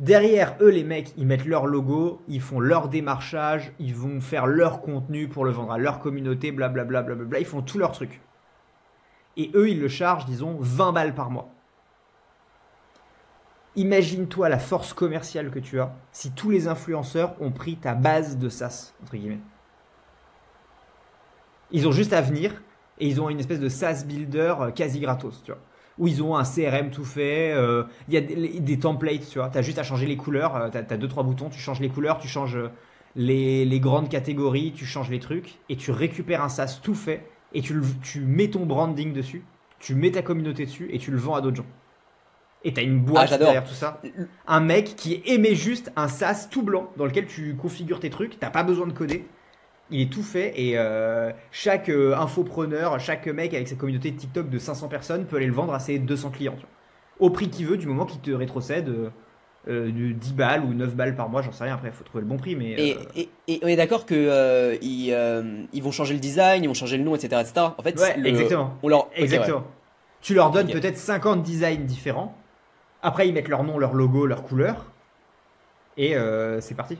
Derrière 0.00 0.54
eux, 0.60 0.68
les 0.68 0.84
mecs, 0.84 1.12
ils 1.16 1.26
mettent 1.26 1.44
leur 1.44 1.66
logo, 1.66 2.22
ils 2.28 2.40
font 2.40 2.60
leur 2.60 2.88
démarchage, 2.88 3.72
ils 3.80 3.96
vont 3.96 4.20
faire 4.20 4.46
leur 4.46 4.80
contenu 4.80 5.26
pour 5.26 5.44
le 5.44 5.50
vendre 5.50 5.72
à 5.72 5.78
leur 5.78 5.98
communauté, 5.98 6.52
blablabla, 6.52 7.02
bla, 7.02 7.14
bla, 7.16 7.24
bla, 7.24 7.40
ils 7.40 7.46
font 7.46 7.62
tout 7.62 7.78
leur 7.78 7.90
truc. 7.90 8.20
Et 9.36 9.50
eux, 9.54 9.68
ils 9.68 9.80
le 9.80 9.88
chargent, 9.88 10.26
disons, 10.26 10.56
20 10.60 10.92
balles 10.92 11.14
par 11.14 11.30
mois. 11.30 11.48
Imagine-toi 13.74 14.48
la 14.48 14.58
force 14.58 14.92
commerciale 14.92 15.50
que 15.50 15.58
tu 15.58 15.80
as 15.80 15.92
si 16.12 16.30
tous 16.30 16.50
les 16.50 16.68
influenceurs 16.68 17.34
ont 17.40 17.50
pris 17.50 17.76
ta 17.76 17.94
base 17.94 18.36
de 18.38 18.48
SaaS, 18.48 18.92
entre 19.02 19.16
guillemets. 19.16 19.40
Ils 21.70 21.86
ont 21.86 21.92
juste 21.92 22.12
à 22.12 22.20
venir 22.20 22.62
et 22.98 23.06
ils 23.06 23.20
ont 23.20 23.28
une 23.28 23.40
espèce 23.40 23.60
de 23.60 23.68
SaaS 23.68 24.04
builder 24.06 24.54
euh, 24.60 24.70
quasi 24.70 25.00
gratos, 25.00 25.42
tu 25.44 25.52
vois 25.52 25.60
où 25.98 26.08
ils 26.08 26.22
ont 26.22 26.36
un 26.36 26.44
CRM 26.44 26.90
tout 26.90 27.04
fait. 27.04 27.52
Euh, 27.52 27.84
il 28.08 28.14
y 28.14 28.16
a 28.16 28.20
des, 28.20 28.78
templates, 28.78 29.28
tu 29.28 29.38
vois. 29.38 29.48
Tu 29.50 29.58
as 29.58 29.62
juste 29.62 29.78
à 29.78 29.82
changer 29.82 30.06
les 30.06 30.16
couleurs. 30.16 30.56
Euh, 30.56 30.68
tu 30.70 30.78
as, 30.78 30.96
deux, 30.96 31.08
trois 31.08 31.22
boutons. 31.22 31.48
Tu 31.48 31.58
changes 31.58 31.80
les 31.80 31.88
couleurs, 31.88 32.18
tu 32.18 32.28
changes 32.28 32.56
euh, 32.56 32.70
les, 33.16 33.80
grandes 33.80 34.08
catégories, 34.08 34.72
tu 34.74 34.86
changes 34.86 35.10
les 35.10 35.20
trucs. 35.20 35.58
Et 35.68 35.76
tu 35.76 35.90
récupères 35.90 36.42
un 36.42 36.48
SaaS 36.48 36.80
tout 36.82 36.94
fait. 36.94 37.26
Et 37.52 37.62
tu, 37.62 37.80
tu 38.02 38.20
mets 38.20 38.48
ton 38.48 38.66
branding 38.66 39.12
dessus. 39.12 39.44
Tu 39.80 39.94
mets 39.94 40.10
ta 40.10 40.22
communauté 40.22 40.66
dessus. 40.66 40.88
Et 40.92 40.98
tu 40.98 41.10
le 41.10 41.18
vends 41.18 41.34
à 41.34 41.40
d'autres 41.40 41.56
gens. 41.56 41.66
Et 42.64 42.72
tu 42.72 42.80
as 42.80 42.82
une 42.82 42.98
boîte 42.98 43.30
ah, 43.32 43.38
derrière 43.38 43.64
tout 43.64 43.74
ça. 43.74 44.00
Un 44.46 44.60
mec 44.60 44.96
qui 44.96 45.22
émet 45.24 45.54
juste 45.54 45.92
un 45.96 46.08
SaaS 46.08 46.48
tout 46.50 46.62
blanc 46.62 46.90
dans 46.96 47.04
lequel 47.04 47.26
tu 47.26 47.54
configures 47.54 48.00
tes 48.00 48.10
trucs. 48.10 48.38
T'as 48.40 48.50
pas 48.50 48.64
besoin 48.64 48.86
de 48.86 48.92
coder 48.92 49.24
il 49.90 50.02
est 50.02 50.12
tout 50.12 50.22
fait 50.22 50.52
et 50.56 50.72
euh, 50.76 51.30
chaque 51.50 51.88
euh, 51.88 52.16
infopreneur, 52.16 53.00
chaque 53.00 53.26
mec 53.26 53.54
avec 53.54 53.68
sa 53.68 53.74
communauté 53.74 54.10
de 54.10 54.16
TikTok 54.16 54.50
de 54.50 54.58
500 54.58 54.88
personnes 54.88 55.24
peut 55.24 55.36
aller 55.36 55.46
le 55.46 55.52
vendre 55.52 55.72
à 55.72 55.80
ses 55.80 55.98
200 55.98 56.30
clients. 56.30 56.56
Au 57.20 57.30
prix 57.30 57.48
qu'il 57.48 57.66
veut, 57.66 57.76
du 57.76 57.86
moment 57.86 58.04
qu'il 58.04 58.20
te 58.20 58.30
rétrocède 58.30 58.92
euh, 59.68 60.12
10 60.12 60.34
balles 60.34 60.64
ou 60.64 60.74
9 60.74 60.94
balles 60.94 61.16
par 61.16 61.28
mois, 61.28 61.42
j'en 61.42 61.52
sais 61.52 61.64
rien. 61.64 61.74
Après, 61.74 61.88
il 61.88 61.94
faut 61.94 62.04
trouver 62.04 62.22
le 62.22 62.28
bon 62.28 62.36
prix. 62.36 62.54
Mais, 62.54 62.72
et, 62.72 63.28
et, 63.48 63.60
on 63.62 63.66
est 63.66 63.76
d'accord 63.76 64.06
que 64.06 64.78
ils, 64.82 65.82
vont 65.82 65.90
changer 65.90 66.14
le 66.14 66.20
design, 66.20 66.64
ils 66.64 66.68
vont 66.68 66.74
changer 66.74 66.96
le 66.96 67.04
nom, 67.04 67.14
etc. 67.14 67.40
etc. 67.40 67.66
En 67.76 67.82
fait, 67.82 67.98
exactement. 68.24 68.74
On 68.82 68.88
leur... 68.88 69.08
exactement. 69.14 69.64
Tu 70.20 70.34
leur 70.34 70.50
donnes 70.50 70.70
peut-être 70.70 70.98
50 70.98 71.42
designs 71.42 71.84
différents. 71.84 72.36
Après, 73.02 73.28
ils 73.28 73.34
mettent 73.34 73.48
leur 73.48 73.62
nom, 73.62 73.78
leur 73.78 73.94
logo, 73.94 74.26
leur 74.26 74.42
couleur. 74.42 74.86
Et 75.96 76.14
c'est 76.60 76.76
parti. 76.76 76.98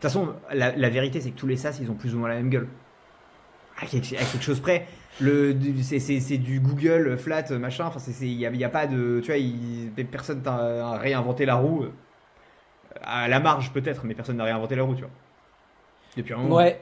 Toute 0.00 0.10
façon, 0.10 0.34
la, 0.52 0.88
vérité, 0.88 1.20
c'est 1.20 1.30
que 1.30 1.38
tous 1.38 1.46
les 1.46 1.56
SaaS, 1.56 1.78
ils 1.80 1.90
ont 1.90 1.94
plus 1.94 2.14
ou 2.14 2.18
moins 2.18 2.28
la 2.28 2.36
même 2.36 2.48
gueule. 2.50 2.68
À 3.78 3.86
quelque, 3.86 4.42
chose 4.42 4.60
près. 4.60 4.86
Le, 5.20 5.56
c'est, 5.82 6.38
du 6.38 6.60
Google 6.60 7.16
flat, 7.16 7.50
machin. 7.50 7.86
Enfin, 7.86 8.00
il 8.20 8.36
n'y 8.36 8.64
a, 8.64 8.68
pas 8.68 8.86
de. 8.86 9.20
Tu 9.22 9.32
vois, 9.32 10.04
personne 10.10 10.42
n'a 10.42 10.98
réinventé 10.98 11.46
la 11.46 11.56
roue. 11.56 11.86
À 13.02 13.28
la 13.28 13.40
marge, 13.40 13.72
peut-être, 13.72 14.04
mais 14.04 14.14
personne 14.14 14.36
n'a 14.36 14.44
réinventé 14.44 14.74
la 14.74 14.82
roue, 14.82 14.94
tu 14.94 15.02
vois. 15.02 15.10
Depuis 16.16 16.34
un 16.34 16.38
moment. 16.38 16.56
Ouais. 16.56 16.80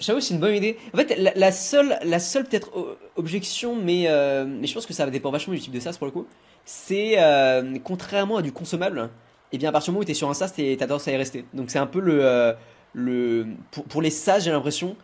J'avoue, 0.00 0.20
c'est 0.20 0.34
une 0.34 0.40
bonne 0.40 0.54
idée. 0.54 0.76
En 0.92 0.98
fait, 0.98 1.16
la, 1.16 1.52
seule, 1.52 1.98
la 2.04 2.18
seule 2.18 2.44
peut-être 2.44 2.98
objection, 3.16 3.76
mais, 3.76 4.04
euh, 4.08 4.44
mais 4.46 4.66
je 4.66 4.74
pense 4.74 4.84
que 4.84 4.92
ça 4.92 5.06
va 5.06 5.10
dépendre 5.10 5.32
vachement 5.32 5.54
du 5.54 5.60
type 5.60 5.72
de 5.72 5.80
SaaS 5.80 5.96
pour 5.96 6.06
le 6.06 6.12
coup, 6.12 6.26
c'est 6.66 7.14
euh, 7.16 7.78
contrairement 7.82 8.36
à 8.36 8.42
du 8.42 8.52
consommable, 8.52 9.08
et 9.52 9.56
eh 9.56 9.58
bien 9.58 9.70
à 9.70 9.72
partir 9.72 9.90
du 9.90 9.94
moment 9.94 10.02
où 10.02 10.04
tu 10.04 10.12
es 10.12 10.14
sur 10.14 10.30
un 10.30 10.34
SaaS, 10.34 10.52
tu 10.54 10.72
as 10.72 10.76
tendance 10.76 11.08
à 11.08 11.12
y 11.12 11.16
rester. 11.16 11.44
Donc 11.54 11.70
c'est 11.70 11.78
un 11.78 11.86
peu 11.86 12.00
le. 12.00 12.24
Euh, 12.24 12.52
le 12.92 13.46
pour, 13.70 13.84
pour, 13.84 14.02
les 14.02 14.10
SaaS, 14.10 14.40
j'ai 14.40 14.50
l'impression, 14.50 14.96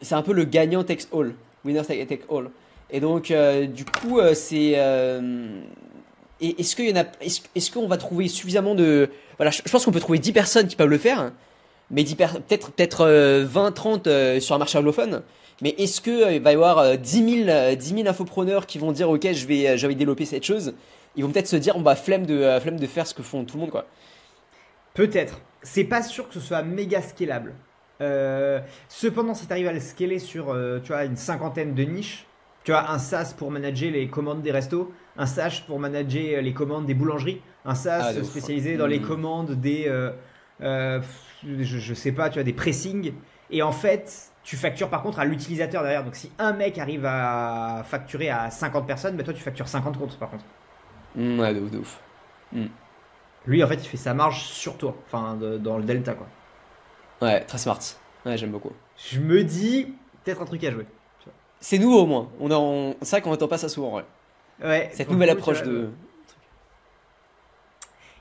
c'est 0.00 0.14
un 0.14 0.22
peu 0.22 0.32
le 0.32 0.44
gagnant 0.44 0.82
takes 0.82 1.08
all. 1.12 1.34
Winner 1.64 1.82
take 1.84 2.22
all. 2.30 2.50
Et 2.90 3.00
donc, 3.00 3.32
du 3.68 3.84
coup, 3.84 4.20
c'est. 4.34 4.78
est-ce 6.40 7.70
qu'on 7.70 7.86
va 7.86 7.96
trouver 7.96 8.28
suffisamment 8.28 8.74
de. 8.74 9.10
Voilà, 9.38 9.50
je, 9.50 9.62
pense 9.62 9.84
qu'on 9.84 9.92
peut 9.92 10.00
trouver 10.00 10.18
10 10.18 10.32
personnes 10.32 10.68
qui 10.68 10.76
peuvent 10.76 10.88
le 10.88 10.98
faire 10.98 11.32
mais 11.90 12.04
peut-être 12.04 12.70
peut-être 12.70 13.06
20, 13.44 13.72
30 13.72 14.08
sur 14.40 14.54
un 14.54 14.58
marché 14.58 14.78
anglophone. 14.78 15.22
Mais 15.62 15.76
est-ce 15.78 16.00
qu'il 16.00 16.12
euh, 16.12 16.40
va 16.40 16.50
y 16.50 16.54
avoir 16.54 16.98
10 16.98 17.44
000, 17.44 17.76
10 17.76 18.06
infopreneurs 18.08 18.66
qui 18.66 18.78
vont 18.78 18.90
dire 18.90 19.08
ok 19.08 19.32
je 19.32 19.46
vais, 19.46 19.68
euh, 19.68 19.76
je 19.76 19.86
vais 19.86 19.94
développer 19.94 20.24
cette 20.24 20.44
chose 20.44 20.74
Ils 21.16 21.24
vont 21.24 21.30
peut-être 21.30 21.46
se 21.46 21.56
dire 21.56 21.76
on 21.76 21.82
va 21.82 21.96
flemme 21.96 22.26
de, 22.26 22.34
euh, 22.34 22.60
flemme 22.60 22.78
de 22.78 22.86
faire 22.86 23.06
ce 23.06 23.14
que 23.14 23.22
font 23.22 23.44
tout 23.44 23.56
le 23.56 23.62
monde 23.62 23.70
quoi. 23.70 23.86
Peut-être. 24.94 25.40
C'est 25.62 25.84
pas 25.84 26.02
sûr 26.02 26.28
que 26.28 26.34
ce 26.34 26.40
soit 26.40 26.62
méga 26.62 27.00
scalable. 27.00 27.54
cependant, 28.88 29.34
si 29.34 29.46
tu 29.46 29.52
arrives 29.52 29.68
à 29.68 29.72
le 29.72 29.80
scaler 29.80 30.18
sur 30.18 30.56
tu 30.82 30.88
vois, 30.88 31.04
une 31.04 31.16
cinquantaine 31.16 31.74
de 31.74 31.82
niches, 31.84 32.26
tu 32.64 32.72
vois, 32.72 32.90
un 32.90 32.98
SaaS 32.98 33.34
pour 33.36 33.50
manager 33.50 33.90
les 33.90 34.08
commandes 34.08 34.42
des 34.42 34.50
restos, 34.50 34.92
un 35.16 35.26
SaaS 35.26 35.62
pour 35.66 35.78
manager 35.78 36.42
les 36.42 36.52
commandes 36.52 36.86
des 36.86 36.94
boulangeries, 36.94 37.40
un 37.64 37.74
SaaS 37.74 38.14
ah, 38.18 38.24
spécialisé 38.24 38.76
dans 38.76 38.88
les 38.88 38.98
mm. 38.98 39.06
commandes 39.06 39.52
des, 39.52 39.84
je, 40.60 41.00
je, 41.62 41.94
sais 41.94 42.12
pas, 42.12 42.28
tu 42.28 42.34
vois, 42.34 42.44
des 42.44 42.52
pressings. 42.52 43.12
Et 43.50 43.62
en 43.62 43.72
fait, 43.72 44.32
tu 44.44 44.56
factures 44.56 44.88
par 44.88 45.02
contre 45.02 45.20
à 45.20 45.24
l'utilisateur 45.24 45.82
derrière. 45.82 46.04
Donc 46.04 46.16
si 46.16 46.30
un 46.38 46.52
mec 46.52 46.78
arrive 46.78 47.06
à 47.06 47.84
facturer 47.86 48.30
à 48.30 48.50
50 48.50 48.86
personnes, 48.86 49.16
mais 49.16 49.22
toi 49.22 49.34
tu 49.34 49.42
factures 49.42 49.68
50 49.68 49.98
comptes 49.98 50.18
par 50.18 50.30
contre. 50.30 50.44
Mm, 51.14 51.40
ouais, 51.40 51.54
de 51.54 51.60
ouf, 51.60 51.70
de 51.70 51.78
ouf. 51.78 52.00
Mm. 52.52 52.66
Lui 53.46 53.64
en 53.64 53.66
fait 53.66 53.74
il 53.74 53.86
fait 53.86 53.96
sa 53.96 54.14
marge 54.14 54.44
sur 54.44 54.76
toi, 54.76 54.96
enfin 55.06 55.36
dans 55.36 55.78
le 55.78 55.84
delta 55.84 56.14
quoi. 56.14 56.28
Ouais, 57.20 57.40
très 57.44 57.58
smart. 57.58 57.78
Ouais, 58.26 58.36
j'aime 58.36 58.50
beaucoup. 58.50 58.72
Je 58.96 59.20
me 59.20 59.44
dis, 59.44 59.94
peut-être 60.24 60.42
un 60.42 60.44
truc 60.44 60.62
à 60.64 60.70
jouer. 60.70 60.86
C'est 61.60 61.78
nouveau 61.78 62.02
au 62.02 62.06
moins. 62.06 62.28
On, 62.40 62.50
en... 62.50 62.94
C'est 63.02 63.16
vrai 63.16 63.22
qu'on 63.22 63.32
entend 63.32 63.46
pas 63.46 63.58
ça 63.58 63.68
souvent. 63.68 63.96
Ouais. 63.96 64.04
ouais 64.64 64.90
Cette 64.92 65.10
nouvelle 65.10 65.30
approche 65.30 65.62
de. 65.62 65.90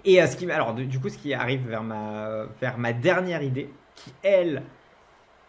Et 0.06 0.22
euh, 0.22 0.28
ce 0.28 0.36
qui, 0.36 0.50
alors 0.50 0.74
du 0.74 1.00
coup, 1.00 1.10
ce 1.10 1.18
qui 1.18 1.34
arrive 1.34 1.68
vers 1.68 1.84
ma, 1.84 2.46
vers 2.60 2.78
ma 2.78 2.94
dernière 2.94 3.42
idée, 3.42 3.70
qui 3.96 4.14
elle 4.24 4.64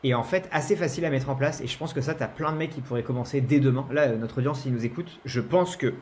et 0.04 0.14
en 0.14 0.24
fait 0.24 0.48
assez 0.50 0.74
facile 0.74 1.04
à 1.04 1.10
mettre 1.10 1.28
en 1.30 1.36
place. 1.36 1.60
Et 1.60 1.66
je 1.66 1.76
pense 1.78 1.92
que 1.92 2.00
ça, 2.00 2.14
tu 2.14 2.22
as 2.22 2.28
plein 2.28 2.52
de 2.52 2.56
mecs 2.56 2.70
qui 2.70 2.80
pourraient 2.80 3.02
commencer 3.02 3.40
dès 3.40 3.60
demain. 3.60 3.86
Là, 3.90 4.08
notre 4.08 4.38
audience, 4.38 4.60
s'ils 4.60 4.72
nous 4.72 4.84
écoutent, 4.84 5.20
je 5.24 5.40
pense 5.40 5.76
que 5.76 5.94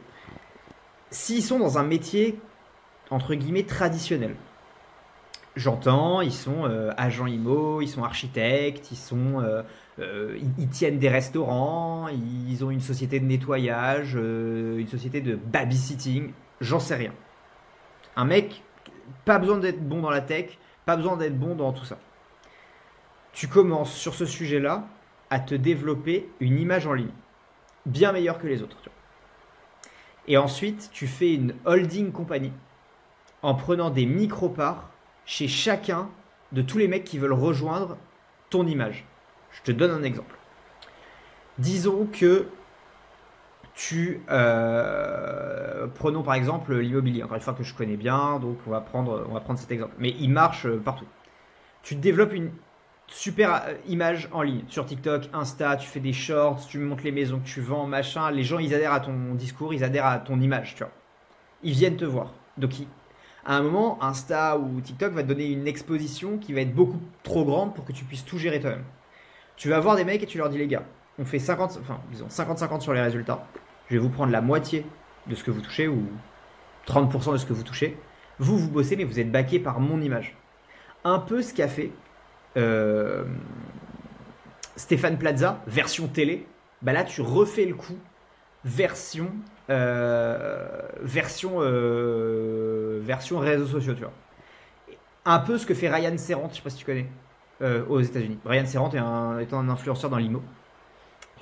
s'ils 1.10 1.42
sont 1.42 1.58
dans 1.58 1.78
un 1.78 1.82
métier, 1.82 2.38
entre 3.10 3.34
guillemets, 3.34 3.64
traditionnel, 3.64 4.34
j'entends, 5.56 6.20
ils 6.20 6.32
sont 6.32 6.64
euh, 6.64 6.92
agents 6.96 7.26
IMO, 7.26 7.80
ils 7.80 7.88
sont 7.88 8.04
architectes, 8.04 8.90
ils, 8.92 8.96
sont, 8.96 9.40
euh, 9.40 9.62
euh, 9.98 10.38
ils, 10.58 10.68
tiennent 10.68 10.98
des 10.98 11.08
restaurants, 11.08 12.08
ils 12.08 12.64
ont 12.64 12.70
une 12.70 12.80
société 12.80 13.20
de 13.20 13.26
nettoyage, 13.26 14.14
une 14.14 14.88
société 14.88 15.20
de 15.20 15.36
babysitting, 15.36 16.32
j'en 16.60 16.80
sais 16.80 16.96
rien. 16.96 17.12
Un 18.16 18.24
mec, 18.24 18.62
pas 19.24 19.38
besoin 19.38 19.58
d'être 19.58 19.82
bon 19.86 20.00
dans 20.00 20.10
la 20.10 20.20
tech, 20.20 20.58
pas 20.86 20.96
besoin 20.96 21.16
d'être 21.16 21.38
bon 21.38 21.54
dans 21.54 21.72
tout 21.72 21.84
ça 21.84 21.98
tu 23.32 23.48
commences 23.48 23.94
sur 23.94 24.14
ce 24.14 24.26
sujet-là 24.26 24.84
à 25.30 25.38
te 25.38 25.54
développer 25.54 26.28
une 26.40 26.58
image 26.58 26.86
en 26.86 26.92
ligne, 26.92 27.12
bien 27.86 28.12
meilleure 28.12 28.38
que 28.38 28.46
les 28.46 28.62
autres. 28.62 28.76
Et 30.30 30.36
ensuite, 30.36 30.90
tu 30.92 31.08
fais 31.08 31.34
une 31.34 31.54
holding 31.64 32.12
compagnie 32.12 32.52
en 33.42 33.56
prenant 33.56 33.90
des 33.90 34.06
micro-parts 34.06 34.88
chez 35.26 35.48
chacun 35.48 36.08
de 36.52 36.62
tous 36.62 36.78
les 36.78 36.86
mecs 36.86 37.02
qui 37.02 37.18
veulent 37.18 37.32
rejoindre 37.32 37.96
ton 38.48 38.64
image. 38.64 39.04
Je 39.50 39.62
te 39.62 39.72
donne 39.72 39.90
un 39.90 40.04
exemple. 40.04 40.36
Disons 41.58 42.06
que 42.06 42.46
tu... 43.74 44.22
Euh, 44.30 45.88
prenons 45.96 46.22
par 46.22 46.34
exemple 46.34 46.76
l'immobilier, 46.76 47.24
encore 47.24 47.34
une 47.34 47.42
fois 47.42 47.54
que 47.54 47.64
je 47.64 47.74
connais 47.74 47.96
bien, 47.96 48.38
donc 48.38 48.58
on 48.68 48.70
va 48.70 48.80
prendre, 48.80 49.26
on 49.28 49.34
va 49.34 49.40
prendre 49.40 49.58
cet 49.58 49.72
exemple. 49.72 49.96
Mais 49.98 50.14
il 50.20 50.30
marche 50.30 50.68
partout. 50.84 51.06
Tu 51.82 51.96
développes 51.96 52.34
une, 52.34 52.52
super 53.10 53.54
euh, 53.54 53.74
image 53.88 54.28
en 54.32 54.42
ligne 54.42 54.62
sur 54.68 54.86
TikTok, 54.86 55.28
Insta, 55.32 55.76
tu 55.76 55.88
fais 55.88 56.00
des 56.00 56.12
shorts, 56.12 56.66
tu 56.66 56.78
montres 56.78 57.04
les 57.04 57.12
maisons 57.12 57.40
que 57.40 57.46
tu 57.46 57.60
vends, 57.60 57.86
machin. 57.86 58.30
Les 58.30 58.44
gens, 58.44 58.58
ils 58.58 58.74
adhèrent 58.74 58.92
à 58.92 59.00
ton 59.00 59.34
discours, 59.34 59.74
ils 59.74 59.84
adhèrent 59.84 60.06
à 60.06 60.18
ton 60.18 60.40
image, 60.40 60.74
tu 60.74 60.84
vois. 60.84 60.92
Ils 61.62 61.72
viennent 61.72 61.96
te 61.96 62.04
voir. 62.04 62.32
Donc, 62.56 62.72
à 63.44 63.56
un 63.56 63.62
moment, 63.62 64.02
Insta 64.02 64.58
ou 64.58 64.80
TikTok 64.80 65.12
va 65.12 65.22
te 65.22 65.28
donner 65.28 65.50
une 65.50 65.66
exposition 65.66 66.38
qui 66.38 66.52
va 66.52 66.60
être 66.60 66.74
beaucoup 66.74 67.00
trop 67.22 67.44
grande 67.44 67.74
pour 67.74 67.84
que 67.84 67.92
tu 67.92 68.04
puisses 68.04 68.24
tout 68.24 68.38
gérer 68.38 68.60
toi-même. 68.60 68.84
Tu 69.56 69.68
vas 69.68 69.80
voir 69.80 69.96
des 69.96 70.04
mecs 70.04 70.22
et 70.22 70.26
tu 70.26 70.38
leur 70.38 70.48
dis, 70.48 70.58
les 70.58 70.68
gars, 70.68 70.84
on 71.18 71.24
fait 71.24 71.38
50, 71.38 71.78
enfin, 71.80 72.00
disons 72.10 72.28
50-50 72.28 72.80
sur 72.80 72.94
les 72.94 73.02
résultats. 73.02 73.46
Je 73.88 73.94
vais 73.94 74.00
vous 74.00 74.08
prendre 74.08 74.32
la 74.32 74.40
moitié 74.40 74.86
de 75.26 75.34
ce 75.34 75.44
que 75.44 75.50
vous 75.50 75.60
touchez 75.60 75.88
ou 75.88 76.02
30% 76.86 77.32
de 77.32 77.36
ce 77.36 77.44
que 77.44 77.52
vous 77.52 77.62
touchez. 77.62 77.98
Vous, 78.38 78.56
vous 78.56 78.70
bossez, 78.70 78.96
mais 78.96 79.04
vous 79.04 79.20
êtes 79.20 79.30
baqué 79.30 79.58
par 79.58 79.80
mon 79.80 80.00
image. 80.00 80.36
Un 81.04 81.18
peu 81.18 81.42
ce 81.42 81.52
qu'a 81.52 81.68
fait 81.68 81.90
euh, 82.56 83.24
Stéphane 84.76 85.18
Plaza, 85.18 85.62
version 85.66 86.08
télé, 86.08 86.46
bah 86.82 86.92
là 86.92 87.04
tu 87.04 87.20
refais 87.20 87.66
le 87.66 87.74
coup, 87.74 87.98
version, 88.64 89.30
euh, 89.68 90.66
version, 91.02 91.56
euh, 91.58 93.00
version 93.02 93.38
réseaux 93.38 93.66
sociaux, 93.66 93.94
tu 93.94 94.00
vois. 94.00 94.12
Un 95.26 95.38
peu 95.38 95.58
ce 95.58 95.66
que 95.66 95.74
fait 95.74 95.90
Ryan 95.90 96.16
Serrant, 96.16 96.48
je 96.50 96.56
sais 96.56 96.62
pas 96.62 96.70
si 96.70 96.78
tu 96.78 96.84
connais, 96.84 97.06
aux 97.88 98.00
États-Unis. 98.00 98.38
Ryan 98.46 98.64
Serrant 98.64 98.90
est 98.90 98.98
un, 98.98 99.38
est 99.38 99.52
un 99.52 99.68
influenceur 99.68 100.08
dans 100.08 100.16
l'IMO. 100.16 100.42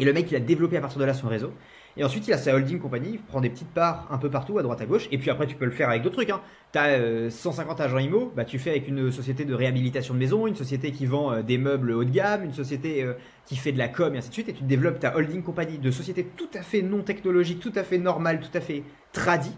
Et 0.01 0.05
le 0.05 0.13
mec, 0.13 0.31
il 0.31 0.37
a 0.37 0.41
développé 0.41 0.77
à 0.77 0.81
partir 0.81 0.99
de 0.99 1.05
là 1.05 1.15
son 1.15 1.29
réseau. 1.29 1.53
Et 1.99 2.05
ensuite, 2.05 2.29
il 2.29 2.33
a 2.33 2.39
sa 2.39 2.55
holding 2.55 2.79
compagnie, 2.79 3.11
il 3.15 3.19
prend 3.19 3.41
des 3.41 3.51
petites 3.51 3.71
parts 3.71 4.07
un 4.11 4.19
peu 4.19 4.31
partout, 4.31 4.57
à 4.59 4.63
droite, 4.63 4.81
à 4.81 4.87
gauche. 4.87 5.09
Et 5.11 5.19
puis 5.19 5.31
après, 5.31 5.49
tu 5.49 5.57
peux 5.57 5.65
le 5.65 5.73
faire 5.73 5.89
avec 5.89 6.03
d'autres 6.03 6.15
trucs. 6.15 6.31
Hein. 6.31 6.41
Tu 6.73 6.79
as 6.79 7.29
150 7.29 7.81
agents 7.81 7.99
IMO, 7.99 8.33
bah, 8.37 8.45
tu 8.45 8.61
fais 8.61 8.71
avec 8.71 8.87
une 8.87 9.11
société 9.11 9.45
de 9.45 9.53
réhabilitation 9.53 10.15
de 10.15 10.21
maison, 10.21 10.47
une 10.47 10.55
société 10.55 10.93
qui 10.93 11.07
vend 11.07 11.33
euh, 11.33 11.43
des 11.43 11.59
meubles 11.59 11.91
haut 11.91 12.05
de 12.05 12.11
gamme, 12.11 12.45
une 12.45 12.55
société 12.55 13.03
euh, 13.03 13.15
qui 13.47 13.57
fait 13.57 13.73
de 13.73 13.79
la 13.79 13.89
com, 13.89 14.15
et 14.15 14.19
ainsi 14.19 14.29
de 14.29 14.35
suite. 14.35 14.49
Et 14.49 14.53
tu 14.53 14.63
développes 14.63 15.01
ta 15.01 15.17
holding 15.17 15.43
compagnie 15.43 15.79
de 15.79 15.91
sociétés 15.91 16.25
tout 16.37 16.49
à 16.55 16.63
fait 16.63 16.83
non 16.83 17.03
technologiques, 17.03 17.59
tout 17.59 17.73
à 17.75 17.83
fait 17.83 17.99
normales, 17.99 18.39
tout 18.39 18.57
à 18.57 18.61
fait 18.61 18.85
tradies, 19.13 19.57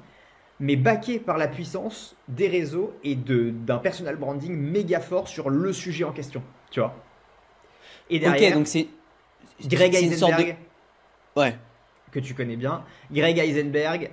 mais 0.60 0.76
baquées 0.76 1.18
par 1.18 1.36
la 1.36 1.46
puissance 1.46 2.16
des 2.28 2.48
réseaux 2.48 2.94
et 3.04 3.16
d'un 3.16 3.78
personal 3.78 4.16
branding 4.16 4.56
méga 4.56 5.00
fort 5.00 5.28
sur 5.28 5.50
le 5.50 5.74
sujet 5.74 6.04
en 6.04 6.12
question. 6.12 6.42
Tu 6.70 6.80
vois 6.80 6.96
Et 8.08 8.18
derrière, 8.18 8.52
ok, 8.52 8.54
donc 8.54 8.66
c'est. 8.66 8.86
Greg 9.66 9.94
Eisenberg. 9.94 10.56
De... 11.36 11.40
Ouais 11.40 11.54
que 12.12 12.20
tu 12.20 12.34
connais 12.34 12.56
bien. 12.56 12.84
Greg 13.12 13.38
Eisenberg, 13.38 14.10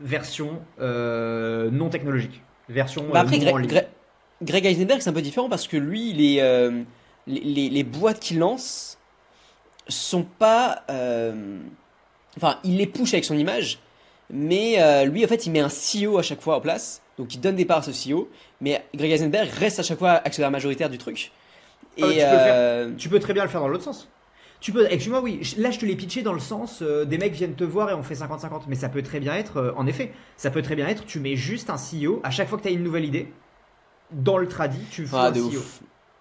version 0.00 0.62
euh, 0.80 1.70
non 1.70 1.88
technologique. 1.88 2.42
Version 2.68 3.06
bah 3.12 3.20
après, 3.20 3.38
Greg, 4.42 4.64
Eisenberg, 4.64 5.00
c'est 5.00 5.10
un 5.10 5.12
peu 5.12 5.22
différent 5.22 5.48
parce 5.48 5.68
que 5.68 5.76
lui, 5.76 6.40
euh, 6.40 6.82
les, 7.26 7.68
les, 7.68 7.84
boîtes 7.84 8.20
qu'il 8.20 8.38
lance 8.38 8.96
sont 9.88 10.22
pas. 10.22 10.82
Euh, 10.88 11.58
enfin, 12.36 12.58
il 12.64 12.78
les 12.78 12.86
push 12.86 13.12
avec 13.12 13.24
son 13.24 13.36
image, 13.36 13.80
mais 14.30 15.04
lui, 15.06 15.24
en 15.24 15.28
fait, 15.28 15.46
il 15.46 15.50
met 15.50 15.60
un 15.60 15.68
CEO 15.68 16.18
à 16.18 16.22
chaque 16.22 16.40
fois 16.40 16.56
en 16.56 16.60
place. 16.60 17.02
Donc, 17.18 17.34
il 17.34 17.40
donne 17.40 17.56
des 17.56 17.66
parts 17.66 17.78
à 17.78 17.82
ce 17.82 17.90
CEO, 17.90 18.30
mais 18.62 18.82
Greg 18.94 19.10
Eisenberg 19.10 19.50
reste 19.50 19.78
à 19.78 19.82
chaque 19.82 19.98
fois 19.98 20.12
actionnaire 20.12 20.50
majoritaire 20.50 20.88
du 20.88 20.96
truc. 20.96 21.32
Ah, 22.00 22.06
Et 22.06 22.96
tu 22.96 23.10
peux 23.10 23.18
très 23.18 23.34
bien 23.34 23.42
le 23.42 23.50
faire 23.50 23.60
dans 23.60 23.68
l'autre 23.68 23.84
sens. 23.84 24.08
Tu 24.60 24.72
peux, 24.72 24.86
excuse-moi, 24.90 25.22
oui, 25.22 25.40
là 25.56 25.70
je 25.70 25.78
te 25.78 25.86
l'ai 25.86 25.96
pitché 25.96 26.22
dans 26.22 26.34
le 26.34 26.40
sens 26.40 26.80
euh, 26.82 27.06
des 27.06 27.16
mecs 27.16 27.32
viennent 27.32 27.54
te 27.54 27.64
voir 27.64 27.90
et 27.90 27.94
on 27.94 28.02
fait 28.02 28.14
50-50. 28.14 28.62
Mais 28.68 28.74
ça 28.74 28.90
peut 28.90 29.02
très 29.02 29.18
bien 29.18 29.34
être, 29.34 29.56
euh, 29.56 29.72
en 29.76 29.86
effet, 29.86 30.12
ça 30.36 30.50
peut 30.50 30.60
très 30.60 30.76
bien 30.76 30.86
être, 30.86 31.06
tu 31.06 31.18
mets 31.18 31.36
juste 31.36 31.70
un 31.70 31.76
CEO 31.76 32.20
à 32.22 32.30
chaque 32.30 32.48
fois 32.48 32.58
que 32.58 32.64
tu 32.64 32.68
as 32.68 32.72
une 32.72 32.82
nouvelle 32.82 33.06
idée. 33.06 33.32
Dans 34.12 34.36
le 34.36 34.48
tradit, 34.48 34.84
tu 34.90 35.06
fais 35.06 35.16
ah, 35.16 35.26
un 35.26 35.30
de 35.30 35.40
CEO. 35.40 35.46
Ouf. 35.46 35.80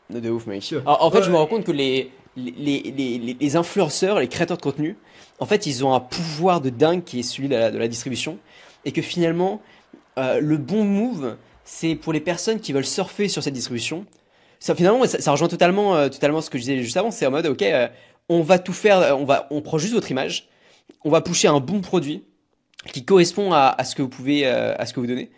De 0.10 0.30
ouf, 0.30 0.48
mec. 0.48 0.74
en 0.86 1.12
fait, 1.12 1.24
je 1.24 1.30
me 1.30 1.36
rends 1.36 1.48
compte 1.48 1.66
que 1.66 1.72
les, 1.72 2.12
les, 2.36 3.36
les, 3.40 3.56
influenceurs, 3.56 4.20
les 4.20 4.28
créateurs 4.28 4.58
de 4.58 4.62
contenu, 4.62 4.98
en 5.40 5.46
fait, 5.46 5.66
ils 5.66 5.86
ont 5.86 5.94
un 5.94 6.00
pouvoir 6.00 6.62
de 6.62 6.70
dingue 6.70 7.04
qui 7.04 7.20
est 7.20 7.24
celui 7.24 7.48
de 7.48 7.56
la, 7.56 7.88
distribution. 7.88 8.40
Et 8.86 8.92
que 8.92 9.02
finalement, 9.02 9.62
euh, 10.18 10.40
le 10.40 10.58
bon 10.58 10.84
move, 10.84 11.36
c'est 11.64 11.96
pour 11.96 12.14
les 12.14 12.22
personnes 12.22 12.60
qui 12.60 12.74
veulent 12.74 12.86
surfer 12.86 13.28
sur 13.28 13.44
cette 13.44 13.54
distribution, 13.54 14.06
ça 14.60 14.74
finalement 14.74 15.06
ça, 15.06 15.32
rejoint 15.32 15.48
totalement 15.48 16.10
totalement 16.10 16.42
ce 16.42 16.50
que 16.50 16.58
je 16.58 16.64
disais 16.64 16.82
juste 16.82 16.98
avant. 16.98 17.12
C'est 17.12 17.26
en 17.26 17.32
mode 17.32 17.46
ok, 17.46 17.64
on 18.30 18.42
va 18.42 18.60
tout 18.60 18.74
faire, 18.74 19.18
on 19.20 19.26
va 19.26 19.48
on 19.52 19.62
prend 19.62 19.78
juste 19.78 19.94
votre 19.94 20.10
image, 20.12 20.48
on 21.04 21.10
va 21.10 21.22
pousser 21.22 21.48
un 21.48 21.60
bon 21.60 21.82
produit 21.82 22.24
qui 22.94 23.04
correspond 23.04 23.52
à, 23.52 23.76
à 23.78 23.84
ce 23.84 23.96
que 23.96 24.02
vous 24.02 24.10
pouvez 24.10 24.46
à 24.46 24.86
ce 24.86 24.94
que 24.94 25.00
vous 25.00 25.08
donnez. 25.08 25.32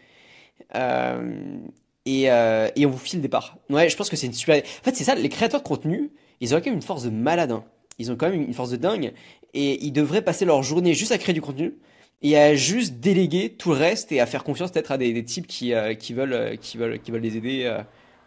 et, 2.05 2.23
et 2.25 2.85
on 2.85 2.89
vous 2.89 2.97
file 2.97 3.21
des 3.21 3.29
parts. 3.29 3.57
Ouais, 3.69 3.89
je 3.89 3.97
pense 3.97 4.09
que 4.09 4.15
c'est 4.15 4.27
une 4.27 4.33
super. 4.33 4.57
En 4.57 4.83
fait, 4.83 4.95
c'est 4.95 5.03
ça. 5.03 5.15
Les 5.15 5.29
créateurs 5.29 5.61
de 5.61 5.67
contenu, 5.67 6.11
ils 6.39 6.53
ont 6.53 6.57
quand 6.57 6.65
même 6.65 6.75
une 6.75 6.81
force 6.81 7.03
de 7.03 7.09
malade. 7.09 7.51
Hein. 7.51 7.63
Ils 7.99 8.11
ont 8.11 8.15
quand 8.15 8.29
même 8.29 8.41
une 8.41 8.53
force 8.53 8.71
de 8.71 8.77
dingue. 8.77 9.13
Et 9.53 9.83
ils 9.85 9.91
devraient 9.91 10.23
passer 10.23 10.45
leur 10.45 10.63
journée 10.63 10.93
juste 10.93 11.11
à 11.11 11.17
créer 11.17 11.33
du 11.33 11.41
contenu 11.41 11.75
et 12.21 12.37
à 12.37 12.55
juste 12.55 12.95
déléguer 12.95 13.49
tout 13.49 13.69
le 13.69 13.77
reste 13.77 14.11
et 14.11 14.19
à 14.19 14.25
faire 14.25 14.43
confiance 14.43 14.71
peut-être 14.71 14.91
à 14.91 14.97
des, 14.97 15.13
des, 15.13 15.23
types 15.23 15.47
qui, 15.47 15.73
euh, 15.73 15.93
qui, 15.93 16.13
veulent, 16.13 16.33
euh, 16.33 16.55
qui, 16.55 16.77
veulent, 16.77 16.99
qui 16.99 17.11
veulent 17.11 17.21
les 17.21 17.37
aider 17.37 17.63
euh, 17.65 17.81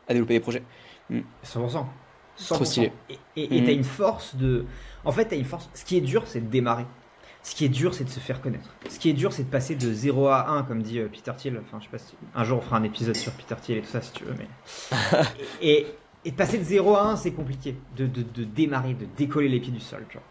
à 0.08 0.12
développer 0.12 0.34
des 0.34 0.40
projets. 0.40 0.62
100%. 1.10 1.16
Mm. 1.16 1.20
100%. 1.44 1.84
Trop 2.36 2.64
stylé. 2.64 2.92
Et 3.36 3.48
tu 3.48 3.54
as 3.56 3.60
mm. 3.60 3.68
une 3.68 3.84
force 3.84 4.36
de. 4.36 4.64
En 5.04 5.12
fait, 5.12 5.28
tu 5.28 5.34
as 5.34 5.38
une 5.38 5.44
force. 5.44 5.68
Ce 5.74 5.84
qui 5.84 5.96
est 5.96 6.00
dur, 6.00 6.24
c'est 6.26 6.40
de 6.40 6.50
démarrer. 6.50 6.86
Ce 7.44 7.54
qui 7.54 7.66
est 7.66 7.68
dur, 7.68 7.92
c'est 7.94 8.04
de 8.04 8.10
se 8.10 8.20
faire 8.20 8.40
connaître. 8.40 8.74
Ce 8.88 8.98
qui 8.98 9.10
est 9.10 9.12
dur, 9.12 9.32
c'est 9.34 9.44
de 9.44 9.50
passer 9.50 9.74
de 9.74 9.92
0 9.92 10.28
à 10.28 10.48
1, 10.48 10.62
comme 10.62 10.82
dit 10.82 10.98
Peter 11.12 11.32
Thiel. 11.36 11.60
Enfin, 11.62 11.78
je 11.78 11.84
sais 11.84 11.90
pas 11.90 11.98
si... 11.98 12.14
Un 12.34 12.42
jour, 12.42 12.58
on 12.58 12.60
fera 12.62 12.78
un 12.78 12.82
épisode 12.84 13.16
sur 13.16 13.32
Peter 13.32 13.54
Thiel 13.60 13.78
et 13.78 13.82
tout 13.82 13.90
ça, 13.90 14.00
si 14.00 14.12
tu 14.12 14.24
veux. 14.24 14.34
Mais... 14.38 14.48
et, 15.60 15.86
et, 16.24 16.32
passer 16.32 16.56
de 16.56 16.64
0 16.64 16.96
à 16.96 17.02
1, 17.02 17.16
c'est 17.16 17.32
compliqué. 17.32 17.76
De, 17.96 18.06
de, 18.06 18.22
de, 18.22 18.44
démarrer, 18.44 18.94
de 18.94 19.06
décoller 19.18 19.50
les 19.50 19.60
pieds 19.60 19.72
du 19.72 19.80
sol. 19.80 20.06
Tu 20.08 20.16
vois. 20.16 20.26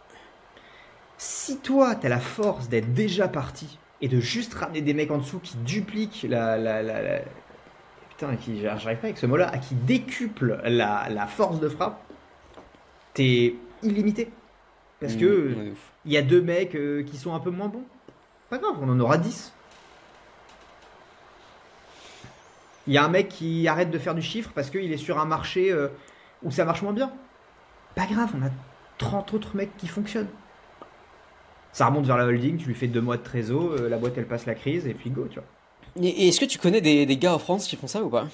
Si 1.18 1.60
toi, 1.60 1.94
tu 1.94 2.08
as 2.08 2.10
la 2.10 2.20
force 2.20 2.68
d'être 2.68 2.94
déjà 2.94 3.28
parti 3.28 3.78
et 4.02 4.08
de 4.08 4.20
juste 4.20 4.56
ramener 4.56 4.82
des 4.82 4.96
mecs 4.96 5.12
en 5.12 5.20
dessous 5.20 5.40
qui 5.40 5.56
dupliquent 5.58 6.26
la. 6.28 6.58
la, 6.58 6.82
la, 6.82 7.22
Putain, 8.18 8.36
qui, 8.36 8.62
j'arrive 8.62 9.00
pas 9.00 9.08
avec 9.08 9.18
ce 9.18 9.26
mot-là, 9.26 9.50
à 9.50 9.58
qui 9.58 9.76
décuple 9.76 10.60
la, 10.64 11.10
la 11.10 11.28
force 11.28 11.60
de 11.60 11.70
frappe, 11.70 12.02
t'es 13.14 13.56
illimité. 13.82 14.32
Parce 15.00 15.16
que 15.16 15.50
mmh, 15.50 15.76
il 16.06 16.12
y 16.12 16.18
a 16.18 16.22
deux 16.22 16.42
mecs 16.42 16.76
euh, 16.76 17.04
qui 17.04 17.18
sont 17.18 17.34
un 17.34 17.40
peu 17.40 17.50
moins 17.50 17.68
bons. 17.68 17.84
Pas 18.50 18.58
grave, 18.58 18.76
on 18.82 18.90
en 18.90 19.00
aura 19.00 19.18
10. 19.18 19.52
Il 22.88 22.94
y 22.94 22.98
a 22.98 23.04
un 23.04 23.10
mec 23.10 23.30
qui 23.30 23.68
arrête 23.68 23.92
de 23.92 23.98
faire 23.98 24.16
du 24.16 24.22
chiffre 24.22 24.52
parce 24.54 24.70
qu'il 24.70 24.92
est 24.92 24.98
sur 24.98 25.20
un 25.20 25.26
marché 25.26 25.72
euh, 25.72 25.88
où 26.44 26.52
ça 26.52 26.66
marche 26.66 26.82
moins 26.82 26.94
bien. 26.94 27.12
Pas 27.96 28.06
grave, 28.06 28.30
on 28.38 28.46
a 28.46 28.50
30 28.98 29.34
autres 29.34 29.56
mecs 29.56 29.76
qui 29.78 29.88
fonctionnent 29.88 30.30
ça 31.74 31.88
remonte 31.88 32.06
vers 32.06 32.18
la 32.18 32.26
holding, 32.26 32.58
tu 32.58 32.68
lui 32.68 32.76
fais 32.76 32.88
deux 32.88 33.02
mois 33.02 33.18
de 33.18 33.24
trésor, 33.24 33.74
euh, 33.74 33.90
la 33.90 33.98
boîte 33.98 34.14
elle 34.18 34.28
passe 34.28 34.46
la 34.46 34.56
crise 34.56 34.88
et 34.88 34.94
puis 34.94 35.10
go, 35.10 35.28
tu 35.30 35.40
vois. 35.40 35.48
Et 36.02 36.30
est-ce 36.30 36.40
que 36.40 36.46
tu 36.46 36.58
connais 36.58 36.82
des, 36.82 37.18
gars 37.18 37.34
en 37.34 37.40
France 37.40 37.68
qui 37.68 37.76
font 37.76 37.88
ça 37.88 38.04
ou 38.04 38.10
pas? 38.10 38.28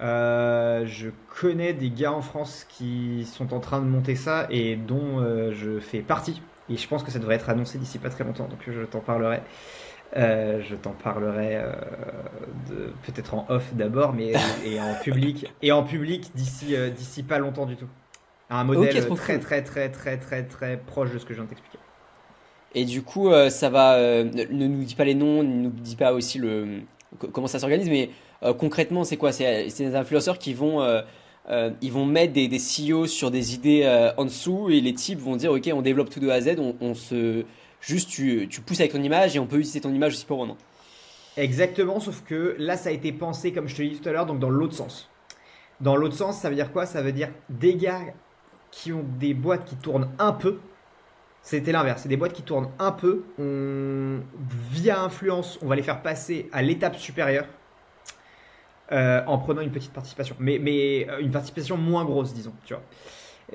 Euh, 0.00 0.84
je 0.86 1.08
connais 1.40 1.72
des 1.72 1.90
gars 1.90 2.12
en 2.12 2.20
France 2.20 2.66
qui 2.68 3.24
sont 3.24 3.54
en 3.54 3.60
train 3.60 3.80
de 3.80 3.86
monter 3.86 4.14
ça 4.14 4.46
et 4.50 4.76
dont 4.76 5.20
euh, 5.20 5.52
je 5.52 5.78
fais 5.78 6.00
partie. 6.00 6.42
Et 6.68 6.76
je 6.76 6.88
pense 6.88 7.02
que 7.02 7.10
ça 7.10 7.18
devrait 7.18 7.36
être 7.36 7.48
annoncé 7.48 7.78
d'ici 7.78 7.98
pas 7.98 8.10
très 8.10 8.24
longtemps, 8.24 8.48
donc 8.48 8.58
je 8.66 8.82
t'en 8.82 8.98
parlerai. 8.98 9.40
je 10.14 10.74
t'en 10.74 10.90
parlerai 10.90 11.62
peut-être 13.04 13.34
en 13.34 13.46
off 13.48 13.72
d'abord, 13.72 14.12
mais 14.12 14.32
et 14.64 14.80
en 14.80 14.94
public 14.94 15.52
et 15.62 15.70
en 15.70 15.84
public 15.84 16.32
d'ici 16.34 16.74
d'ici 16.96 17.22
pas 17.22 17.38
longtemps 17.38 17.66
du 17.66 17.76
tout. 17.76 17.88
Un 18.50 18.64
modèle 18.64 19.06
très, 19.14 19.38
très 19.38 19.62
très 19.62 19.90
très 19.92 20.18
très 20.18 20.42
très 20.42 20.76
proche 20.76 21.12
de 21.12 21.18
ce 21.18 21.24
que 21.24 21.34
je 21.34 21.38
viens 21.38 21.44
de 21.44 21.50
t'expliquer. 21.50 21.78
Et 22.74 22.84
du 22.84 23.02
coup, 23.02 23.30
euh, 23.30 23.50
ça 23.50 23.70
va. 23.70 23.94
Euh, 23.94 24.24
ne 24.24 24.66
nous 24.66 24.84
dis 24.84 24.94
pas 24.94 25.04
les 25.04 25.14
noms, 25.14 25.42
ne 25.42 25.62
nous 25.62 25.70
dis 25.70 25.96
pas 25.96 26.12
aussi 26.12 26.38
le 26.38 26.80
comment 27.32 27.46
ça 27.46 27.58
s'organise, 27.58 27.88
mais 27.88 28.10
euh, 28.42 28.52
concrètement, 28.52 29.04
c'est 29.04 29.16
quoi? 29.16 29.32
C'est 29.32 29.66
des 29.66 29.94
influenceurs 29.94 30.38
qui 30.38 30.54
vont 30.54 30.84
ils 31.80 31.92
vont 31.92 32.04
mettre 32.04 32.32
des, 32.32 32.48
des 32.48 32.58
CEO 32.58 33.06
sur 33.06 33.30
des 33.30 33.54
idées 33.54 34.10
en 34.16 34.24
dessous 34.24 34.68
et 34.68 34.80
les 34.80 34.94
types 34.94 35.20
vont 35.20 35.36
dire 35.36 35.52
ok, 35.52 35.70
on 35.72 35.82
développe 35.82 36.10
tout 36.10 36.20
de 36.20 36.28
A 36.28 36.34
à 36.34 36.40
Z, 36.40 36.56
on, 36.80 36.94
se 36.94 37.44
juste 37.80 38.10
tu, 38.10 38.48
tu, 38.50 38.60
pousses 38.60 38.80
avec 38.80 38.92
ton 38.92 39.02
image 39.02 39.36
et 39.36 39.38
on 39.38 39.46
peut 39.46 39.58
utiliser 39.58 39.80
ton 39.80 39.94
image 39.94 40.14
aussi 40.14 40.26
pour 40.26 40.38
vendre. 40.38 40.56
Exactement, 41.36 42.00
sauf 42.00 42.24
que 42.24 42.56
là, 42.58 42.76
ça 42.76 42.88
a 42.88 42.92
été 42.92 43.12
pensé 43.12 43.52
comme 43.52 43.68
je 43.68 43.76
te 43.76 43.82
l'ai 43.82 43.90
dit 43.90 44.00
tout 44.00 44.08
à 44.08 44.12
l'heure, 44.12 44.26
donc 44.26 44.38
dans 44.38 44.50
l'autre 44.50 44.74
sens. 44.74 45.08
Dans 45.80 45.94
l'autre 45.94 46.16
sens, 46.16 46.38
ça 46.38 46.48
veut 46.48 46.54
dire 46.54 46.72
quoi? 46.72 46.86
Ça 46.86 47.02
veut 47.02 47.12
dire 47.12 47.28
des 47.50 47.76
gars 47.76 48.00
qui 48.70 48.92
ont 48.92 49.04
des 49.18 49.34
boîtes 49.34 49.66
qui 49.66 49.76
tournent 49.76 50.08
un 50.18 50.32
peu, 50.32 50.58
c'était 51.46 51.70
l'inverse. 51.70 52.02
C'est 52.02 52.08
des 52.08 52.16
boîtes 52.16 52.32
qui 52.32 52.42
tournent 52.42 52.70
un 52.80 52.90
peu. 52.90 53.22
Via 53.38 55.00
influence, 55.00 55.60
on 55.62 55.68
va 55.68 55.76
les 55.76 55.82
faire 55.84 56.02
passer 56.02 56.48
à 56.52 56.60
l'étape 56.60 56.96
supérieure 56.96 57.46
euh, 58.90 59.22
en 59.28 59.38
prenant 59.38 59.60
une 59.60 59.70
petite 59.70 59.92
participation. 59.92 60.34
Mais, 60.40 60.58
mais 60.60 61.08
euh, 61.08 61.20
une 61.20 61.30
participation 61.30 61.76
moins 61.76 62.04
grosse, 62.04 62.34
disons. 62.34 62.52
Tu 62.64 62.74
vois. 62.74 62.82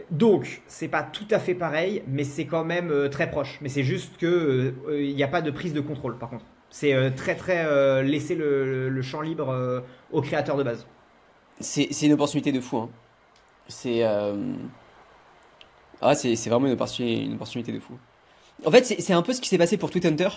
Donc, 0.10 0.62
c'est 0.68 0.88
pas 0.88 1.04
tout 1.04 1.28
à 1.32 1.40
fait 1.40 1.54
pareil, 1.54 2.02
mais 2.08 2.24
c'est 2.24 2.46
quand 2.46 2.64
même 2.64 2.92
euh, 2.92 3.10
très 3.10 3.30
proche. 3.30 3.60
Mais 3.62 3.68
c'est 3.68 3.84
juste 3.84 4.16
que 4.16 4.74
il 4.90 5.14
n'y 5.14 5.24
a 5.24 5.28
pas 5.28 5.42
de 5.42 5.52
prise 5.52 5.74
de 5.74 5.82
contrôle, 5.82 6.18
par 6.18 6.30
contre. 6.30 6.46
C'est 6.70 7.14
très 7.18 7.36
très 7.36 8.02
laisser 8.04 8.36
le, 8.36 9.02
champ 9.02 9.20
libre 9.20 9.84
aux 10.14 10.22
créateurs 10.22 10.56
de 10.56 10.64
base. 10.64 10.88
C'est 11.60 11.90
une 12.04 12.14
opportunité 12.14 12.54
de 12.54 12.62
fou. 12.62 12.78
Hein. 12.78 12.90
C'est 13.68 14.02
ah, 16.02 16.16
c'est 16.16 16.36
vraiment 16.48 16.68
une 16.68 16.74
opportunité, 16.74 17.24
une 17.24 17.34
opportunité 17.36 17.72
de 17.72 17.80
fou. 17.80 17.94
En 18.66 18.72
fait, 18.72 18.84
c'est 18.86 19.14
un 19.14 19.22
peu 19.22 19.34
ce 19.34 19.42
qui 19.42 19.50
s'est 19.50 19.58
passé 19.58 19.78
pour 19.78 19.90
Tweet 19.92 20.06
Hunter. 20.06 20.30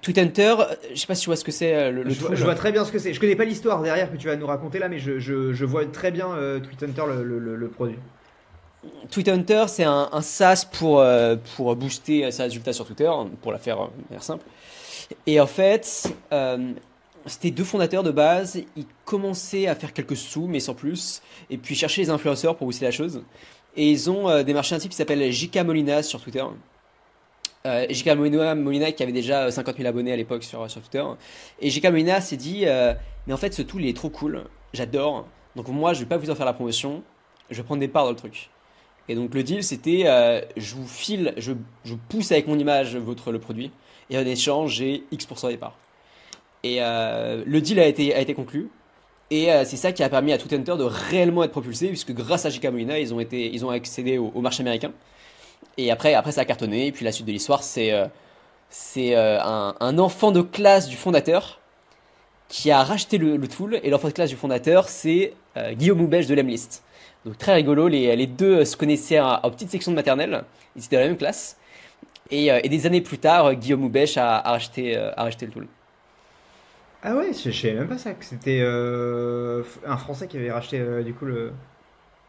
Tweet 0.00 0.18
Hunter, 0.18 0.56
euh, 0.58 0.74
je 0.94 1.00
sais 1.00 1.06
pas 1.06 1.14
si 1.14 1.22
tu 1.22 1.26
vois 1.28 1.36
ce 1.36 1.44
que 1.44 1.52
c'est 1.52 1.74
euh, 1.74 1.90
le, 1.92 2.10
je, 2.10 2.44
vois, 2.44 2.56
très 2.56 2.72
bien 2.72 2.84
ce 2.84 2.90
que 2.90 2.98
c'est. 2.98 3.12
Je 3.12 3.20
connais 3.20 3.36
pas 3.36 3.44
l'histoire 3.44 3.80
derrière 3.82 4.10
que 4.10 4.16
tu 4.16 4.26
vas 4.26 4.34
nous 4.34 4.46
raconter 4.46 4.80
là, 4.80 4.88
mais 4.88 4.98
je, 4.98 5.18
je 5.20 5.64
vois 5.64 5.84
très 5.86 6.10
bien 6.10 6.32
euh, 6.32 6.58
Tweet 6.58 6.82
Hunter 6.82 7.04
le, 7.22 7.68
produit. 7.68 7.96
Tweet 9.10 9.28
Hunter, 9.28 9.66
c'est 9.68 9.84
un, 9.84 10.08
un, 10.10 10.20
SaaS 10.20 10.66
pour, 10.70 11.04
pour 11.54 11.76
booster 11.76 12.28
ses 12.32 12.42
résultats 12.42 12.72
sur 12.72 12.84
Twitter, 12.84 13.10
pour 13.40 13.52
la 13.52 13.58
faire, 13.58 13.90
faire 14.10 14.24
simple. 14.24 14.44
Et 15.28 15.40
en 15.40 15.46
fait, 15.46 16.12
c'était 17.26 17.52
deux 17.52 17.62
fondateurs 17.62 18.02
de 18.02 18.10
base. 18.10 18.60
Ils 18.76 18.86
commençaient 19.04 19.68
à 19.68 19.76
faire 19.76 19.92
quelques 19.92 20.16
sous, 20.16 20.48
mais 20.48 20.58
sans 20.58 20.74
plus. 20.74 21.22
Et 21.48 21.58
puis 21.58 21.76
chercher 21.76 22.02
les 22.02 22.10
influenceurs 22.10 22.56
pour 22.56 22.66
booster 22.66 22.84
la 22.84 22.90
chose. 22.90 23.22
Et 23.76 23.90
ils 23.90 24.10
ont 24.10 24.28
euh, 24.28 24.42
démarché 24.42 24.74
un 24.74 24.78
type 24.78 24.90
qui 24.90 24.96
s'appelle 24.96 25.30
J.K. 25.30 25.58
Molina 25.58 26.02
sur 26.02 26.20
Twitter. 26.20 26.44
Euh, 27.64 27.86
J.K. 27.88 28.14
Molina, 28.16 28.92
qui 28.92 29.02
avait 29.02 29.12
déjà 29.12 29.50
50 29.50 29.76
000 29.76 29.88
abonnés 29.88 30.12
à 30.12 30.16
l'époque 30.16 30.44
sur, 30.44 30.70
sur 30.70 30.80
Twitter. 30.82 31.04
Et 31.60 31.70
J.K. 31.70 31.86
Molina 31.86 32.20
s'est 32.20 32.36
dit 32.36 32.64
euh, 32.66 32.92
Mais 33.26 33.32
en 33.32 33.38
fait, 33.38 33.54
ce 33.54 33.62
tool 33.62 33.82
il 33.82 33.88
est 33.88 33.96
trop 33.96 34.10
cool, 34.10 34.44
j'adore. 34.74 35.26
Donc 35.56 35.68
moi, 35.68 35.94
je 35.94 36.00
vais 36.00 36.06
pas 36.06 36.18
vous 36.18 36.30
en 36.30 36.34
faire 36.34 36.46
la 36.46 36.52
promotion, 36.52 37.02
je 37.50 37.56
vais 37.56 37.62
prendre 37.62 37.80
des 37.80 37.88
parts 37.88 38.04
dans 38.04 38.10
le 38.10 38.16
truc. 38.16 38.50
Et 39.08 39.14
donc 39.14 39.34
le 39.34 39.42
deal, 39.42 39.64
c'était 39.64 40.04
Je 40.56 40.74
vous 40.74 40.86
file, 40.86 41.34
je, 41.36 41.52
je, 41.84 41.94
pousse 42.08 42.30
avec 42.30 42.46
mon 42.46 42.58
image 42.58 42.96
votre 42.96 43.32
le 43.32 43.38
produit. 43.38 43.70
Et 44.10 44.18
en 44.18 44.24
échange, 44.24 44.74
j'ai 44.74 45.04
X% 45.10 45.48
des 45.48 45.56
parts. 45.56 45.76
Et 46.62 46.78
le 46.80 47.58
deal 47.60 47.80
a 47.80 47.86
été, 47.86 48.14
a 48.14 48.20
été 48.20 48.34
conclu. 48.34 48.70
Et 49.32 49.50
euh, 49.50 49.64
c'est 49.64 49.78
ça 49.78 49.92
qui 49.92 50.02
a 50.02 50.10
permis 50.10 50.34
à 50.34 50.36
Tout 50.36 50.54
Hunter 50.54 50.76
de 50.76 50.84
réellement 50.84 51.42
être 51.42 51.52
propulsé, 51.52 51.88
puisque 51.88 52.12
grâce 52.12 52.44
à 52.44 52.50
J.K. 52.50 52.66
Molina, 52.66 52.98
ils 52.98 53.14
ont, 53.14 53.18
été, 53.18 53.50
ils 53.50 53.64
ont 53.64 53.70
accédé 53.70 54.18
au, 54.18 54.42
marché 54.42 54.60
américain. 54.60 54.92
Et 55.78 55.90
après, 55.90 56.12
après, 56.12 56.32
ça 56.32 56.42
a 56.42 56.44
cartonné. 56.44 56.88
Et 56.88 56.92
puis 56.92 57.02
la 57.06 57.12
suite 57.12 57.26
de 57.26 57.32
l'histoire, 57.32 57.62
c'est 57.62 57.92
euh, 57.92 58.04
c'est 58.68 59.16
euh, 59.16 59.40
un, 59.40 59.98
enfant 59.98 60.32
de 60.32 60.42
classe 60.42 60.86
du 60.86 60.96
fondateur 60.96 61.60
qui 62.48 62.70
a 62.70 62.84
racheté 62.84 63.16
le, 63.16 63.48
tool. 63.48 63.80
Et 63.82 63.88
l'enfant 63.88 64.08
de 64.08 64.12
classe 64.12 64.28
du 64.28 64.36
fondateur, 64.36 64.90
c'est 64.90 65.32
Guillaume 65.72 66.02
Houbèche 66.02 66.26
de 66.26 66.34
l'Emlist. 66.34 66.82
Donc 67.24 67.38
très 67.38 67.54
rigolo, 67.54 67.88
les, 67.88 68.26
deux 68.26 68.66
se 68.66 68.76
connaissaient 68.76 69.20
en, 69.20 69.50
petite 69.50 69.70
section 69.70 69.92
de 69.92 69.96
maternelle. 69.96 70.44
Ils 70.76 70.84
étaient 70.84 70.96
dans 70.96 71.02
la 71.02 71.08
même 71.08 71.16
classe. 71.16 71.56
Et, 72.30 72.68
des 72.68 72.86
années 72.86 73.00
plus 73.00 73.18
tard, 73.18 73.54
Guillaume 73.54 73.84
Houbèche 73.84 74.18
a, 74.18 74.40
racheté, 74.40 74.94
a 74.94 75.22
racheté 75.22 75.46
le 75.46 75.52
tool. 75.52 75.66
Ah 77.02 77.16
ouais, 77.16 77.32
je, 77.32 77.50
savais 77.50 77.74
même 77.74 77.88
pas 77.88 77.98
ça, 77.98 78.12
que 78.12 78.24
c'était 78.24 78.60
euh, 78.62 79.64
un 79.84 79.96
Français 79.96 80.28
qui 80.28 80.36
avait 80.36 80.52
racheté 80.52 80.78
euh, 80.78 81.02
du 81.02 81.14
coup 81.14 81.24
le... 81.24 81.52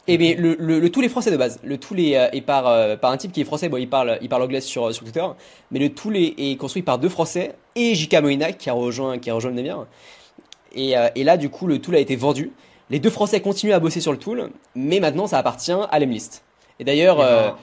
Eh 0.07 0.17
bien, 0.17 0.35
le, 0.35 0.55
le, 0.59 0.89
tout 0.89 0.99
les 0.99 1.07
français 1.07 1.31
de 1.31 1.37
base. 1.37 1.61
Le 1.63 1.77
tout 1.77 1.95
est, 1.95 2.11
est 2.11 2.41
par, 2.41 2.67
euh, 2.67 2.97
par 2.97 3.11
un 3.11 3.17
type 3.17 3.31
qui 3.31 3.39
est 3.39 3.45
français, 3.45 3.69
bon, 3.69 3.77
il 3.77 3.87
parle, 3.87 4.17
il 4.21 4.27
parle 4.27 4.41
anglais 4.41 4.59
sur, 4.59 4.93
sur 4.93 5.03
Twitter, 5.03 5.25
mais 5.71 5.79
le 5.79 5.89
tout 5.93 6.11
est, 6.11 6.33
est 6.37 6.57
construit 6.57 6.81
par 6.81 6.97
deux 6.97 7.07
français 7.07 7.55
et 7.75 7.95
J.K. 7.95 8.15
Moïna 8.21 8.51
qui 8.51 8.69
a 8.69 8.73
rejoint, 8.73 9.17
qui 9.19 9.29
a 9.29 9.33
rejoint 9.33 9.51
le 9.51 9.55
navire. 9.55 9.85
Et, 10.75 10.95
et, 11.15 11.23
là, 11.23 11.37
du 11.37 11.49
coup, 11.49 11.67
le 11.67 11.79
tool 11.79 11.95
a 11.95 11.99
été 11.99 12.15
vendu. 12.15 12.51
Les 12.89 12.99
deux 12.99 13.11
français 13.11 13.39
continuent 13.39 13.73
à 13.73 13.79
bosser 13.79 14.01
sur 14.01 14.11
le 14.11 14.17
tool, 14.17 14.49
mais 14.75 14.99
maintenant, 14.99 15.27
ça 15.27 15.37
appartient 15.37 15.71
à 15.71 15.99
l'Emlist. 15.99 16.43
Et 16.79 16.83
d'ailleurs. 16.83 17.17
Eh 17.19 17.23
ben, 17.23 17.55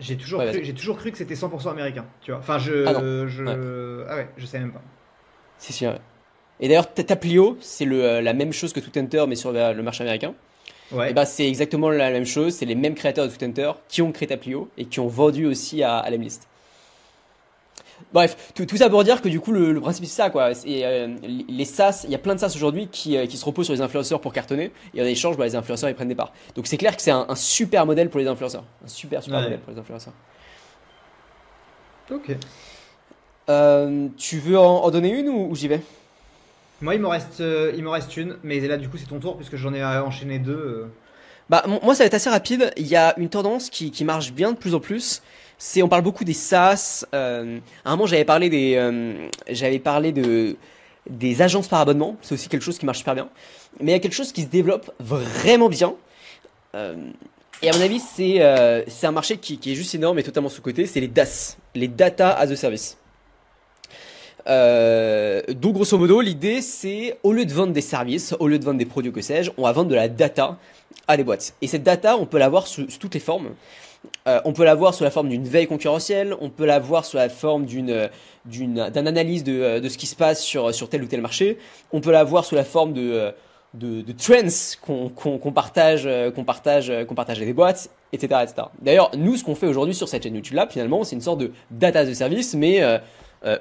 j'ai 0.00 0.16
toujours, 0.16 0.42
cru, 0.44 0.74
toujours 0.74 0.96
cru 0.96 1.12
que 1.12 1.18
c'était 1.18 1.34
100% 1.34 1.70
américain, 1.70 2.06
tu 2.22 2.30
vois. 2.30 2.40
Enfin, 2.40 2.58
je. 2.58 2.86
Ah, 2.86 3.26
je... 3.28 3.44
Ouais. 3.44 4.06
ah 4.08 4.16
ouais, 4.16 4.28
je 4.38 4.46
savais 4.46 4.64
même 4.64 4.72
pas. 4.72 4.82
Si, 5.58 5.72
si, 5.72 5.86
ouais. 5.86 5.98
Et 6.62 6.68
d'ailleurs, 6.68 6.94
Taplio, 6.94 7.58
c'est 7.60 7.86
euh, 7.86 8.22
la 8.22 8.32
même 8.32 8.52
chose 8.52 8.72
que 8.72 8.80
Tout 8.80 8.98
Hunter, 8.98 9.24
mais 9.28 9.34
sur 9.34 9.52
le 9.52 9.82
marché 9.82 10.02
américain. 10.02 10.32
Ouais. 10.92 11.10
Et 11.10 11.12
bah, 11.12 11.26
c'est 11.26 11.46
exactement 11.46 11.90
la 11.90 12.10
même 12.10 12.24
chose. 12.24 12.54
C'est 12.54 12.64
les 12.64 12.74
mêmes 12.74 12.94
créateurs 12.94 13.26
de 13.26 13.32
Tout 13.32 13.44
Hunter 13.44 13.72
qui 13.88 14.00
ont 14.00 14.12
créé 14.12 14.28
Taplio 14.28 14.70
et 14.78 14.86
qui 14.86 15.00
ont 15.00 15.08
vendu 15.08 15.44
aussi 15.44 15.82
à, 15.82 15.98
à 15.98 16.08
l'Emlist. 16.08 16.48
Bref, 18.12 18.52
tout, 18.54 18.66
ça 18.76 18.90
pour 18.90 19.04
dire 19.04 19.22
que 19.22 19.28
du 19.28 19.40
coup, 19.40 19.52
le, 19.52 19.80
principe 19.80 20.04
c'est 20.04 20.22
ça, 20.22 20.30
quoi. 20.30 20.50
Euh, 20.66 21.16
les 21.48 21.64
SaaS, 21.64 22.02
il 22.04 22.10
y 22.10 22.14
a 22.14 22.18
plein 22.18 22.34
de 22.34 22.40
SaaS 22.40 22.52
aujourd'hui 22.56 22.88
qui, 22.88 23.16
euh, 23.16 23.26
qui, 23.26 23.36
se 23.36 23.44
reposent 23.44 23.66
sur 23.66 23.74
les 23.74 23.80
influenceurs 23.80 24.20
pour 24.20 24.32
cartonner, 24.32 24.70
et 24.94 25.02
en 25.02 25.04
échange, 25.04 25.36
bah, 25.36 25.44
les 25.44 25.54
influenceurs 25.54 25.88
ils 25.88 25.94
prennent 25.94 26.08
des 26.08 26.14
parts. 26.14 26.32
Donc 26.54 26.66
c'est 26.66 26.76
clair 26.76 26.96
que 26.96 27.02
c'est 27.02 27.10
un, 27.10 27.34
super 27.34 27.86
modèle 27.86 28.10
pour 28.10 28.20
les 28.20 28.26
influenceurs. 28.26 28.64
Un 28.84 28.88
super, 28.88 29.22
super 29.22 29.40
modèle 29.40 29.60
pour 29.60 29.72
les 29.72 29.78
influenceurs. 29.78 30.14
Ok. 32.10 32.36
Euh, 33.48 34.08
tu 34.16 34.38
veux 34.38 34.58
en, 34.58 34.90
donner 34.90 35.10
une 35.10 35.28
ou, 35.28 35.54
j'y 35.54 35.68
vais? 35.68 35.80
Moi, 36.82 36.94
il 36.94 37.00
me 37.00 37.06
reste, 37.06 37.38
il 37.40 37.82
me 37.82 37.88
reste 37.88 38.16
une, 38.16 38.36
mais 38.42 38.60
là, 38.60 38.76
du 38.76 38.88
coup, 38.88 38.98
c'est 38.98 39.06
ton 39.06 39.20
tour 39.20 39.36
puisque 39.36 39.56
j'en 39.56 39.72
ai 39.72 39.82
enchaîné 39.82 40.38
deux. 40.38 40.88
Bah, 41.48 41.64
moi, 41.66 41.94
ça 41.94 42.02
va 42.02 42.06
être 42.06 42.14
assez 42.14 42.30
rapide. 42.30 42.72
Il 42.76 42.86
y 42.86 42.96
a 42.96 43.14
une 43.18 43.28
tendance 43.28 43.70
qui, 43.70 43.90
qui 43.90 44.04
marche 44.04 44.32
bien 44.32 44.52
de 44.52 44.56
plus 44.56 44.74
en 44.74 44.80
plus 44.80 45.22
c'est 45.64 45.80
on 45.80 45.88
parle 45.88 46.02
beaucoup 46.02 46.24
des 46.24 46.32
SaaS. 46.32 47.06
Euh, 47.14 47.60
à 47.84 47.90
un 47.90 47.92
moment, 47.92 48.06
j'avais 48.06 48.24
parlé 48.24 48.50
des, 48.50 48.74
euh, 48.74 49.28
j'avais 49.48 49.78
parlé 49.78 50.10
de 50.10 50.56
des 51.08 51.40
agences 51.40 51.68
par 51.68 51.80
abonnement. 51.80 52.16
C'est 52.20 52.34
aussi 52.34 52.48
quelque 52.48 52.64
chose 52.64 52.78
qui 52.78 52.84
marche 52.84 52.98
super 52.98 53.14
bien. 53.14 53.28
Mais 53.80 53.92
il 53.92 53.94
y 53.94 53.96
a 53.96 54.00
quelque 54.00 54.14
chose 54.14 54.32
qui 54.32 54.42
se 54.42 54.48
développe 54.48 54.92
vraiment 54.98 55.68
bien. 55.68 55.94
Euh, 56.74 56.96
et 57.62 57.70
à 57.70 57.76
mon 57.76 57.80
avis, 57.80 58.00
c'est 58.00 58.40
c'est 58.88 59.06
un 59.06 59.12
marché 59.12 59.36
qui, 59.36 59.58
qui, 59.58 59.70
est 59.70 59.76
juste 59.76 59.94
énorme 59.94 60.18
et 60.18 60.24
totalement 60.24 60.48
sous 60.48 60.62
côté. 60.62 60.84
C'est 60.84 61.00
les 61.00 61.06
DAS, 61.06 61.56
les 61.76 61.86
Data 61.86 62.30
as 62.32 62.50
a 62.50 62.56
Service. 62.56 62.98
Donc 64.46 65.74
grosso 65.74 65.96
modo, 65.98 66.20
l'idée 66.20 66.62
c'est 66.62 67.18
au 67.22 67.32
lieu 67.32 67.44
de 67.44 67.52
vendre 67.52 67.72
des 67.72 67.80
services, 67.80 68.34
au 68.38 68.48
lieu 68.48 68.58
de 68.58 68.64
vendre 68.64 68.78
des 68.78 68.86
produits 68.86 69.12
que 69.12 69.20
sais-je, 69.20 69.50
on 69.56 69.62
va 69.62 69.72
vendre 69.72 69.88
de 69.88 69.94
la 69.94 70.08
data 70.08 70.58
à 71.08 71.16
des 71.16 71.24
boîtes. 71.24 71.54
Et 71.62 71.66
cette 71.66 71.82
data, 71.82 72.16
on 72.16 72.26
peut 72.26 72.38
l'avoir 72.38 72.66
sous, 72.66 72.88
sous 72.88 72.98
toutes 72.98 73.14
les 73.14 73.20
formes. 73.20 73.50
Euh, 74.26 74.40
on 74.44 74.52
peut 74.52 74.64
l'avoir 74.64 74.94
sous 74.94 75.04
la 75.04 75.10
forme 75.10 75.28
d'une 75.28 75.44
veille 75.44 75.66
concurrentielle, 75.66 76.34
on 76.40 76.50
peut 76.50 76.66
l'avoir 76.66 77.04
sous 77.04 77.16
la 77.16 77.28
forme 77.28 77.66
d'une 77.66 78.10
d'une 78.44 78.90
d'un 78.90 79.06
analyse 79.06 79.44
de, 79.44 79.60
euh, 79.60 79.80
de 79.80 79.88
ce 79.88 79.96
qui 79.96 80.06
se 80.06 80.16
passe 80.16 80.42
sur 80.42 80.74
sur 80.74 80.88
tel 80.88 81.02
ou 81.02 81.06
tel 81.06 81.20
marché, 81.20 81.58
on 81.92 82.00
peut 82.00 82.10
l'avoir 82.10 82.44
sous 82.44 82.56
la 82.56 82.64
forme 82.64 82.92
de 82.92 83.12
euh, 83.12 83.30
de, 83.74 84.02
de 84.02 84.12
trends 84.12 84.76
qu'on 84.82 85.08
qu'on 85.08 85.52
partage 85.52 86.08
qu'on 86.34 86.44
partage 86.44 86.92
qu'on 87.06 87.14
partage 87.14 87.38
des 87.38 87.52
boîtes, 87.52 87.90
etc. 88.12 88.40
etc. 88.42 88.66
D'ailleurs, 88.82 89.12
nous, 89.16 89.36
ce 89.36 89.44
qu'on 89.44 89.54
fait 89.54 89.66
aujourd'hui 89.66 89.94
sur 89.94 90.08
cette 90.08 90.24
chaîne 90.24 90.34
YouTube 90.34 90.56
là, 90.56 90.66
finalement, 90.68 91.04
c'est 91.04 91.14
une 91.14 91.22
sorte 91.22 91.38
de 91.38 91.52
data 91.70 92.04
de 92.04 92.12
service, 92.12 92.54
mais 92.54 92.82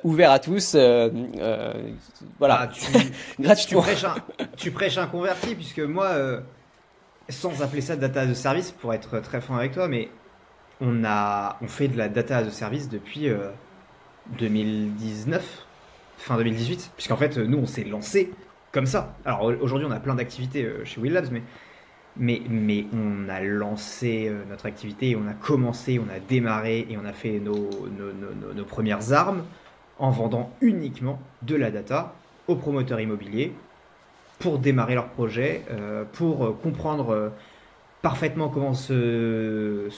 ouvert 0.04 0.32
à 0.32 0.40
tous, 0.40 0.76
voilà, 0.76 2.60
ah, 2.62 2.68
tu, 2.68 2.82
gratuitement. 3.40 3.82
Tu 3.82 3.88
prêches, 3.88 4.04
un, 4.04 4.16
tu 4.58 4.72
prêches 4.72 4.98
un 4.98 5.08
converti, 5.08 5.56
puisque 5.56 5.80
moi, 5.80 6.42
sans 7.30 7.62
appeler 7.62 7.82
ça 7.82 7.96
data 7.96 8.26
de 8.26 8.34
service, 8.34 8.72
pour 8.72 8.94
être 8.94 9.20
très 9.20 9.42
franc 9.42 9.58
avec 9.58 9.74
toi, 9.74 9.88
mais 9.88 10.10
on, 10.82 11.04
a, 11.06 11.58
on 11.62 11.68
fait 11.68 11.88
de 11.88 11.98
la 11.98 12.10
data 12.10 12.38
as 12.38 12.48
a 12.48 12.52
service 12.52 12.90
depuis 12.90 13.30
2019, 14.38 15.42
euh, 15.42 15.46
fin 16.18 16.38
2018, 16.38 16.92
puisqu'en 16.96 17.18
fait, 17.18 17.38
nous, 17.38 17.58
on 17.58 17.68
s'est 17.68 17.84
lancé 17.84 18.32
comme 18.72 18.86
ça. 18.86 19.16
Alors 19.26 19.44
aujourd'hui, 19.62 19.88
on 19.88 19.92
a 19.92 20.00
plein 20.00 20.16
d'activités 20.16 20.64
euh, 20.64 20.84
chez 20.86 21.00
Will 21.00 21.14
Labs, 21.14 21.30
mais, 21.32 21.44
mais, 22.18 22.42
mais 22.50 22.86
on 22.94 23.30
a 23.30 23.42
lancé 23.42 24.28
euh, 24.28 24.44
notre 24.50 24.66
activité, 24.66 25.16
on 25.16 25.28
a 25.28 25.34
commencé, 25.34 26.00
on 26.00 26.10
a 26.14 26.20
démarré 26.20 26.88
et 26.90 26.98
on 26.98 27.06
a 27.06 27.14
fait 27.14 27.40
nos, 27.40 27.70
nos, 27.98 28.54
nos 28.54 28.66
premières 28.66 29.14
armes 29.14 29.44
en 30.02 30.12
vendant 30.12 30.52
uniquement 30.60 31.20
de 31.44 31.56
la 31.56 31.72
data 31.72 32.14
aux 32.48 32.56
promoteurs 32.56 33.00
immobiliers 33.00 33.54
pour 34.40 34.60
démarrer 34.60 34.96
leur 34.96 35.08
projet, 35.08 35.64
pour 36.14 36.60
comprendre 36.62 37.32
parfaitement 38.02 38.50
comment 38.50 38.74
se, 38.74 39.90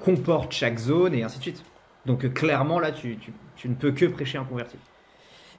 comporte 0.00 0.52
chaque 0.52 0.78
zone 0.78 1.14
et 1.14 1.22
ainsi 1.22 1.38
de 1.38 1.42
suite. 1.42 1.64
Donc 2.06 2.24
euh, 2.24 2.28
clairement 2.28 2.80
là, 2.80 2.92
tu, 2.92 3.18
tu, 3.56 3.68
ne 3.68 3.74
peux 3.74 3.92
que 3.92 4.06
prêcher 4.06 4.38
un 4.38 4.44
converti. 4.44 4.76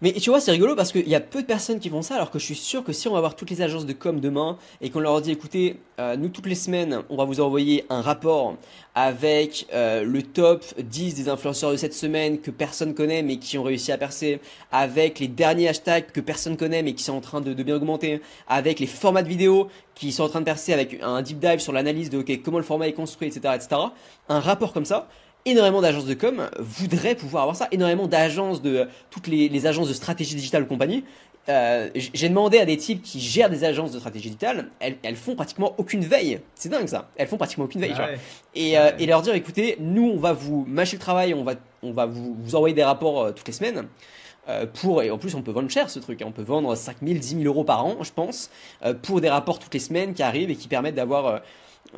Mais 0.01 0.13
tu 0.13 0.31
vois, 0.31 0.41
c'est 0.41 0.51
rigolo 0.51 0.75
parce 0.75 0.91
qu'il 0.91 1.07
y 1.07 1.13
a 1.13 1.19
peu 1.19 1.43
de 1.43 1.47
personnes 1.47 1.79
qui 1.79 1.89
font 1.89 2.01
ça, 2.01 2.15
alors 2.15 2.31
que 2.31 2.39
je 2.39 2.45
suis 2.45 2.55
sûr 2.55 2.83
que 2.83 2.91
si 2.91 3.07
on 3.07 3.13
va 3.13 3.19
voir 3.19 3.35
toutes 3.35 3.51
les 3.51 3.61
agences 3.61 3.85
de 3.85 3.93
com 3.93 4.19
demain 4.19 4.57
et 4.81 4.89
qu'on 4.89 4.99
leur 4.99 5.21
dit, 5.21 5.31
écoutez, 5.31 5.77
euh, 5.99 6.15
nous 6.17 6.29
toutes 6.29 6.47
les 6.47 6.55
semaines, 6.55 7.03
on 7.09 7.17
va 7.17 7.25
vous 7.25 7.39
envoyer 7.39 7.85
un 7.89 8.01
rapport 8.01 8.55
avec 8.95 9.67
euh, 9.73 10.03
le 10.03 10.23
top 10.23 10.65
10 10.79 11.13
des 11.13 11.29
influenceurs 11.29 11.71
de 11.71 11.75
cette 11.75 11.93
semaine 11.93 12.39
que 12.39 12.49
personne 12.49 12.95
connaît 12.95 13.21
mais 13.21 13.37
qui 13.37 13.59
ont 13.59 13.63
réussi 13.63 13.91
à 13.91 13.97
percer, 13.99 14.39
avec 14.71 15.19
les 15.19 15.27
derniers 15.27 15.67
hashtags 15.67 16.11
que 16.11 16.19
personne 16.19 16.57
connaît 16.57 16.81
mais 16.81 16.95
qui 16.95 17.03
sont 17.03 17.13
en 17.13 17.21
train 17.21 17.39
de, 17.39 17.53
bien 17.53 17.75
augmenter, 17.75 18.21
avec 18.47 18.79
les 18.79 18.87
formats 18.87 19.21
de 19.21 19.29
vidéos 19.29 19.67
qui 19.93 20.11
sont 20.11 20.23
en 20.23 20.29
train 20.29 20.39
de 20.39 20.45
percer, 20.45 20.73
avec 20.73 20.99
un 21.03 21.21
deep 21.21 21.37
dive 21.37 21.59
sur 21.59 21.73
l'analyse 21.73 22.09
de 22.09 22.23
comment 22.43 22.57
le 22.57 22.63
format 22.63 22.87
est 22.87 22.93
construit, 22.93 23.27
etc., 23.27 23.53
etc. 23.55 23.81
Un 24.29 24.39
rapport 24.39 24.73
comme 24.73 24.85
ça, 24.85 25.07
énormément 25.45 25.81
d'agences 25.81 26.05
de 26.05 26.13
com 26.13 26.49
voudraient 26.59 27.15
pouvoir 27.15 27.43
avoir 27.43 27.55
ça, 27.55 27.67
énormément 27.71 28.07
d'agences 28.07 28.61
de 28.61 28.87
toutes 29.09 29.27
les, 29.27 29.65
agences 29.65 29.87
de 29.87 29.93
stratégie 29.93 30.35
digitale 30.35 30.67
compagnie. 30.67 31.03
Euh, 31.49 31.89
j'ai 31.95 32.29
demandé 32.29 32.59
à 32.59 32.65
des 32.65 32.77
types 32.77 33.01
qui 33.01 33.19
gèrent 33.19 33.49
des 33.49 33.63
agences 33.63 33.91
de 33.91 33.97
stratégie 33.97 34.29
digitale, 34.29 34.69
elles, 34.79 34.97
elles 35.01 35.15
font 35.15 35.35
pratiquement 35.35 35.73
aucune 35.79 36.01
veille. 36.01 36.39
C'est 36.53 36.69
dingue 36.69 36.87
ça. 36.87 37.09
Elles 37.15 37.27
font 37.27 37.37
pratiquement 37.37 37.65
aucune 37.65 37.81
veille. 37.81 37.95
Ah 37.97 38.09
et, 38.53 38.77
euh, 38.77 38.91
et, 38.99 39.07
leur 39.07 39.23
dire, 39.23 39.33
écoutez, 39.33 39.77
nous 39.79 40.11
on 40.13 40.19
va 40.19 40.33
vous 40.33 40.65
mâcher 40.67 40.97
le 40.97 41.01
travail, 41.01 41.33
on 41.33 41.43
va, 41.43 41.53
on 41.81 41.93
va 41.93 42.05
vous, 42.05 42.37
vous 42.39 42.55
envoyer 42.55 42.75
des 42.75 42.83
rapports 42.83 43.21
euh, 43.21 43.31
toutes 43.31 43.47
les 43.47 43.53
semaines. 43.53 43.87
pour, 44.73 45.01
et 45.01 45.09
en 45.09 45.17
plus 45.17 45.33
on 45.33 45.41
peut 45.41 45.51
vendre 45.51 45.69
cher 45.69 45.89
ce 45.89 45.97
truc, 45.97 46.21
hein. 46.21 46.25
on 46.27 46.31
peut 46.31 46.43
vendre 46.43 46.75
5000, 46.75 47.19
10 47.19 47.29
000 47.29 47.43
euros 47.45 47.63
par 47.63 47.85
an 47.85 47.97
je 48.01 48.11
pense, 48.11 48.51
pour 49.01 49.21
des 49.21 49.29
rapports 49.29 49.59
toutes 49.59 49.73
les 49.73 49.79
semaines 49.79 50.13
qui 50.13 50.23
arrivent 50.23 50.51
et 50.51 50.55
qui 50.55 50.67
permettent 50.67 50.95
d'avoir 50.95 51.41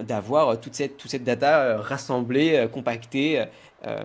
d'avoir 0.01 0.59
toute 0.59 0.73
cette, 0.75 0.97
toute 0.97 1.11
cette 1.11 1.23
data 1.23 1.59
euh, 1.59 1.77
rassemblée, 1.77 2.55
euh, 2.55 2.67
compactée, 2.67 3.43
euh, 3.85 4.03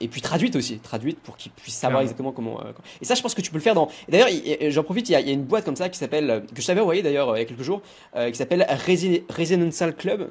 et 0.00 0.08
puis 0.08 0.22
traduite 0.22 0.56
aussi, 0.56 0.78
traduite 0.78 1.20
pour 1.20 1.36
qu'ils 1.36 1.52
puissent 1.52 1.76
savoir 1.76 2.00
exactement 2.02 2.32
comment. 2.32 2.60
et 3.00 3.04
ça, 3.04 3.14
je 3.14 3.22
pense 3.22 3.34
que 3.34 3.42
tu 3.42 3.50
peux 3.50 3.58
le 3.58 3.62
faire 3.62 3.74
dans. 3.74 3.88
D'ailleurs, 4.08 4.28
j'en 4.70 4.84
profite, 4.84 5.08
il 5.08 5.12
y, 5.12 5.16
a, 5.16 5.20
une 5.20 5.42
boîte 5.42 5.64
comme 5.64 5.76
ça 5.76 5.88
qui 5.88 5.98
s'appelle, 5.98 6.44
que 6.54 6.62
je 6.62 6.66
t'avais 6.66 6.80
envoyé 6.80 7.02
d'ailleurs 7.02 7.36
il 7.36 7.40
y 7.40 7.42
a 7.42 7.44
quelques 7.44 7.62
jours, 7.62 7.82
qui 8.14 8.34
s'appelle 8.34 8.64
Resonantial 9.28 9.96
Club. 9.96 10.30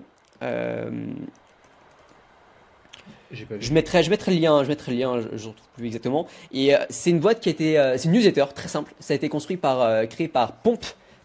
Je 3.31 3.73
mettrai, 3.73 4.01
je 4.01 4.09
mettrai 4.09 4.33
le 4.33 4.39
lien, 4.39 4.63
je 4.63 4.69
mettrai 4.69 4.93
le 4.93 4.97
lien, 4.97 5.19
je, 5.19 5.27
ne 5.27 5.49
retrouve 5.49 5.67
plus 5.75 5.87
exactement. 5.87 6.25
Et 6.53 6.71
c'est 6.89 7.09
une 7.09 7.19
boîte 7.19 7.41
qui 7.41 7.49
a 7.49 7.51
été, 7.51 7.73
c'est 7.97 8.05
une 8.05 8.13
newsletter 8.13 8.45
très 8.55 8.69
simple. 8.69 8.93
Ça 9.01 9.13
a 9.13 9.15
été 9.17 9.27
construit 9.27 9.57
par, 9.57 10.07
créé 10.07 10.29
par 10.29 10.53
Pomp, 10.53 10.79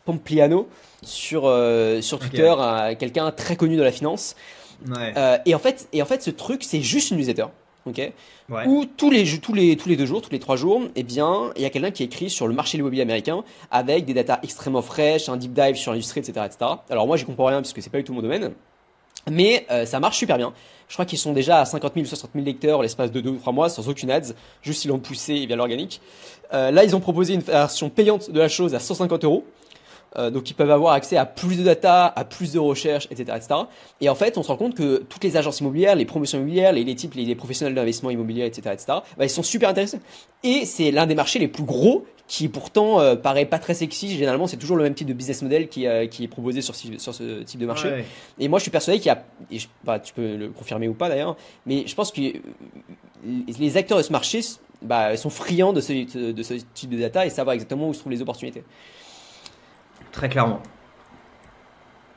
Pompliano 0.05 0.69
sur, 1.03 1.47
euh, 1.47 2.01
sur 2.01 2.19
Twitter, 2.19 2.55
quelqu'un 2.99 3.31
très 3.31 3.57
connu 3.57 3.77
de 3.77 3.83
la 3.83 3.93
finance. 3.93 4.37
Euh, 4.89 5.39
et, 5.45 5.55
en 5.55 5.59
fait, 5.59 5.89
et 5.93 6.03
en 6.03 6.07
fait, 6.07 6.23
ce 6.23 6.31
truc, 6.31 6.65
c'est 6.65 6.81
juste 6.81 7.11
une 7.11 7.19
newsletter. 7.19 7.47
ok 7.87 8.13
Où 8.67 8.85
tous 8.97 9.11
les, 9.11 9.25
tous, 9.39 9.55
les, 9.55 9.77
tous 9.77 9.89
les 9.89 9.97
deux 9.97 10.07
jours, 10.07 10.23
tous 10.23 10.31
les 10.31 10.39
trois 10.39 10.57
jours, 10.57 10.83
eh 10.97 11.03
bien, 11.03 11.51
il 11.57 11.63
y 11.63 11.65
a 11.65 11.71
quelqu'un 11.71 11.91
qui 11.91 12.03
écrit 12.03 12.31
sur 12.31 12.49
le 12.49 12.55
marché 12.55 12.79
immobilier 12.79 13.03
américain 13.03 13.45
avec 13.71 14.05
des 14.05 14.15
datas 14.15 14.41
extrêmement 14.43 14.83
fraîches, 14.83 15.29
un 15.29 15.37
deep 15.37 15.53
dive 15.53 15.77
sur 15.77 15.93
l'industrie, 15.93 16.21
etc., 16.21 16.47
etc. 16.47 16.73
Alors 16.89 17.07
moi, 17.07 17.17
j'y 17.17 17.25
comprends 17.25 17.47
rien 17.47 17.61
parce 17.61 17.73
que 17.73 17.81
c'est 17.81 17.91
pas 17.91 17.99
du 17.99 18.05
tout 18.05 18.15
mon 18.15 18.23
domaine. 18.23 18.53
Mais 19.31 19.67
euh, 19.71 19.85
ça 19.85 20.01
marche 20.01 20.17
super 20.17 20.39
bien. 20.39 20.55
Je 20.89 20.95
crois 20.95 21.05
qu'ils 21.05 21.19
sont 21.19 21.35
déjà 21.35 21.61
à 21.61 21.65
50 21.67 21.93
000 21.95 22.05
ou 22.05 22.09
60 22.09 22.31
000 22.35 22.45
lecteurs 22.45 22.83
l'espace 22.83 23.13
de 23.13 23.21
2 23.21 23.31
ou 23.31 23.37
3 23.37 23.53
mois 23.53 23.69
sans 23.69 23.89
aucune 23.89 24.11
ads, 24.11 24.33
juste 24.63 24.85
ils 24.85 24.89
l'ont 24.89 24.99
poussé 24.99 25.47
via 25.47 25.55
l'organique. 25.55 26.01
là, 26.53 26.83
ils 26.83 26.97
ont 26.97 27.01
proposé 27.01 27.35
une 27.35 27.43
version 27.43 27.91
payante 27.91 28.31
de 28.31 28.41
la 28.41 28.49
chose 28.49 28.75
à 28.75 28.81
150 28.81 29.25
euros. 29.25 29.45
Euh, 30.17 30.31
donc 30.31 30.51
ils 30.51 30.55
peuvent 30.55 30.71
avoir 30.71 30.93
accès 30.95 31.17
à 31.17 31.27
plus 31.27 31.57
de 31.57 31.63
data, 31.63 32.07
à 32.07 32.25
plus 32.25 32.53
de 32.53 32.59
recherches, 32.59 33.07
etc., 33.11 33.37
etc. 33.37 33.61
Et 34.01 34.09
en 34.09 34.15
fait, 34.15 34.39
on 34.39 34.43
se 34.43 34.49
rend 34.49 34.57
compte 34.57 34.75
que 34.75 34.99
toutes 35.09 35.23
les 35.25 35.37
agences 35.37 35.61
immobilières, 35.61 35.95
les 35.95 36.05
promotions 36.05 36.39
immobilières, 36.39 36.73
les, 36.73 36.95
types, 36.95 37.15
les, 37.15 37.35
professionnels 37.35 37.75
d'investissement 37.75 38.11
immobilier, 38.11 38.45
etc., 38.45 38.71
etc., 38.73 38.85
bah, 39.17 39.25
ils 39.25 39.31
sont 39.31 39.43
super 39.43 39.69
intéressés. 39.69 40.01
Et 40.43 40.65
c'est 40.65 40.91
l'un 40.91 41.07
des 41.07 41.15
marchés 41.15 41.39
les 41.39 41.49
plus 41.49 41.65
gros 41.65 42.07
qui 42.27 42.49
pourtant 42.49 43.01
euh, 43.01 43.17
paraît 43.17 43.45
pas 43.45 43.59
très 43.59 43.75
sexy. 43.75 44.17
Généralement, 44.17 44.47
c'est 44.47 44.57
toujours 44.57 44.77
le 44.77 44.85
même 44.85 44.95
type 44.95 45.09
de 45.09 45.13
business 45.13 45.43
model 45.43 45.69
qui, 45.69 45.87
euh, 45.87 46.07
qui 46.07 46.25
est 46.25 46.29
proposé 46.29 46.63
sur, 46.63 46.75
sur 46.75 47.15
ce 47.15 47.43
type 47.43 47.61
de 47.61 47.67
marché. 47.67 48.05
Et 48.39 48.49
moi, 48.49 48.59
je 48.59 48.63
suis 48.63 48.71
persuadé 48.71 48.99
qu'il 48.99 49.09
y 49.09 49.11
a, 49.11 49.25
et 49.51 49.59
bah, 49.85 49.99
tu 49.99 50.15
peux 50.15 50.37
le 50.37 50.49
confirmer 50.49 50.89
ou 50.89 50.95
pas 50.95 51.09
d'ailleurs, 51.09 51.37
mais 51.67 51.85
je 51.87 51.95
pense 51.95 52.13
que 52.13 52.21
les 53.25 53.77
acteurs 53.77 53.99
de 53.99 54.03
ce 54.03 54.13
marché 54.13 54.41
bah, 54.83 55.17
sont 55.17 55.31
friands 55.31 55.73
de 55.73 55.81
ce, 55.81 56.33
de 56.33 56.43
ce 56.43 56.55
type 56.73 56.91
de 56.91 56.99
data 56.99 57.27
et 57.27 57.31
savoir 57.31 57.55
exactement 57.55 57.89
où 57.89 57.95
se 57.95 57.99
trouvent 57.99 58.13
les 58.13 58.23
opportunités. 58.23 58.63
Très 60.13 60.29
clairement. 60.29 60.63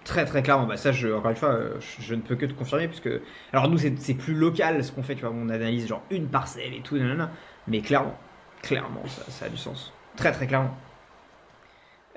Très 0.04 0.26
très 0.26 0.44
clairement, 0.44 0.66
bah 0.66 0.76
ça 0.76 0.92
je, 0.92 1.08
encore 1.08 1.32
une 1.32 1.38
fois, 1.38 1.58
je, 2.00 2.14
ne 2.14 2.20
peux 2.20 2.36
que 2.36 2.46
te 2.46 2.52
confirmer 2.52 2.90
puisque 2.90 3.10
alors 3.54 3.70
nous 3.70 3.78
c'est 3.78 4.14
plus 4.14 4.34
local 4.34 4.84
ce 4.84 4.92
qu'on 4.92 5.02
fait, 5.02 5.16
tu 5.16 5.22
vois, 5.22 5.32
on 5.34 5.48
analyse 5.48 5.88
genre 5.88 6.04
une 6.12 6.28
parcelle 6.28 6.74
et 6.74 6.82
tout, 6.82 6.98
mais 7.68 7.80
clairement, 7.80 8.18
clairement 8.62 9.02
ça, 9.08 9.46
a 9.46 9.50
du 9.50 9.56
sens, 9.56 9.94
très 10.18 10.34
très 10.34 10.46
clairement. 10.46 10.76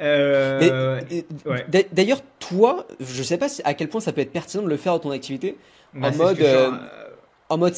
Euh, 0.00 1.00
d'ailleurs, 1.92 2.20
toi, 2.40 2.86
je 2.98 3.22
sais 3.22 3.38
pas 3.38 3.46
à 3.62 3.74
quel 3.74 3.88
point 3.88 4.00
ça 4.00 4.12
peut 4.12 4.20
être 4.20 4.32
pertinent 4.32 4.64
de 4.64 4.68
le 4.68 4.76
faire 4.76 4.94
dans 4.94 4.98
ton 4.98 5.10
activité. 5.12 5.56
Bah, 5.94 6.08
en, 6.08 6.16
mode, 6.16 6.40
euh, 6.40 6.72
en 7.48 7.56
mode, 7.56 7.74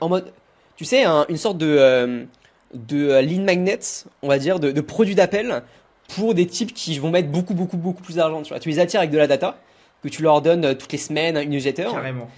en 0.00 0.08
mode, 0.08 0.32
tu 0.76 0.86
sais, 0.86 1.04
une 1.04 1.36
sorte 1.36 1.58
de 1.58 1.76
euh, 1.78 2.24
de 2.72 3.20
lead 3.20 3.42
magnet, 3.42 3.78
on 4.22 4.28
va 4.28 4.38
dire, 4.38 4.58
de, 4.58 4.72
de 4.72 4.80
produit 4.80 5.14
d'appel 5.14 5.62
pour 6.08 6.34
des 6.34 6.46
types 6.46 6.72
qui 6.74 6.98
vont 6.98 7.10
mettre 7.10 7.28
beaucoup, 7.28 7.54
beaucoup, 7.54 7.76
beaucoup 7.76 8.02
plus 8.02 8.16
d'argent. 8.16 8.42
Tu, 8.42 8.50
vois. 8.50 8.60
tu 8.60 8.68
les 8.68 8.78
attires 8.78 9.00
avec 9.00 9.10
de 9.10 9.18
la 9.18 9.26
data, 9.26 9.58
que 10.02 10.08
tu 10.08 10.22
leur 10.22 10.42
donnes 10.42 10.64
euh, 10.64 10.74
toutes 10.74 10.92
les 10.92 10.98
semaines 10.98 11.36
une 11.36 11.50
newsletter. 11.50 11.88
Carrément. 11.90 12.28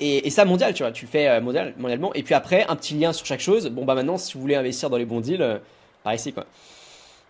Et, 0.00 0.30
ça, 0.30 0.44
mondial, 0.44 0.74
tu 0.74 0.82
vois, 0.82 0.90
tu 0.90 1.04
le 1.04 1.10
fais 1.10 1.40
mondial, 1.40 1.74
mondialement. 1.78 2.12
Et 2.14 2.24
puis 2.24 2.34
après, 2.34 2.66
un 2.68 2.74
petit 2.74 2.94
lien 2.94 3.12
sur 3.12 3.24
chaque 3.24 3.40
chose. 3.40 3.68
Bon, 3.68 3.84
bah 3.84 3.94
maintenant, 3.94 4.16
si 4.16 4.34
vous 4.34 4.40
voulez 4.40 4.56
investir 4.56 4.90
dans 4.90 4.96
les 4.96 5.04
bons 5.04 5.20
deals, 5.20 5.60
par 6.02 6.12
ici, 6.12 6.32
quoi. 6.32 6.44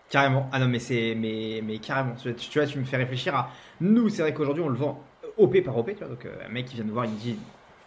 Carrément. 0.09 0.49
Ah 0.51 0.57
non, 0.57 0.67
mais 0.67 0.79
c'est. 0.79 1.13
Mais, 1.15 1.61
mais 1.63 1.77
carrément. 1.77 2.15
Tu, 2.15 2.33
tu, 2.33 2.57
vois, 2.57 2.67
tu 2.67 2.79
me 2.79 2.83
fais 2.83 2.97
réfléchir 2.97 3.35
à. 3.35 3.51
Nous, 3.79 4.09
c'est 4.09 4.23
vrai 4.23 4.33
qu'aujourd'hui, 4.33 4.63
on 4.63 4.69
le 4.69 4.75
vend 4.75 4.99
OP 5.37 5.61
par 5.63 5.77
OP, 5.77 5.89
tu 5.89 5.99
vois. 5.99 6.07
Donc, 6.07 6.25
un 6.25 6.49
mec 6.51 6.65
qui 6.65 6.75
vient 6.75 6.85
de 6.85 6.91
voir, 6.91 7.05
il 7.05 7.11
me 7.11 7.19
dit 7.19 7.37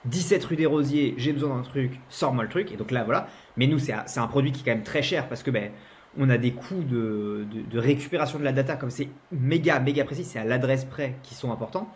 17 0.06 0.44
rue 0.44 0.56
des 0.56 0.66
Rosiers, 0.66 1.14
j'ai 1.16 1.32
besoin 1.32 1.56
d'un 1.56 1.62
truc, 1.62 1.98
sors-moi 2.08 2.44
le 2.44 2.50
truc. 2.50 2.72
Et 2.72 2.76
donc 2.76 2.90
là, 2.90 3.04
voilà. 3.04 3.28
Mais 3.56 3.66
nous, 3.66 3.78
c'est 3.78 3.92
un 3.92 4.26
produit 4.26 4.52
qui 4.52 4.62
est 4.62 4.64
quand 4.64 4.76
même 4.76 4.84
très 4.84 5.02
cher 5.02 5.28
parce 5.28 5.42
que 5.42 5.50
ben, 5.50 5.70
on 6.18 6.30
a 6.30 6.38
des 6.38 6.52
coûts 6.52 6.82
de, 6.82 7.46
récupération 7.78 8.38
de 8.38 8.44
la 8.44 8.52
data, 8.52 8.76
comme 8.76 8.90
c'est 8.90 9.08
méga, 9.32 9.78
méga 9.80 10.04
précis, 10.04 10.24
c'est 10.24 10.38
à 10.38 10.44
l'adresse 10.44 10.84
près 10.84 11.14
qui 11.22 11.34
sont 11.34 11.52
importants. 11.52 11.88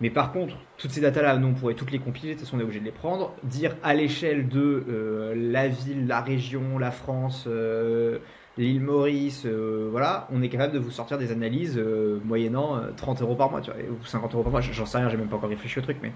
Mais 0.00 0.10
par 0.10 0.32
contre, 0.32 0.56
toutes 0.78 0.90
ces 0.90 1.00
datas-là, 1.00 1.36
nous, 1.36 1.48
on 1.48 1.54
pourrait 1.54 1.74
toutes 1.74 1.92
les 1.92 2.00
compiler, 2.00 2.34
de 2.34 2.38
toute 2.38 2.46
façon, 2.46 2.56
on 2.56 2.60
est 2.60 2.64
obligé 2.64 2.80
de 2.80 2.84
les 2.84 2.90
prendre. 2.90 3.32
Dire 3.44 3.76
à 3.84 3.94
l'échelle 3.94 4.48
de 4.48 4.84
euh, 4.88 5.34
la 5.36 5.68
ville, 5.68 6.06
la 6.08 6.20
région, 6.20 6.76
la 6.78 6.90
France, 6.90 7.44
euh, 7.46 8.18
l'île 8.58 8.80
Maurice, 8.80 9.44
euh, 9.46 9.88
voilà, 9.92 10.26
on 10.32 10.42
est 10.42 10.48
capable 10.48 10.72
de 10.72 10.80
vous 10.80 10.90
sortir 10.90 11.18
des 11.18 11.30
analyses 11.30 11.80
moyennant 12.24 12.80
30 12.96 13.22
euros 13.22 13.36
par 13.36 13.50
mois, 13.50 13.60
tu 13.60 13.70
vois, 13.70 13.80
ou 13.80 14.04
50 14.04 14.34
euros 14.34 14.42
par 14.42 14.50
mois, 14.50 14.60
j'en 14.60 14.86
sais 14.86 14.98
rien, 14.98 15.08
j'ai 15.08 15.16
même 15.16 15.28
pas 15.28 15.36
encore 15.36 15.50
réfléchi 15.50 15.78
au 15.78 15.82
truc, 15.82 15.98
mais 16.02 16.12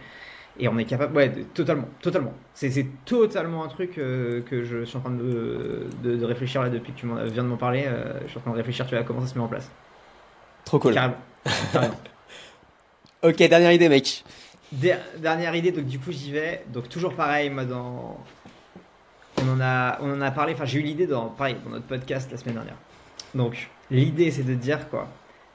et 0.59 0.69
on 0.69 0.79
est 0.79 0.85
capable, 0.85 1.15
ouais, 1.15 1.31
totalement, 1.55 1.89
totalement. 2.01 2.33
C'est 2.55 2.87
totalement 3.05 3.65
un 3.65 3.69
truc 3.69 3.99
euh, 3.99 4.41
que 4.43 4.65
je 4.65 4.85
suis 4.85 4.97
en 4.97 5.01
train 5.01 5.11
de, 5.11 5.87
de, 6.03 6.25
réfléchir 6.25 6.63
là 6.63 6.71
depuis 6.71 6.93
que 6.93 6.99
tu 6.99 7.07
viens 7.07 7.43
de 7.43 7.49
m'en 7.49 7.57
parler. 7.57 7.85
Euh, 7.87 8.21
je 8.25 8.29
suis 8.29 8.39
en 8.39 8.41
train 8.41 8.53
de 8.53 8.57
réfléchir, 8.57 8.87
tu 8.87 8.95
vois, 8.95 9.05
comment 9.05 9.21
ça 9.21 9.27
se 9.27 9.35
met 9.35 9.45
en 9.45 9.49
place. 9.49 9.71
Trop 10.65 10.79
cool. 10.79 10.95
Carrément. 10.95 11.17
ok, 13.23 13.37
dernière 13.37 13.73
idée, 13.73 13.89
mec. 13.89 14.25
dernière 14.73 15.55
idée, 15.55 15.73
donc 15.73 15.85
du 15.85 15.99
coup 15.99 16.11
j'y 16.11 16.33
vais. 16.33 16.65
Donc 16.73 16.89
toujours 16.89 17.15
pareil, 17.15 17.51
moi 17.51 17.65
dans. 17.65 18.19
On 19.39 19.53
en 19.53 19.61
a, 19.61 19.99
on 20.01 20.11
en 20.11 20.21
a 20.23 20.31
parlé, 20.31 20.55
enfin 20.55 20.65
j'ai 20.65 20.79
eu 20.79 20.83
l'idée 20.83 21.07
dans, 21.07 21.27
pareil, 21.27 21.57
dans 21.63 21.71
notre 21.71 21.85
podcast 21.85 22.31
la 22.33 22.39
semaine 22.39 22.55
dernière. 22.55 22.77
Donc 23.35 23.69
l'idée 23.91 24.31
c'est 24.31 24.45
de 24.45 24.55
dire 24.55 24.89
quoi 24.89 25.09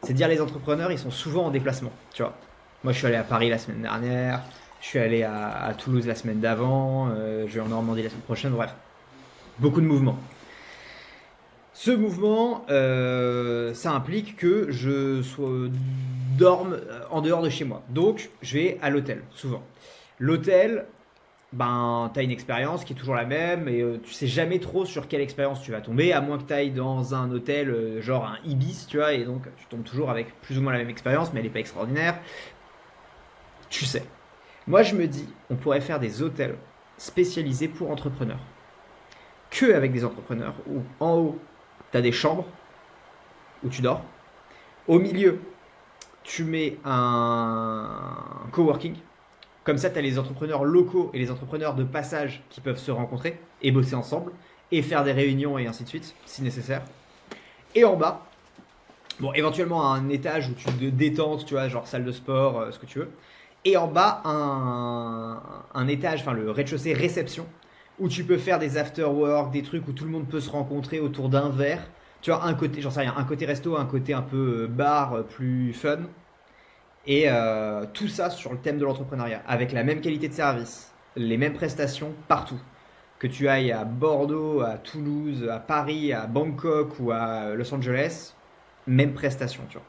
C'est 0.03 0.13
de 0.13 0.17
dire 0.17 0.27
les 0.27 0.39
entrepreneurs, 0.39 0.91
ils 0.91 0.99
sont 0.99 1.09
souvent 1.09 1.45
en 1.45 1.49
déplacement, 1.49 1.91
tu 2.13 2.21
vois. 2.21 2.37
Moi 2.83 2.93
je 2.93 2.99
suis 2.99 3.07
allé 3.07 3.15
à 3.15 3.23
Paris 3.23 3.49
la 3.49 3.57
semaine 3.57 3.81
dernière. 3.81 4.43
Je 4.82 4.88
suis 4.88 4.99
allé 4.99 5.21
à, 5.21 5.73
Toulouse 5.77 6.07
la 6.07 6.15
semaine 6.15 6.39
d'avant, 6.39 7.09
euh, 7.11 7.45
je 7.47 7.53
vais 7.53 7.61
en 7.61 7.67
Normandie 7.67 8.01
la 8.01 8.09
semaine 8.09 8.23
prochaine, 8.23 8.51
bref. 8.51 8.73
Beaucoup 9.59 9.79
de 9.79 9.86
mouvements. 9.86 10.17
Ce 11.73 11.91
mouvement, 11.91 12.65
euh, 12.71 13.75
ça 13.75 13.91
implique 13.91 14.36
que 14.38 14.71
je 14.71 15.21
sois, 15.21 15.69
dorme 16.36 16.73
euh, 16.73 17.01
en 17.11 17.21
dehors 17.21 17.43
de 17.43 17.49
chez 17.49 17.63
moi. 17.63 17.84
Donc, 17.89 18.32
je 18.41 18.57
vais 18.57 18.79
à 18.82 18.89
l'hôtel, 18.89 19.21
souvent. 19.29 19.61
L'hôtel, 20.17 20.86
ben, 21.53 22.09
tu 22.11 22.19
as 22.19 22.23
une 22.23 22.32
expérience 22.32 22.84
qui 22.84 22.93
est 22.93 22.95
toujours 22.95 23.15
la 23.15 23.25
même 23.25 23.67
et 23.67 23.86
tu 24.03 24.13
sais 24.13 24.27
jamais 24.27 24.57
trop 24.57 24.86
sur 24.86 25.07
quelle 25.07 25.21
expérience 25.21 25.61
tu 25.61 25.71
vas 25.71 25.82
tomber, 25.82 26.11
à 26.11 26.21
moins 26.21 26.39
que 26.39 26.43
tu 26.43 26.53
ailles 26.53 26.71
dans 26.71 27.13
un 27.13 27.29
hôtel 27.32 28.01
genre 28.01 28.25
un 28.25 28.38
Ibis, 28.47 28.88
tu 28.88 28.97
vois, 28.97 29.13
et 29.13 29.25
donc 29.25 29.43
tu 29.57 29.65
tombes 29.67 29.84
toujours 29.84 30.09
avec 30.09 30.41
plus 30.41 30.57
ou 30.57 30.61
moins 30.61 30.73
la 30.73 30.79
même 30.79 30.89
expérience, 30.89 31.34
mais 31.34 31.39
elle 31.39 31.45
n'est 31.45 31.51
pas 31.51 31.59
extraordinaire. 31.59 32.19
Tu 33.69 33.86
sais. 33.86 34.03
Moi, 34.68 34.84
je 34.84 34.95
me 34.95 35.07
dis, 35.07 35.28
on 35.49 35.55
pourrait 35.55 35.82
faire 35.82 35.99
des 35.99 36.22
hôtels 36.22 36.55
spécialisés 36.97 37.68
pour 37.68 37.89
entrepreneurs. 37.89 38.39
Que 39.49 39.74
avec 39.74 39.91
des 39.91 40.05
entrepreneurs, 40.05 40.53
où 40.70 40.82
en 40.99 41.16
haut, 41.16 41.39
tu 41.91 41.97
as 41.97 42.01
des 42.01 42.12
chambres 42.12 42.45
où 43.64 43.70
tu 43.70 43.82
dors. 43.82 44.03
Au 44.88 44.99
milieu, 44.99 45.39
tu 46.24 46.43
mets 46.43 46.78
un 46.86 48.18
coworking. 48.51 48.95
Comme 49.64 49.78
ça, 49.78 49.89
tu 49.89 49.97
as 49.97 50.01
les 50.01 50.20
entrepreneurs 50.20 50.64
locaux 50.64 51.09
et 51.14 51.20
les 51.20 51.32
entrepreneurs 51.32 51.74
de 51.74 51.84
passage 51.84 52.43
qui 52.49 52.62
peuvent 52.62 52.78
se 52.78 52.91
rencontrer 52.91 53.39
et 53.62 53.72
bosser 53.72 53.95
ensemble 53.95 54.32
et 54.72 54.82
faire 54.82 55.03
des 55.03 55.12
réunions 55.12 55.57
et 55.57 55.68
ainsi 55.68 55.84
de 55.84 55.89
suite, 55.89 56.16
si 56.26 56.43
nécessaire. 56.43 56.84
Et 57.76 57.84
en 57.84 57.95
bas, 57.95 58.26
bon, 59.20 59.34
éventuellement 59.34 59.91
un 59.91 60.09
étage 60.09 60.49
où 60.49 60.53
tu 60.53 60.66
te 60.66 60.86
détentes, 60.86 61.45
tu 61.45 61.55
vois, 61.55 61.68
genre 61.68 61.88
salle 61.88 62.05
de 62.05 62.12
sport, 62.12 62.59
euh, 62.59 62.72
ce 62.72 62.80
que 62.80 62.86
tu 62.86 62.99
veux 62.99 63.12
et 63.66 63.78
en 63.78 63.88
bas 63.88 64.22
un, 64.26 65.88
étage, 65.88 66.22
enfin 66.22 66.34
le 66.34 66.51
rez-de-chaussée 66.51 66.93
réception, 66.93 67.45
où 67.99 68.07
tu 68.07 68.24
peux 68.24 68.38
faire 68.38 68.59
des 68.59 68.78
after-work, 68.78 69.51
des 69.51 69.62
trucs 69.62 69.88
où 69.88 69.93
tout 69.93 70.05
le 70.05 70.12
monde 70.12 70.28
peut 70.28 70.39
se 70.39 70.49
rencontrer 70.49 70.99
autour 70.99 71.30
d'un 71.30 71.49
verre. 71.49 71.88
Tu 72.22 72.32
vois, 72.32 72.43
un 72.43 72.53
côté, 72.53 72.82
j'en 72.82 72.91
sais 72.91 73.01
rien, 73.01 73.16
un 73.18 73.24
côté 73.24 73.45
resto, 73.45 73.78
un 73.78 73.86
côté 73.86 74.14
un 74.14 74.22
peu 74.22 74.64
euh, 74.64 74.68
bar, 74.68 75.14
euh, 75.14 75.24
plus 75.24 75.74
fun. 75.74 75.99
Et 77.07 77.26
euh, 77.28 77.86
tout 77.93 78.07
ça 78.07 78.30
sur 78.30 78.51
le 78.51 78.59
thème 78.59 78.78
de 78.78 78.86
l'entrepreneuriat, 78.86 79.41
avec 79.47 79.72
la 79.72 79.84
même 79.84 80.01
qualité 80.01 80.28
de 80.28 80.34
service, 80.34 80.93
les 81.16 81.38
mêmes 81.38 81.53
prestations 81.53 82.14
partout. 82.28 82.59
Que 83.18 83.28
tu 83.28 83.47
ailles 83.47 83.72
à 83.72 83.86
Bordeaux, 83.86 84.62
à 84.62 84.78
Toulouse, 84.78 85.47
à 85.51 85.59
Paris, 85.59 86.14
à 86.14 86.28
Bangkok 86.28 86.99
ou 86.99 87.12
à 87.12 87.53
Los 87.55 87.74
Angeles, 87.74 88.36
même 88.88 89.14
prestation, 89.14 89.64
tu 89.70 89.78
vois 89.78 89.86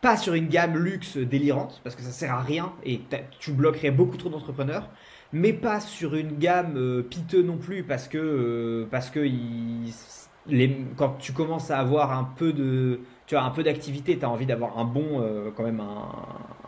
pas 0.00 0.16
sur 0.16 0.34
une 0.34 0.48
gamme 0.48 0.76
luxe 0.76 1.16
délirante, 1.16 1.80
parce 1.82 1.96
que 1.96 2.02
ça 2.02 2.10
sert 2.10 2.32
à 2.32 2.42
rien 2.42 2.72
et 2.84 3.00
tu 3.38 3.52
bloquerais 3.52 3.90
beaucoup 3.90 4.16
trop 4.16 4.28
d'entrepreneurs, 4.28 4.88
mais 5.32 5.52
pas 5.52 5.80
sur 5.80 6.14
une 6.14 6.38
gamme 6.38 6.76
euh, 6.76 7.02
piteux 7.02 7.42
non 7.42 7.56
plus, 7.56 7.82
parce 7.82 8.08
que, 8.08 8.18
euh, 8.18 8.86
parce 8.90 9.10
que 9.10 9.26
quand 10.96 11.16
tu 11.18 11.32
commences 11.32 11.70
à 11.70 11.78
avoir 11.78 12.12
un 12.12 12.24
peu 12.24 12.52
de 12.52 13.00
tu 13.26 13.34
as 13.36 13.42
un 13.42 13.50
peu 13.50 13.64
d'activité, 13.64 14.16
tu 14.18 14.24
as 14.24 14.30
envie 14.30 14.46
d'avoir 14.46 14.78
un 14.78 14.84
bon, 14.84 15.20
euh, 15.20 15.50
quand 15.56 15.64
même 15.64 15.82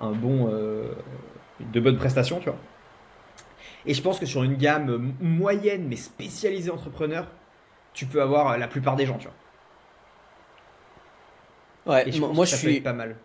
un, 0.01 0.13
bon, 0.13 0.51
de 1.61 1.81
bonnes 1.81 1.99
prestations, 1.99 2.41
tu 2.41 2.47
vois. 2.47 2.59
Et 3.87 3.95
je 3.95 4.03
pense 4.03 4.19
que 4.19 4.27
sur 4.27 4.43
une 4.43 4.57
gamme 4.57 5.15
moyenne 5.21 5.87
mais 5.89 5.97
spécialisée 5.97 6.71
entrepreneur, 6.71 7.29
tu 7.95 8.07
peux 8.07 8.21
avoir 8.21 8.59
la 8.59 8.69
plupart 8.69 8.97
des 8.97 9.07
gens, 9.07 9.19
tu 9.19 9.29
vois. 9.29 9.37
Ouais, 11.89 12.05
moi 12.19 12.45
je 12.45 12.55
suis 12.55 12.81
pas 12.81 12.93
mal 12.93 13.17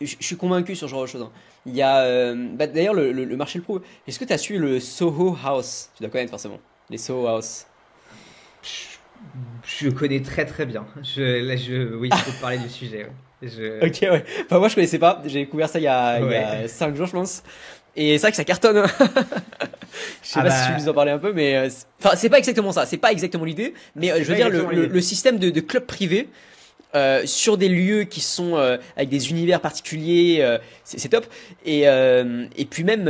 je, 0.00 0.16
suis 0.20 0.36
convaincu 0.36 0.76
sur 0.76 0.88
ce 0.88 0.90
genre 0.90 1.02
de 1.02 1.08
choses. 1.08 1.22
Hein. 1.22 1.30
Il 1.66 1.74
y 1.74 1.82
a, 1.82 2.00
euh, 2.00 2.48
bah, 2.52 2.66
d'ailleurs, 2.66 2.94
le, 2.94 3.36
marché 3.36 3.58
le 3.58 3.64
pro. 3.64 3.80
Est-ce 4.06 4.18
que 4.18 4.24
tu 4.24 4.32
as 4.32 4.38
su 4.38 4.58
le 4.58 4.80
Soho 4.80 5.36
House? 5.44 5.90
Tu 5.96 6.02
dois 6.02 6.10
connaître 6.10 6.30
forcément. 6.30 6.60
Les 6.90 6.98
Soho 6.98 7.26
House. 7.26 7.66
Je, 9.64 9.88
connais 9.88 10.20
très 10.20 10.44
très 10.44 10.66
bien. 10.66 10.86
Je, 11.02 11.40
là, 11.46 11.56
je, 11.56 11.94
oui, 11.94 12.10
je 12.12 12.24
peux 12.24 12.32
te 12.32 12.40
parler 12.40 12.58
du 12.58 12.68
sujet. 12.68 13.08
Ok, 13.42 13.98
ouais. 14.00 14.24
Enfin, 14.46 14.58
moi, 14.58 14.68
je 14.68 14.74
connaissais 14.74 14.98
pas. 14.98 15.20
J'ai 15.26 15.40
découvert 15.40 15.68
ça 15.68 15.78
il 15.78 15.82
y 15.82 15.86
a, 15.86 16.66
5 16.66 16.96
jours, 16.96 17.06
je 17.06 17.12
pense. 17.12 17.42
Et 17.94 18.16
c'est 18.16 18.22
vrai 18.22 18.30
que 18.30 18.38
ça 18.38 18.44
cartonne. 18.44 18.78
Hein. 18.78 18.86
je 20.22 20.28
sais 20.28 20.40
ah 20.40 20.44
pas 20.44 20.50
si 20.50 20.64
tu 20.64 20.70
bah. 20.70 20.78
veux 20.78 20.82
nous 20.82 20.88
en 20.88 20.94
parler 20.94 21.10
un 21.10 21.18
peu, 21.18 21.34
mais 21.34 21.54
euh, 21.54 21.68
enfin, 22.02 22.16
c'est 22.16 22.30
pas 22.30 22.38
exactement 22.38 22.72
ça. 22.72 22.86
C'est 22.86 22.96
pas 22.96 23.12
exactement 23.12 23.44
l'idée, 23.44 23.74
mais 23.96 24.10
euh, 24.10 24.20
je 24.20 24.24
veux 24.24 24.34
dire 24.34 24.48
le, 24.48 24.86
le, 24.86 25.00
système 25.02 25.38
de, 25.38 25.50
de 25.50 25.60
club 25.60 25.84
privé 25.84 26.30
euh, 26.94 27.22
sur 27.24 27.56
des 27.58 27.68
lieux 27.68 28.04
qui 28.04 28.20
sont 28.20 28.56
euh, 28.56 28.76
avec 28.96 29.08
des 29.08 29.30
univers 29.30 29.60
particuliers, 29.60 30.38
euh, 30.40 30.58
c'est 30.84 31.08
top. 31.08 31.26
Et, 31.64 31.82
et 31.82 32.64
puis 32.66 32.84
même 32.84 33.04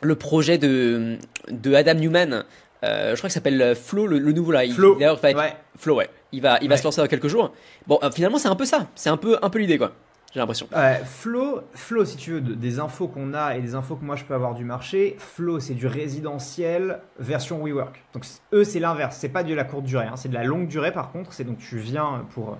le 0.00 0.14
projet 0.14 0.58
de, 0.58 1.18
de 1.50 1.74
Adam 1.74 1.94
Newman, 1.94 2.44
je 2.82 3.16
crois 3.16 3.28
que 3.28 3.34
s'appelle 3.34 3.74
Flo, 3.74 4.06
le, 4.06 4.18
nouveau 4.18 4.52
là. 4.52 4.66
Flo, 4.68 4.96
il, 4.98 5.06
ouais. 5.06 5.56
Flo, 5.78 5.96
ouais. 5.96 6.08
Il 6.32 6.42
va, 6.42 6.58
il 6.60 6.68
va 6.68 6.76
se 6.76 6.84
lancer 6.84 7.00
dans 7.00 7.06
quelques 7.06 7.28
jours. 7.28 7.52
Bon, 7.86 7.98
finalement, 8.12 8.38
c'est 8.38 8.48
un 8.48 8.56
peu 8.56 8.64
ça. 8.64 8.88
C'est 8.94 9.10
un 9.10 9.16
peu, 9.16 9.38
un 9.42 9.50
peu 9.50 9.58
l'idée, 9.58 9.78
quoi 9.78 9.92
j'ai 10.36 10.40
l'impression. 10.40 10.68
Flow, 11.04 11.62
Flow, 11.72 12.04
si 12.04 12.18
tu 12.18 12.32
veux, 12.32 12.40
des 12.42 12.78
infos 12.78 13.08
qu'on 13.08 13.32
a 13.32 13.56
et 13.56 13.62
des 13.62 13.74
infos 13.74 13.96
que 13.96 14.04
moi 14.04 14.16
je 14.16 14.24
peux 14.24 14.34
avoir 14.34 14.54
du 14.54 14.64
marché, 14.64 15.16
Flow, 15.18 15.60
c'est 15.60 15.72
du 15.72 15.86
résidentiel 15.86 17.00
version 17.18 17.64
WeWork. 17.64 18.04
Donc 18.12 18.26
eux, 18.52 18.62
c'est 18.62 18.78
l'inverse. 18.78 19.16
C'est 19.18 19.30
pas 19.30 19.42
de 19.42 19.54
la 19.54 19.64
courte 19.64 19.84
durée, 19.84 20.04
hein. 20.04 20.16
c'est 20.16 20.28
de 20.28 20.34
la 20.34 20.44
longue 20.44 20.68
durée 20.68 20.92
par 20.92 21.10
contre. 21.10 21.32
C'est 21.32 21.44
donc 21.44 21.56
tu 21.56 21.78
viens 21.78 22.26
pour 22.34 22.58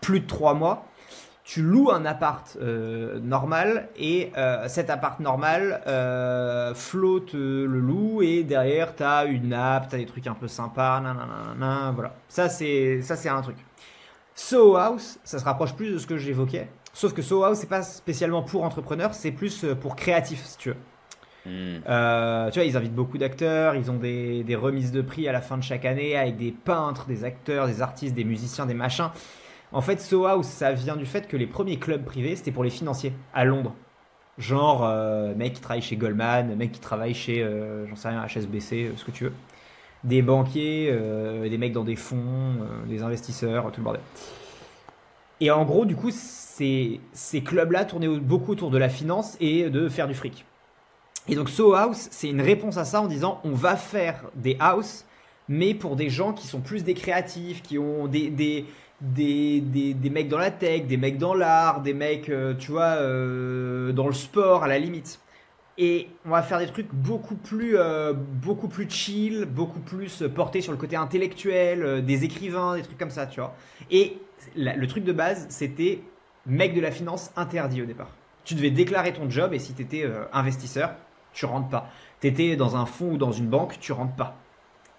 plus 0.00 0.18
de 0.18 0.26
trois 0.26 0.54
mois. 0.54 0.84
Tu 1.44 1.62
loues 1.62 1.92
un 1.92 2.04
appart 2.06 2.58
euh, 2.60 3.20
normal 3.20 3.88
et 3.96 4.32
euh, 4.36 4.66
cet 4.66 4.90
appart 4.90 5.20
normal, 5.20 5.80
euh, 5.86 6.74
te 6.74 7.36
le 7.36 7.78
loue 7.78 8.20
et 8.20 8.42
derrière 8.42 8.96
tu 8.96 9.04
as 9.04 9.26
une 9.26 9.52
app, 9.52 9.88
tu 9.88 9.94
as 9.94 9.98
des 9.98 10.06
trucs 10.06 10.26
un 10.26 10.34
peu 10.34 10.48
sympas, 10.48 11.00
nanana, 11.00 11.92
voilà. 11.94 12.16
Ça 12.28 12.48
c'est 12.48 13.00
ça 13.00 13.14
c'est 13.14 13.28
un 13.28 13.42
truc. 13.42 13.58
Soho 14.34 14.76
House, 14.76 15.20
ça 15.22 15.38
se 15.38 15.44
rapproche 15.44 15.74
plus 15.74 15.92
de 15.92 15.98
ce 15.98 16.06
que 16.08 16.16
j'évoquais. 16.16 16.68
Sauf 16.96 17.12
que 17.12 17.20
Soho 17.20 17.44
House, 17.44 17.58
c'est 17.58 17.68
pas 17.68 17.82
spécialement 17.82 18.42
pour 18.42 18.64
entrepreneurs, 18.64 19.12
c'est 19.12 19.30
plus 19.30 19.64
euh, 19.64 19.74
pour 19.74 19.96
créatifs, 19.96 20.42
si 20.46 20.56
tu 20.56 20.68
veux. 20.70 20.76
Hmm. 21.44 21.82
Euh, 21.86 22.50
tu 22.50 22.58
vois, 22.58 22.64
ils 22.64 22.74
invitent 22.74 22.94
beaucoup 22.94 23.18
d'acteurs, 23.18 23.74
ils 23.74 23.90
ont 23.90 23.98
des, 23.98 24.58
remises 24.58 24.92
de 24.92 25.02
prix 25.02 25.28
à 25.28 25.32
la 25.32 25.42
fin 25.42 25.58
de 25.58 25.62
chaque 25.62 25.84
année 25.84 26.16
avec 26.16 26.38
des 26.38 26.52
peintres, 26.52 27.04
des 27.04 27.24
acteurs, 27.24 27.66
des 27.66 27.82
artistes, 27.82 28.14
des 28.14 28.24
musiciens, 28.24 28.64
des 28.64 28.72
machins. 28.72 29.10
En 29.72 29.82
fait, 29.82 30.00
Soho 30.00 30.24
House, 30.24 30.46
ça 30.46 30.72
vient 30.72 30.96
du 30.96 31.04
fait 31.04 31.28
que 31.28 31.36
les 31.36 31.46
premiers 31.46 31.78
clubs 31.78 32.02
privés, 32.02 32.34
c'était 32.34 32.50
pour 32.50 32.64
les 32.64 32.70
financiers 32.70 33.12
à 33.34 33.44
Londres. 33.44 33.74
Genre, 34.38 34.82
euh, 34.86 35.34
mec 35.34 35.52
qui 35.52 35.60
travaille 35.60 35.82
chez 35.82 35.96
Goldman, 35.96 36.56
mec 36.56 36.72
qui 36.72 36.80
travaille 36.80 37.12
chez, 37.12 37.46
j'en 37.90 37.96
sais 37.96 38.08
rien, 38.08 38.24
HSBC, 38.26 38.92
ce 38.96 39.04
que 39.04 39.10
tu 39.10 39.24
veux. 39.24 39.34
Des 40.02 40.22
banquiers, 40.22 40.98
des 41.42 41.58
mecs 41.58 41.74
dans 41.74 41.84
des 41.84 41.96
fonds, 41.96 42.54
des 42.86 43.02
investisseurs, 43.02 43.70
tout 43.70 43.80
le 43.80 43.84
bordel. 43.84 44.02
Et 45.40 45.50
en 45.50 45.66
gros, 45.66 45.84
du 45.84 45.94
coup, 45.94 46.10
ces, 47.12 47.40
clubs-là 47.42 47.84
tournaient 47.84 48.08
beaucoup 48.08 48.52
autour 48.52 48.70
de 48.70 48.78
la 48.78 48.88
finance 48.88 49.36
et 49.40 49.68
de 49.68 49.88
faire 49.88 50.08
du 50.08 50.14
fric. 50.14 50.44
Et 51.28 51.34
donc 51.34 51.50
So 51.50 51.74
House, 51.74 52.08
c'est 52.10 52.28
une 52.28 52.40
réponse 52.40 52.76
à 52.76 52.84
ça 52.84 53.02
en 53.02 53.06
disant 53.06 53.40
on 53.44 53.52
va 53.52 53.76
faire 53.76 54.24
des 54.36 54.56
house, 54.60 55.04
mais 55.48 55.74
pour 55.74 55.96
des 55.96 56.08
gens 56.08 56.32
qui 56.32 56.46
sont 56.46 56.60
plus 56.60 56.84
des 56.84 56.94
créatifs, 56.94 57.62
qui 57.62 57.78
ont 57.78 58.06
des, 58.06 58.64
mecs 59.02 60.28
dans 60.28 60.38
la 60.38 60.50
tech, 60.50 60.86
des 60.86 60.96
mecs 60.96 61.18
dans 61.18 61.34
l'art, 61.34 61.82
des 61.82 61.94
mecs, 61.94 62.28
euh, 62.28 62.54
tu 62.54 62.70
vois, 62.70 62.96
euh, 63.00 63.92
dans 63.92 64.06
le 64.06 64.14
sport 64.14 64.64
à 64.64 64.68
la 64.68 64.78
limite. 64.78 65.20
Et 65.78 66.08
on 66.24 66.30
va 66.30 66.42
faire 66.42 66.58
des 66.58 66.68
trucs 66.68 66.94
beaucoup 66.94 67.34
plus, 67.34 67.76
euh, 67.76 68.14
beaucoup 68.14 68.68
plus 68.68 68.88
chill, 68.88 69.44
beaucoup 69.44 69.80
plus 69.80 70.22
portés 70.34 70.62
sur 70.62 70.72
le 70.72 70.78
côté 70.78 70.96
intellectuel, 70.96 72.02
des 72.02 72.24
écrivains, 72.24 72.76
des 72.76 72.82
trucs 72.82 72.96
comme 72.96 73.10
ça, 73.10 73.26
tu 73.26 73.40
vois. 73.40 73.54
Et 73.90 74.16
le 74.56 74.86
truc 74.86 75.04
de 75.04 75.12
base, 75.12 75.46
c'était 75.50 76.00
mec 76.46 76.74
de 76.74 76.80
la 76.80 76.90
finance 76.90 77.30
interdit 77.36 77.82
au 77.82 77.86
départ. 77.86 78.10
Tu 78.44 78.54
devais 78.54 78.70
déclarer 78.70 79.12
ton 79.12 79.28
job 79.28 79.52
et 79.52 79.58
si 79.58 79.74
tu 79.74 79.82
étais 79.82 80.08
investisseur, 80.32 80.92
tu 81.32 81.46
rentres 81.46 81.68
pas. 81.68 81.90
Tu 82.20 82.28
étais 82.28 82.56
dans 82.56 82.76
un 82.76 82.86
fonds 82.86 83.12
ou 83.12 83.16
dans 83.16 83.32
une 83.32 83.48
banque, 83.48 83.78
tu 83.80 83.92
rentres 83.92 84.14
pas. 84.14 84.36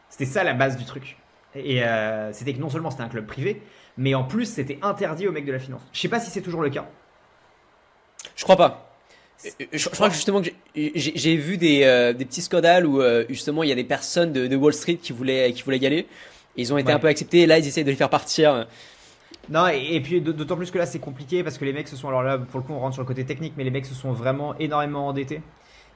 C'était 0.10 0.26
ça 0.26 0.43
la 0.43 0.54
base 0.54 0.78
du 0.78 0.86
truc. 0.86 1.18
Et 1.56 1.82
c'était 2.34 2.54
que 2.54 2.60
non 2.60 2.70
seulement 2.70 2.91
c'était 2.91 3.04
un 3.04 3.10
club 3.10 3.26
privé, 3.26 3.62
mais 3.98 4.16
en 4.16 4.26
plus 4.26 4.45
c'était 4.45 4.80
interdit 4.82 5.28
aux 5.28 5.32
mecs 5.32 5.45
de 5.45 5.54
la 5.54 5.60
finance. 5.60 5.82
Je 5.93 6.02
sais 6.02 6.10
pas 6.10 6.20
si 6.20 6.30
c'est 6.30 6.41
toujours 6.41 6.62
le 6.62 6.70
cas. 6.70 6.86
Je 8.36 8.43
crois 8.43 8.58
pas. 8.58 8.88
Je, 9.72 9.89
crois 9.89 10.10
que 10.10 10.16
justement 10.16 10.41
que 10.41 10.50
j'ai 10.76 11.36
vu 11.36 11.58
des, 11.58 11.84
euh, 11.84 12.12
des, 12.14 12.26
petits 12.26 12.41
scandales 12.41 12.88
où 12.88 13.02
euh, 13.02 13.24
justement 13.30 13.62
il 13.62 13.70
y 13.70 13.72
a 13.72 13.76
des 13.76 13.84
personnes 13.84 14.34
de, 14.34 14.56
Wall 14.56 14.74
Street 14.74 14.95
qui 14.95 15.14
voulaient, 15.14 15.52
qui 15.54 15.62
voulaient 15.62 15.78
y 15.78 15.86
aller. 15.86 16.08
ils 16.56 16.74
ont 16.74 16.78
été 16.78 16.91
un 16.91 17.00
peu 17.00 17.08
acceptés. 17.08 17.41
Et 17.41 17.45
là, 17.45 17.60
ils 17.60 17.68
essayent 17.68 17.84
de 17.84 17.91
les 17.91 17.95
faire 17.95 18.10
partir. 18.10 18.68
Non, 19.50 19.68
et, 19.68 20.00
puis 20.02 20.20
d'autant 20.22 20.58
plus 20.58 20.72
que 20.72 20.78
là 20.78 20.86
c'est 20.86 21.00
compliqué 21.00 21.43
parce 21.43 21.58
que 21.58 21.66
les 21.66 21.74
mecs 21.74 21.88
se 21.88 21.95
sont. 21.95 22.10
Alors 22.10 22.24
là, 22.24 22.38
pour 22.38 22.60
le 22.60 22.66
coup, 22.66 22.74
on 22.74 22.80
rentre 22.80 22.93
sur 22.93 23.04
le 23.04 23.08
côté 23.08 23.26
technique, 23.26 23.54
mais 23.58 23.64
les 23.64 23.72
mecs 23.72 23.86
se 23.86 23.95
sont 23.95 24.12
vraiment 24.12 24.58
énormément 24.58 25.08
endettés. 25.08 25.41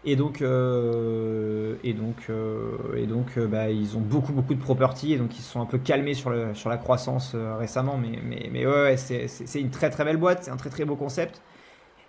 Et 0.03 0.15
donc, 0.15 0.41
euh, 0.41 1.75
et 1.83 1.93
donc, 1.93 2.15
euh, 2.29 2.95
et 2.95 3.05
donc 3.05 3.37
euh, 3.37 3.45
bah, 3.47 3.69
ils 3.69 3.95
ont 3.95 3.99
beaucoup, 3.99 4.33
beaucoup 4.33 4.55
de 4.55 4.59
property 4.59 5.13
et 5.13 5.17
donc 5.17 5.37
ils 5.37 5.41
se 5.43 5.51
sont 5.51 5.61
un 5.61 5.67
peu 5.67 5.77
calmés 5.77 6.15
sur, 6.15 6.31
le, 6.31 6.55
sur 6.55 6.69
la 6.69 6.77
croissance 6.77 7.35
récemment. 7.35 7.97
Mais, 7.97 8.19
mais, 8.23 8.49
mais 8.51 8.65
ouais, 8.65 8.97
c'est 8.97 9.59
une 9.59 9.69
très 9.69 9.89
très 9.91 10.03
belle 10.05 10.17
boîte, 10.17 10.43
c'est 10.43 10.51
un 10.51 10.57
très 10.57 10.69
très 10.69 10.85
beau 10.85 10.95
concept. 10.95 11.41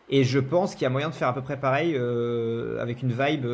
Et 0.09 0.24
je 0.24 0.38
pense 0.38 0.74
qu'il 0.74 0.82
y 0.82 0.86
a 0.86 0.90
moyen 0.90 1.11
de 1.11 1.14
faire 1.14 1.28
à 1.28 1.34
peu 1.34 1.43
près 1.43 1.59
pareil 1.59 1.97
avec 2.80 3.03
une 3.03 3.12
vibe, 3.12 3.47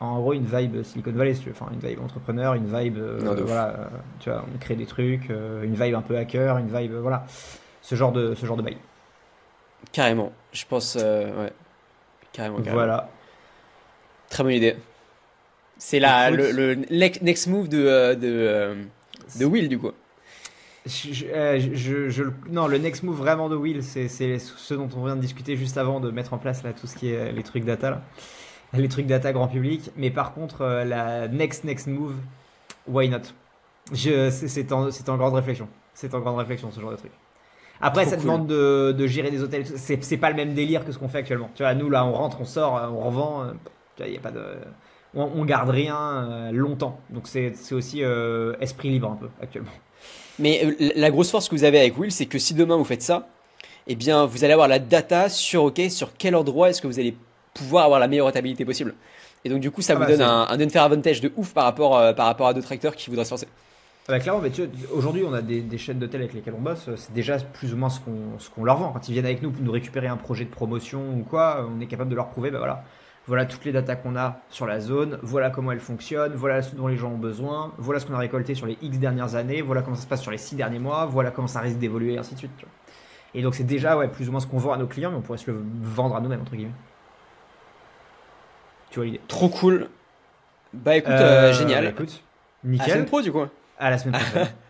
en 0.00 0.18
gros 0.18 0.32
une 0.32 0.46
vibe 0.46 0.82
Silicon 0.82 1.12
Valley, 1.12 1.34
enfin 1.50 1.66
une 1.72 1.86
vibe 1.86 2.00
entrepreneur, 2.00 2.54
une 2.54 2.66
vibe, 2.66 2.98
voilà, 2.98 3.90
tu 4.18 4.30
vois, 4.30 4.44
on 4.52 4.58
crée 4.58 4.74
des 4.74 4.86
trucs, 4.86 5.28
une 5.28 5.74
vibe 5.74 5.94
un 5.94 6.02
peu 6.02 6.16
hacker, 6.16 6.58
une 6.58 6.74
vibe, 6.74 6.94
voilà, 6.94 7.26
ce 7.82 7.94
genre 7.94 8.12
de, 8.12 8.34
ce 8.34 8.46
genre 8.46 8.56
de 8.56 8.62
vibe. 8.62 8.78
Carrément, 9.92 10.32
je 10.52 10.64
pense, 10.66 10.94
ouais. 10.96 11.52
Carrément, 12.32 12.56
carrément. 12.58 12.74
Voilà. 12.74 13.10
Très 14.30 14.42
bonne 14.44 14.52
idée. 14.52 14.76
C'est 15.76 15.98
la, 15.98 16.30
le, 16.30 16.74
next 16.90 17.46
move 17.48 17.68
de, 17.68 17.84
euh, 17.84 18.14
de, 18.14 18.28
euh, 18.28 18.74
de 19.38 19.44
Will, 19.44 19.68
du 19.68 19.78
coup. 19.78 19.90
Euh, 21.32 21.60
je, 21.74 22.08
je, 22.08 22.24
non, 22.48 22.66
le 22.66 22.78
next 22.78 23.02
move 23.02 23.16
vraiment 23.16 23.48
de 23.48 23.56
Will, 23.56 23.82
c'est 23.82 24.08
ce 24.08 24.74
dont 24.74 24.88
on 24.96 25.04
vient 25.04 25.16
de 25.16 25.20
discuter 25.20 25.56
juste 25.56 25.78
avant 25.78 26.00
de 26.00 26.10
mettre 26.10 26.32
en 26.32 26.38
place 26.38 26.62
là, 26.62 26.72
tout 26.72 26.86
ce 26.86 26.96
qui 26.96 27.10
est 27.10 27.32
les 27.32 27.42
trucs 27.42 27.64
data, 27.64 27.90
là. 27.90 28.02
Les 28.72 28.88
trucs 28.88 29.06
data 29.06 29.32
grand 29.32 29.48
public. 29.48 29.90
Mais 29.96 30.10
par 30.10 30.32
contre, 30.32 30.64
la 30.64 31.28
next 31.28 31.64
next 31.64 31.86
move, 31.86 32.14
why 32.86 33.08
not? 33.08 33.22
C'est 33.92 34.72
en, 34.72 34.88
en 34.88 35.16
grande 35.16 35.34
réflexion. 35.34 35.68
C'est 35.94 36.14
en 36.14 36.20
grande 36.20 36.38
réflexion 36.38 36.70
ce 36.70 36.80
genre 36.80 36.92
de 36.92 36.96
truc. 36.96 37.12
Après, 37.82 38.04
ça 38.04 38.16
demande 38.16 38.46
de, 38.46 38.92
de, 38.92 39.06
gérer 39.06 39.30
des 39.30 39.42
hôtels. 39.42 39.64
C'est 39.66 40.16
pas 40.18 40.30
le 40.30 40.36
même 40.36 40.54
délire 40.54 40.84
que 40.84 40.92
ce 40.92 40.98
qu'on 40.98 41.08
fait 41.08 41.18
actuellement. 41.18 41.50
Tu 41.54 41.62
vois, 41.62 41.74
nous 41.74 41.88
là, 41.88 42.04
on 42.04 42.12
rentre, 42.12 42.40
on 42.40 42.44
sort, 42.44 42.74
on 42.92 43.00
revend. 43.00 43.52
Il 43.98 44.12
y 44.12 44.16
a 44.16 44.20
pas 44.20 44.30
de, 44.30 44.42
on, 45.14 45.44
garde 45.44 45.70
rien 45.70 45.96
euh, 45.98 46.52
longtemps. 46.52 47.00
Donc 47.10 47.26
c'est 47.26 47.52
aussi 47.72 48.02
euh, 48.02 48.54
esprit 48.60 48.90
libre 48.90 49.10
un 49.10 49.16
peu 49.16 49.28
actuellement. 49.42 49.72
Mais 50.38 50.64
euh, 50.64 50.92
la 50.96 51.10
grosse 51.10 51.30
force 51.30 51.48
que 51.48 51.54
vous 51.54 51.64
avez 51.64 51.80
avec 51.80 51.98
Will, 51.98 52.12
c'est 52.12 52.26
que 52.26 52.38
si 52.38 52.54
demain 52.54 52.76
vous 52.76 52.84
faites 52.84 53.02
ça, 53.02 53.28
eh 53.86 53.94
bien 53.94 54.24
vous 54.26 54.44
allez 54.44 54.52
avoir 54.52 54.68
la 54.68 54.78
data 54.78 55.28
sur 55.28 55.64
ok 55.64 55.80
sur 55.90 56.12
quel 56.16 56.36
endroit 56.36 56.70
est-ce 56.70 56.80
que 56.80 56.86
vous 56.86 57.00
allez 57.00 57.16
pouvoir 57.54 57.84
avoir 57.84 58.00
la 58.00 58.08
meilleure 58.08 58.26
rentabilité 58.26 58.64
possible. 58.64 58.94
Et 59.44 59.48
donc 59.48 59.60
du 59.60 59.70
coup 59.70 59.82
ça 59.82 59.94
ah 59.94 59.96
vous 59.96 60.02
bah, 60.02 60.08
donne 60.08 60.22
un, 60.22 60.46
un 60.48 60.60
unfair 60.60 60.82
advantage 60.84 61.20
de 61.20 61.32
ouf 61.36 61.52
par 61.54 61.64
rapport 61.64 62.14
par 62.14 62.26
rapport 62.26 62.48
à 62.48 62.54
d'autres 62.54 62.72
acteurs 62.72 62.94
qui 62.94 63.10
voudraient 63.10 63.24
se 63.24 63.30
lancer. 63.30 63.48
Ah 64.08 64.14
bah, 64.14 64.18
clairement, 64.18 64.42
aujourd'hui, 64.92 65.22
on 65.24 65.32
a 65.32 65.40
des, 65.40 65.78
chaînes 65.78 66.00
d'hôtels 66.00 66.22
avec 66.22 66.34
lesquelles 66.34 66.54
on 66.58 66.60
bosse. 66.60 66.88
C'est 66.96 67.12
déjà 67.12 67.36
plus 67.38 67.72
ou 67.72 67.76
moins 67.76 67.90
ce 67.90 68.00
qu'on 68.00 68.64
leur 68.64 68.76
vend. 68.76 68.90
Quand 68.92 69.08
ils 69.08 69.12
viennent 69.12 69.26
avec 69.26 69.40
nous 69.40 69.52
pour 69.52 69.62
nous 69.62 69.70
récupérer 69.70 70.08
un 70.08 70.16
projet 70.16 70.44
de 70.44 70.50
promotion 70.50 71.14
ou 71.16 71.22
quoi, 71.22 71.68
on 71.70 71.80
est 71.80 71.86
capable 71.86 72.10
de 72.10 72.16
leur 72.16 72.28
prouver, 72.28 72.50
bah 72.50 72.58
voilà, 72.58 72.82
voilà 73.28 73.44
toutes 73.44 73.64
les 73.64 73.70
datas 73.70 73.94
qu'on 73.94 74.16
a 74.16 74.40
sur 74.48 74.66
la 74.66 74.80
zone, 74.80 75.18
voilà 75.22 75.50
comment 75.50 75.70
elle 75.70 75.78
fonctionne, 75.78 76.32
voilà 76.34 76.62
ce 76.62 76.74
dont 76.74 76.88
les 76.88 76.96
gens 76.96 77.12
ont 77.12 77.18
besoin, 77.18 77.72
voilà 77.78 78.00
ce 78.00 78.06
qu'on 78.06 78.14
a 78.14 78.18
récolté 78.18 78.56
sur 78.56 78.66
les 78.66 78.76
X 78.82 78.98
dernières 78.98 79.36
années, 79.36 79.62
voilà 79.62 79.82
comment 79.82 79.94
ça 79.94 80.02
se 80.02 80.08
passe 80.08 80.22
sur 80.22 80.32
les 80.32 80.38
6 80.38 80.56
derniers 80.56 80.80
mois, 80.80 81.06
voilà 81.06 81.30
comment 81.30 81.46
ça 81.46 81.60
risque 81.60 81.78
d'évoluer, 81.78 82.14
et 82.14 82.18
ainsi 82.18 82.34
de 82.34 82.38
suite. 82.38 82.50
Et 83.34 83.42
donc 83.42 83.54
c'est 83.54 83.62
déjà 83.62 83.96
ouais, 83.96 84.08
plus 84.08 84.28
ou 84.28 84.32
moins 84.32 84.40
ce 84.40 84.48
qu'on 84.48 84.58
vend 84.58 84.72
à 84.72 84.76
nos 84.76 84.88
clients, 84.88 85.12
mais 85.12 85.18
on 85.18 85.20
pourrait 85.20 85.38
se 85.38 85.48
le 85.48 85.62
vendre 85.82 86.16
à 86.16 86.20
nous-mêmes, 86.20 86.40
entre 86.40 86.56
guillemets. 86.56 86.72
Tu 88.90 88.98
vois 88.98 89.06
l'idée 89.06 89.20
Trop 89.28 89.48
cool. 89.48 89.88
Bah 90.72 90.96
écoute, 90.96 91.12
euh, 91.12 91.50
euh, 91.50 91.52
génial. 91.52 91.84
Bah, 91.84 91.90
écoute, 91.90 92.22
nickel. 92.64 92.84
À 92.84 92.88
la 92.88 92.94
semaine 92.94 93.06
pro 93.06 93.22
du 93.22 93.32
coup. 93.32 93.46
À 93.78 93.90
la 93.90 93.98
semaine 93.98 94.20
prochaine. 94.20 94.48